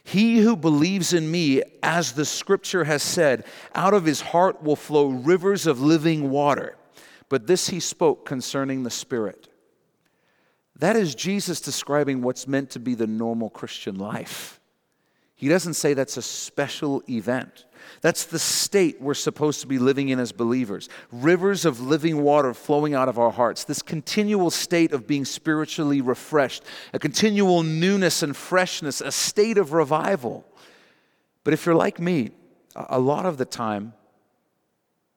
He 0.08 0.38
who 0.38 0.56
believes 0.56 1.14
in 1.14 1.32
me, 1.32 1.64
as 1.82 2.12
the 2.12 2.26
scripture 2.26 2.84
has 2.84 3.02
said, 3.02 3.44
out 3.74 3.96
of 3.96 4.06
his 4.06 4.22
heart 4.22 4.62
will 4.62 4.76
flow 4.76 5.08
rivers 5.08 5.66
of 5.66 5.82
living 5.82 6.30
water. 6.30 6.76
But 7.28 7.48
this 7.48 7.70
he 7.70 7.80
spoke 7.80 8.24
concerning 8.24 8.84
the 8.84 8.92
Spirit. 8.92 9.50
That 10.76 10.96
is 10.96 11.16
Jesus 11.16 11.60
describing 11.60 12.22
what's 12.22 12.48
meant 12.48 12.70
to 12.72 12.80
be 12.80 12.94
the 12.94 13.08
normal 13.08 13.50
Christian 13.50 13.98
life. 13.98 14.60
He 15.34 15.50
doesn't 15.50 15.74
say 15.74 15.96
that's 15.96 16.18
a 16.18 16.22
special 16.22 17.02
event. 17.10 17.66
That's 18.02 18.26
the 18.26 18.40
state 18.40 19.02
we're 19.02 19.14
supposed 19.14 19.62
to 19.62 19.68
be 19.68 19.80
living 19.80 20.10
in 20.10 20.20
as 20.20 20.32
believers. 20.32 20.90
Rivers 21.12 21.66
of 21.66 21.80
living 21.82 22.22
water 22.22 22.54
flowing 22.54 22.94
out 22.94 23.10
of 23.10 23.18
our 23.18 23.32
hearts. 23.32 23.64
This 23.64 23.82
continual 23.82 24.52
state 24.52 24.92
of 24.92 25.08
being 25.08 25.26
spiritually 25.26 26.02
refreshed, 26.02 26.64
a 26.94 27.00
continual 27.00 27.64
newness 27.64 28.24
and 28.24 28.36
freshness, 28.36 29.02
a 29.02 29.12
state 29.12 29.58
of 29.58 29.74
revival. 29.74 30.46
But 31.44 31.54
if 31.54 31.66
you're 31.66 31.76
like 31.76 32.00
me, 32.00 32.32
a 32.76 33.00
lot 33.00 33.26
of 33.26 33.38
the 33.38 33.46
time, 33.46 33.94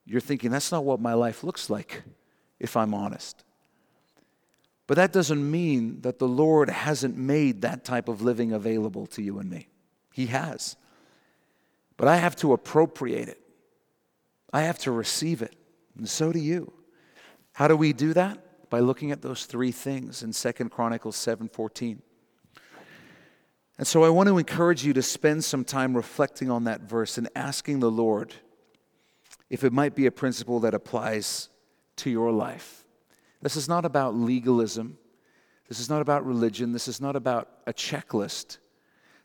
you're 0.05 0.21
thinking, 0.21 0.49
that's 0.49 0.71
not 0.71 0.83
what 0.83 0.99
my 0.99 1.13
life 1.13 1.43
looks 1.43 1.69
like, 1.69 2.03
if 2.59 2.75
I'm 2.75 2.93
honest. 2.93 3.43
But 4.87 4.95
that 4.95 5.13
doesn't 5.13 5.51
mean 5.51 6.01
that 6.01 6.17
the 6.17 6.27
Lord 6.27 6.67
hasn't 6.67 7.15
made 7.15 7.61
that 7.61 7.83
type 7.83 8.09
of 8.09 8.23
living 8.23 8.53
available 8.53 9.05
to 9.07 9.21
you 9.21 9.37
and 9.37 9.47
me. 9.47 9.67
He 10.11 10.25
has. 10.27 10.75
But 11.99 12.07
I 12.07 12.15
have 12.15 12.37
to 12.37 12.53
appropriate 12.53 13.27
it, 13.27 13.41
I 14.53 14.61
have 14.61 14.79
to 14.79 14.91
receive 14.91 15.41
it, 15.41 15.53
and 15.97 16.07
so 16.07 16.31
do 16.31 16.39
you. 16.39 16.71
How 17.51 17.67
do 17.67 17.75
we 17.75 17.91
do 17.91 18.13
that? 18.13 18.69
By 18.69 18.79
looking 18.79 19.11
at 19.11 19.21
those 19.21 19.45
three 19.45 19.73
things 19.73 20.23
in 20.23 20.31
Second 20.31 20.69
Chronicles 20.69 21.17
7:14. 21.17 22.01
And 23.77 23.85
so 23.85 24.05
I 24.05 24.09
want 24.09 24.29
to 24.29 24.37
encourage 24.37 24.85
you 24.85 24.93
to 24.93 25.01
spend 25.01 25.43
some 25.43 25.65
time 25.65 25.93
reflecting 25.93 26.49
on 26.49 26.63
that 26.63 26.81
verse 26.81 27.17
and 27.17 27.27
asking 27.35 27.81
the 27.81 27.91
Lord 27.91 28.33
if 29.49 29.65
it 29.65 29.73
might 29.73 29.93
be 29.93 30.05
a 30.05 30.11
principle 30.11 30.61
that 30.61 30.73
applies 30.73 31.49
to 31.97 32.09
your 32.09 32.31
life. 32.31 32.85
This 33.41 33.57
is 33.57 33.67
not 33.67 33.83
about 33.83 34.15
legalism. 34.15 34.97
This 35.67 35.81
is 35.81 35.89
not 35.89 36.01
about 36.01 36.25
religion. 36.25 36.71
This 36.71 36.87
is 36.87 37.01
not 37.01 37.17
about 37.17 37.49
a 37.67 37.73
checklist. 37.73 38.57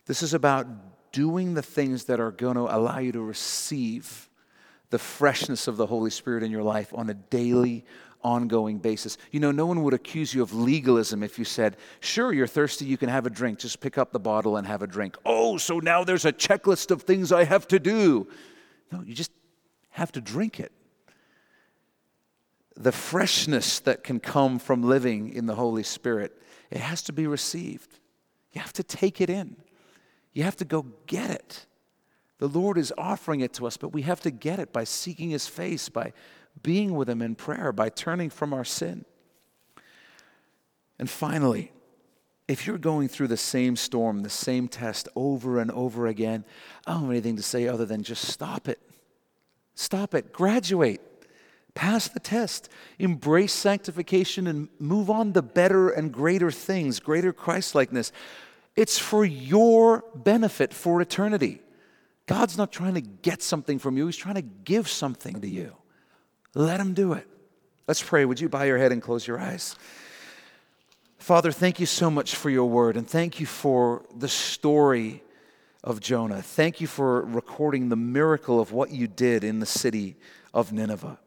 This 0.07 0.25
is 0.25 0.35
about 0.35 0.67
doing 1.15 1.55
the 1.55 1.63
things 1.63 2.05
that 2.07 2.19
are 2.19 2.33
going 2.33 2.57
to 2.57 2.63
allow 2.63 2.99
you 2.99 3.13
to 3.13 3.21
receive 3.21 4.29
the 4.91 4.99
freshness 4.99 5.69
of 5.69 5.77
the 5.77 5.87
Holy 5.87 6.11
Spirit 6.11 6.43
in 6.43 6.51
your 6.51 6.65
life 6.65 6.93
on 6.93 7.09
a 7.09 7.15
daily, 7.15 7.85
ongoing 8.25 8.79
basis. 8.79 9.17
You 9.31 9.39
know, 9.39 9.53
no 9.53 9.65
one 9.65 9.85
would 9.85 9.95
accuse 9.95 10.35
you 10.35 10.43
of 10.43 10.53
legalism 10.53 11.23
if 11.23 11.39
you 11.39 11.45
said, 11.45 11.77
Sure, 12.01 12.33
you're 12.33 12.49
thirsty, 12.49 12.85
you 12.85 12.97
can 12.97 13.09
have 13.09 13.27
a 13.27 13.31
drink. 13.31 13.61
Just 13.61 13.81
pick 13.81 13.97
up 13.97 14.11
the 14.11 14.19
bottle 14.19 14.57
and 14.57 14.67
have 14.67 14.83
a 14.83 14.89
drink. 14.89 15.17
Oh, 15.25 15.57
so 15.57 15.79
now 15.79 16.03
there's 16.03 16.25
a 16.25 16.33
checklist 16.33 16.91
of 16.91 17.03
things 17.03 17.31
I 17.31 17.45
have 17.45 17.69
to 17.69 17.79
do. 17.79 18.27
No, 18.91 19.03
you 19.03 19.15
just 19.15 19.31
have 19.91 20.11
to 20.13 20.21
drink 20.21 20.59
it. 20.59 20.73
The 22.77 22.93
freshness 22.93 23.79
that 23.81 24.03
can 24.03 24.19
come 24.19 24.59
from 24.59 24.83
living 24.83 25.33
in 25.33 25.47
the 25.47 25.55
Holy 25.55 25.85
Spirit, 25.85 26.37
it 26.73 26.81
has 26.81 27.03
to 27.03 27.13
be 27.13 27.29
received. 27.29 28.01
You 28.51 28.61
have 28.61 28.73
to 28.73 28.83
take 28.83 29.21
it 29.21 29.31
in. 29.31 29.57
You 30.35 30.43
have 30.43 30.57
to 30.57 30.65
go 30.65 30.87
get 31.07 31.31
it. 31.31 31.67
The 32.39 32.49
Lord 32.49 32.77
is 32.77 32.93
offering 32.99 33.41
it 33.41 33.55
to 33.55 33.67
us, 33.67 33.77
but 33.77 33.91
we 33.91 34.03
have 34.03 34.21
to 34.23 34.31
get 34.31 34.59
it 34.59 34.73
by 34.73 34.85
seeking 34.85 35.31
His 35.31 35.47
face, 35.47 35.89
by 35.89 36.13
being 36.63 36.95
with 36.95 37.09
Him 37.09 37.23
in 37.23 37.37
prayer, 37.37 37.73
by 37.73 37.89
turning 37.89 38.29
from 38.29 38.53
our 38.53 38.65
sin. 38.65 39.05
And 40.99 41.09
finally, 41.09 41.73
if 42.47 42.67
you're 42.67 42.79
going 42.79 43.09
through 43.09 43.29
the 43.29 43.37
same 43.37 43.77
storm, 43.77 44.23
the 44.23 44.31
same 44.31 44.69
test 44.69 45.09
over 45.17 45.59
and 45.59 45.71
over 45.71 46.07
again, 46.07 46.45
I 46.87 46.93
don't 46.93 47.03
have 47.03 47.11
anything 47.11 47.37
to 47.37 47.43
say 47.43 47.67
other 47.67 47.87
than 47.87 48.03
just 48.03 48.27
stop 48.27 48.69
it. 48.69 48.81
Stop 49.75 50.15
it. 50.15 50.33
Graduate. 50.33 51.01
Pass 51.75 52.09
the 52.09 52.21
test. 52.21 52.69
Embrace 52.99 53.53
sanctification 53.53 54.47
and 54.47 54.69
move 54.79 55.11
on 55.11 55.33
to 55.33 55.43
better 55.43 55.89
and 55.91 56.13
greater 56.13 56.51
things, 56.51 57.01
greater 57.01 57.33
Christlikeness. 57.33 58.13
It's 58.77 58.99
for 58.99 59.25
your 59.25 60.05
benefit 60.15 60.75
for 60.75 61.01
eternity. 61.01 61.61
God's 62.27 62.57
not 62.57 62.73
trying 62.73 62.95
to 62.95 63.01
get 63.01 63.43
something 63.43 63.79
from 63.79 63.97
you, 63.97 64.07
He's 64.07 64.17
trying 64.17 64.37
to 64.37 64.43
give 64.43 64.89
something 64.89 65.41
to 65.41 65.49
you. 65.49 65.77
Let 66.55 66.81
Him 66.81 66.95
do 66.95 67.13
it. 67.13 67.27
Let's 67.87 68.03
pray. 68.03 68.25
Would 68.25 68.41
you 68.41 68.49
bow 68.49 68.63
your 68.63 68.79
head 68.79 68.93
and 68.93 69.03
close 69.03 69.27
your 69.27 69.39
eyes? 69.39 69.77
Father, 71.19 71.53
thank 71.53 71.81
you 71.81 71.87
so 71.87 72.11
much 72.11 72.35
for 72.35 72.51
your 72.51 72.69
word, 72.69 72.97
and 72.97 73.09
thank 73.09 73.41
you 73.41 73.47
for 73.47 74.05
the 74.15 74.29
story 74.29 75.23
of 75.83 76.01
Jonah. 76.01 76.43
Thank 76.43 76.81
you 76.81 76.87
for 76.87 77.23
recording 77.23 77.89
the 77.89 77.97
miracle 77.97 78.61
of 78.61 78.73
what 78.73 78.91
you 78.91 79.07
did 79.07 79.45
in 79.45 79.61
the 79.61 79.67
city 79.67 80.17
of 80.53 80.73
Nineveh. 80.73 81.19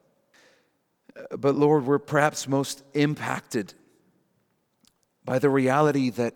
But 1.36 1.54
Lord, 1.54 1.86
we're 1.86 1.98
perhaps 1.98 2.48
most 2.48 2.82
impacted 2.94 3.74
by 5.24 5.38
the 5.38 5.50
reality 5.50 6.10
that 6.10 6.34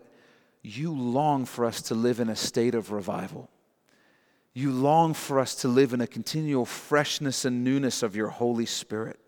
you 0.63 0.91
long 0.91 1.45
for 1.45 1.65
us 1.65 1.81
to 1.83 1.95
live 1.95 2.19
in 2.19 2.29
a 2.29 2.35
state 2.35 2.73
of 2.73 2.91
revival. 2.91 3.49
You 4.53 4.71
long 4.71 5.13
for 5.13 5.39
us 5.39 5.55
to 5.55 5.67
live 5.67 5.93
in 5.93 6.01
a 6.01 6.07
continual 6.07 6.65
freshness 6.65 7.45
and 7.45 7.63
newness 7.63 8.01
of 8.01 8.15
your 8.15 8.29
Holy 8.29 8.65
Spirit. 8.65 9.19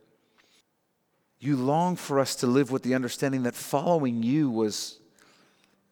You 1.40 1.58
long 1.58 1.96
for 1.96 2.20
us 2.20 2.36
to 2.38 2.48
live 2.48 2.72
with 2.72 2.84
the 2.84 2.96
understanding 2.96 3.44
that 3.44 3.56
following 3.56 4.24
you 4.24 4.50
was 4.50 5.00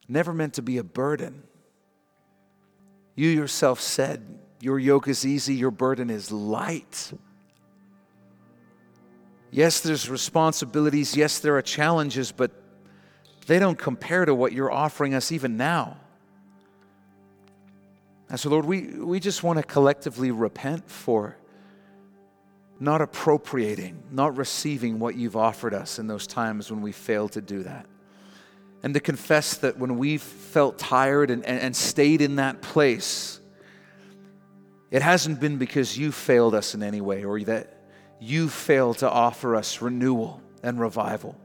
never 0.07 0.33
meant 0.33 0.53
to 0.55 0.61
be 0.61 0.77
a 0.77 0.83
burden 0.83 1.43
you 3.15 3.29
yourself 3.29 3.79
said, 3.79 4.39
Your 4.59 4.79
yoke 4.79 5.07
is 5.07 5.25
easy, 5.25 5.53
your 5.53 5.71
burden 5.71 6.09
is 6.09 6.31
light. 6.31 7.13
Yes, 9.51 9.81
there's 9.81 10.09
responsibilities. 10.09 11.15
Yes, 11.15 11.39
there 11.39 11.55
are 11.55 11.61
challenges, 11.61 12.31
but 12.31 12.51
they 13.45 13.59
don't 13.59 13.77
compare 13.77 14.25
to 14.25 14.33
what 14.33 14.53
you're 14.53 14.71
offering 14.71 15.13
us 15.13 15.31
even 15.31 15.57
now. 15.57 15.97
And 18.29 18.39
so, 18.39 18.49
Lord, 18.49 18.65
we, 18.65 18.87
we 18.87 19.19
just 19.19 19.43
want 19.43 19.59
to 19.59 19.63
collectively 19.63 20.31
repent 20.31 20.89
for 20.89 21.37
not 22.79 23.01
appropriating, 23.01 24.01
not 24.11 24.37
receiving 24.37 24.99
what 24.99 25.15
you've 25.15 25.35
offered 25.35 25.73
us 25.73 25.99
in 25.99 26.07
those 26.07 26.25
times 26.25 26.71
when 26.71 26.81
we 26.81 26.91
failed 26.91 27.33
to 27.33 27.41
do 27.41 27.63
that 27.63 27.85
and 28.83 28.93
to 28.93 28.99
confess 28.99 29.55
that 29.57 29.77
when 29.77 29.97
we've 29.97 30.21
felt 30.21 30.77
tired 30.77 31.31
and, 31.31 31.45
and, 31.45 31.59
and, 31.59 31.75
stayed 31.75 32.21
in 32.21 32.35
that 32.35 32.61
place, 32.61 33.39
it 34.91 35.01
hasn't 35.01 35.39
been 35.39 35.57
because 35.57 35.97
you 35.97 36.11
failed 36.11 36.53
us 36.53 36.75
in 36.75 36.83
any 36.83 36.99
way 36.99 37.23
or 37.23 37.39
that 37.41 37.77
you 38.19 38.49
failed 38.49 38.97
to 38.97 39.09
offer 39.09 39.55
us 39.55 39.81
renewal 39.81 40.41
and 40.61 40.79
revival. 40.79 41.35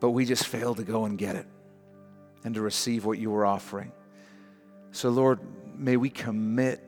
But 0.00 0.10
we 0.10 0.24
just 0.24 0.46
failed 0.46 0.78
to 0.78 0.84
go 0.84 1.04
and 1.04 1.16
get 1.16 1.36
it 1.36 1.46
and 2.44 2.54
to 2.54 2.60
receive 2.60 3.04
what 3.04 3.18
you 3.18 3.30
were 3.30 3.46
offering. 3.46 3.92
So, 4.92 5.10
Lord, 5.10 5.40
may 5.76 5.96
we 5.96 6.10
commit 6.10 6.82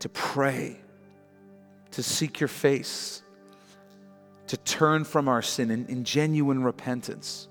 to 0.00 0.08
pray, 0.08 0.80
to 1.92 2.02
seek 2.02 2.40
your 2.40 2.48
face 2.48 3.22
to 4.50 4.56
turn 4.56 5.04
from 5.04 5.28
our 5.28 5.42
sin 5.42 5.70
in, 5.70 5.86
in 5.86 6.02
genuine 6.02 6.64
repentance, 6.64 7.46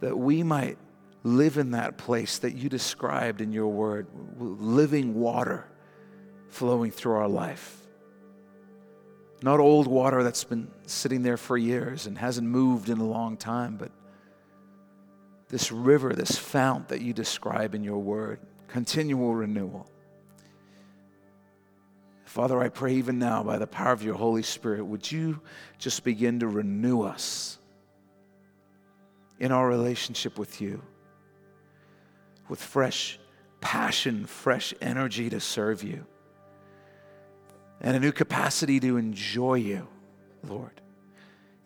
that 0.00 0.16
we 0.16 0.42
might 0.42 0.78
live 1.24 1.58
in 1.58 1.72
that 1.72 1.98
place 1.98 2.38
that 2.38 2.54
you 2.54 2.70
described 2.70 3.42
in 3.42 3.52
your 3.52 3.66
word 3.68 4.06
living 4.38 5.12
water 5.12 5.68
flowing 6.48 6.90
through 6.90 7.12
our 7.12 7.28
life. 7.28 7.77
Not 9.42 9.60
old 9.60 9.86
water 9.86 10.22
that's 10.22 10.44
been 10.44 10.68
sitting 10.86 11.22
there 11.22 11.36
for 11.36 11.56
years 11.56 12.06
and 12.06 12.18
hasn't 12.18 12.48
moved 12.48 12.88
in 12.88 12.98
a 12.98 13.06
long 13.06 13.36
time, 13.36 13.76
but 13.76 13.92
this 15.48 15.70
river, 15.70 16.12
this 16.12 16.36
fount 16.36 16.88
that 16.88 17.00
you 17.00 17.12
describe 17.12 17.74
in 17.74 17.84
your 17.84 17.98
word, 17.98 18.40
continual 18.66 19.34
renewal. 19.34 19.88
Father, 22.24 22.60
I 22.60 22.68
pray 22.68 22.94
even 22.94 23.18
now 23.18 23.42
by 23.42 23.58
the 23.58 23.66
power 23.66 23.92
of 23.92 24.02
your 24.02 24.14
Holy 24.14 24.42
Spirit, 24.42 24.84
would 24.84 25.10
you 25.10 25.40
just 25.78 26.04
begin 26.04 26.40
to 26.40 26.48
renew 26.48 27.02
us 27.02 27.58
in 29.40 29.52
our 29.52 29.66
relationship 29.66 30.38
with 30.38 30.60
you 30.60 30.82
with 32.48 32.62
fresh 32.62 33.18
passion, 33.60 34.26
fresh 34.26 34.74
energy 34.80 35.30
to 35.30 35.40
serve 35.40 35.82
you, 35.82 36.06
and 37.80 37.96
a 37.96 38.00
new 38.00 38.12
capacity 38.12 38.80
to 38.80 38.96
enjoy 38.96 39.54
you, 39.54 39.86
Lord, 40.46 40.80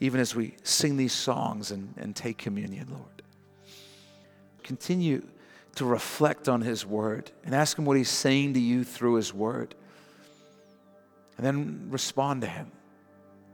even 0.00 0.20
as 0.20 0.34
we 0.34 0.56
sing 0.62 0.96
these 0.96 1.12
songs 1.12 1.70
and, 1.70 1.94
and 1.96 2.14
take 2.14 2.38
communion, 2.38 2.88
Lord. 2.90 3.22
Continue 4.62 5.26
to 5.76 5.84
reflect 5.84 6.48
on 6.48 6.60
His 6.60 6.84
Word 6.84 7.30
and 7.44 7.54
ask 7.54 7.78
Him 7.78 7.84
what 7.84 7.96
He's 7.96 8.10
saying 8.10 8.54
to 8.54 8.60
you 8.60 8.84
through 8.84 9.14
His 9.14 9.32
Word. 9.32 9.74
And 11.36 11.46
then 11.46 11.86
respond 11.90 12.42
to 12.42 12.46
Him. 12.46 12.70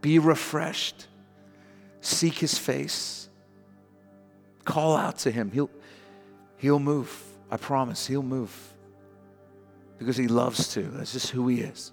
Be 0.00 0.18
refreshed. 0.18 1.06
Seek 2.00 2.34
His 2.34 2.59
face. 2.59 3.28
Call 4.64 4.96
out 4.96 5.18
to 5.18 5.30
Him. 5.30 5.50
He'll, 5.52 5.70
he'll 6.56 6.80
move. 6.80 7.22
I 7.50 7.56
promise. 7.56 8.06
He'll 8.06 8.22
move 8.22 8.54
because 9.98 10.16
He 10.16 10.28
loves 10.28 10.68
to. 10.74 10.82
That's 10.82 11.12
just 11.12 11.30
who 11.30 11.46
He 11.48 11.61
is. 11.61 11.92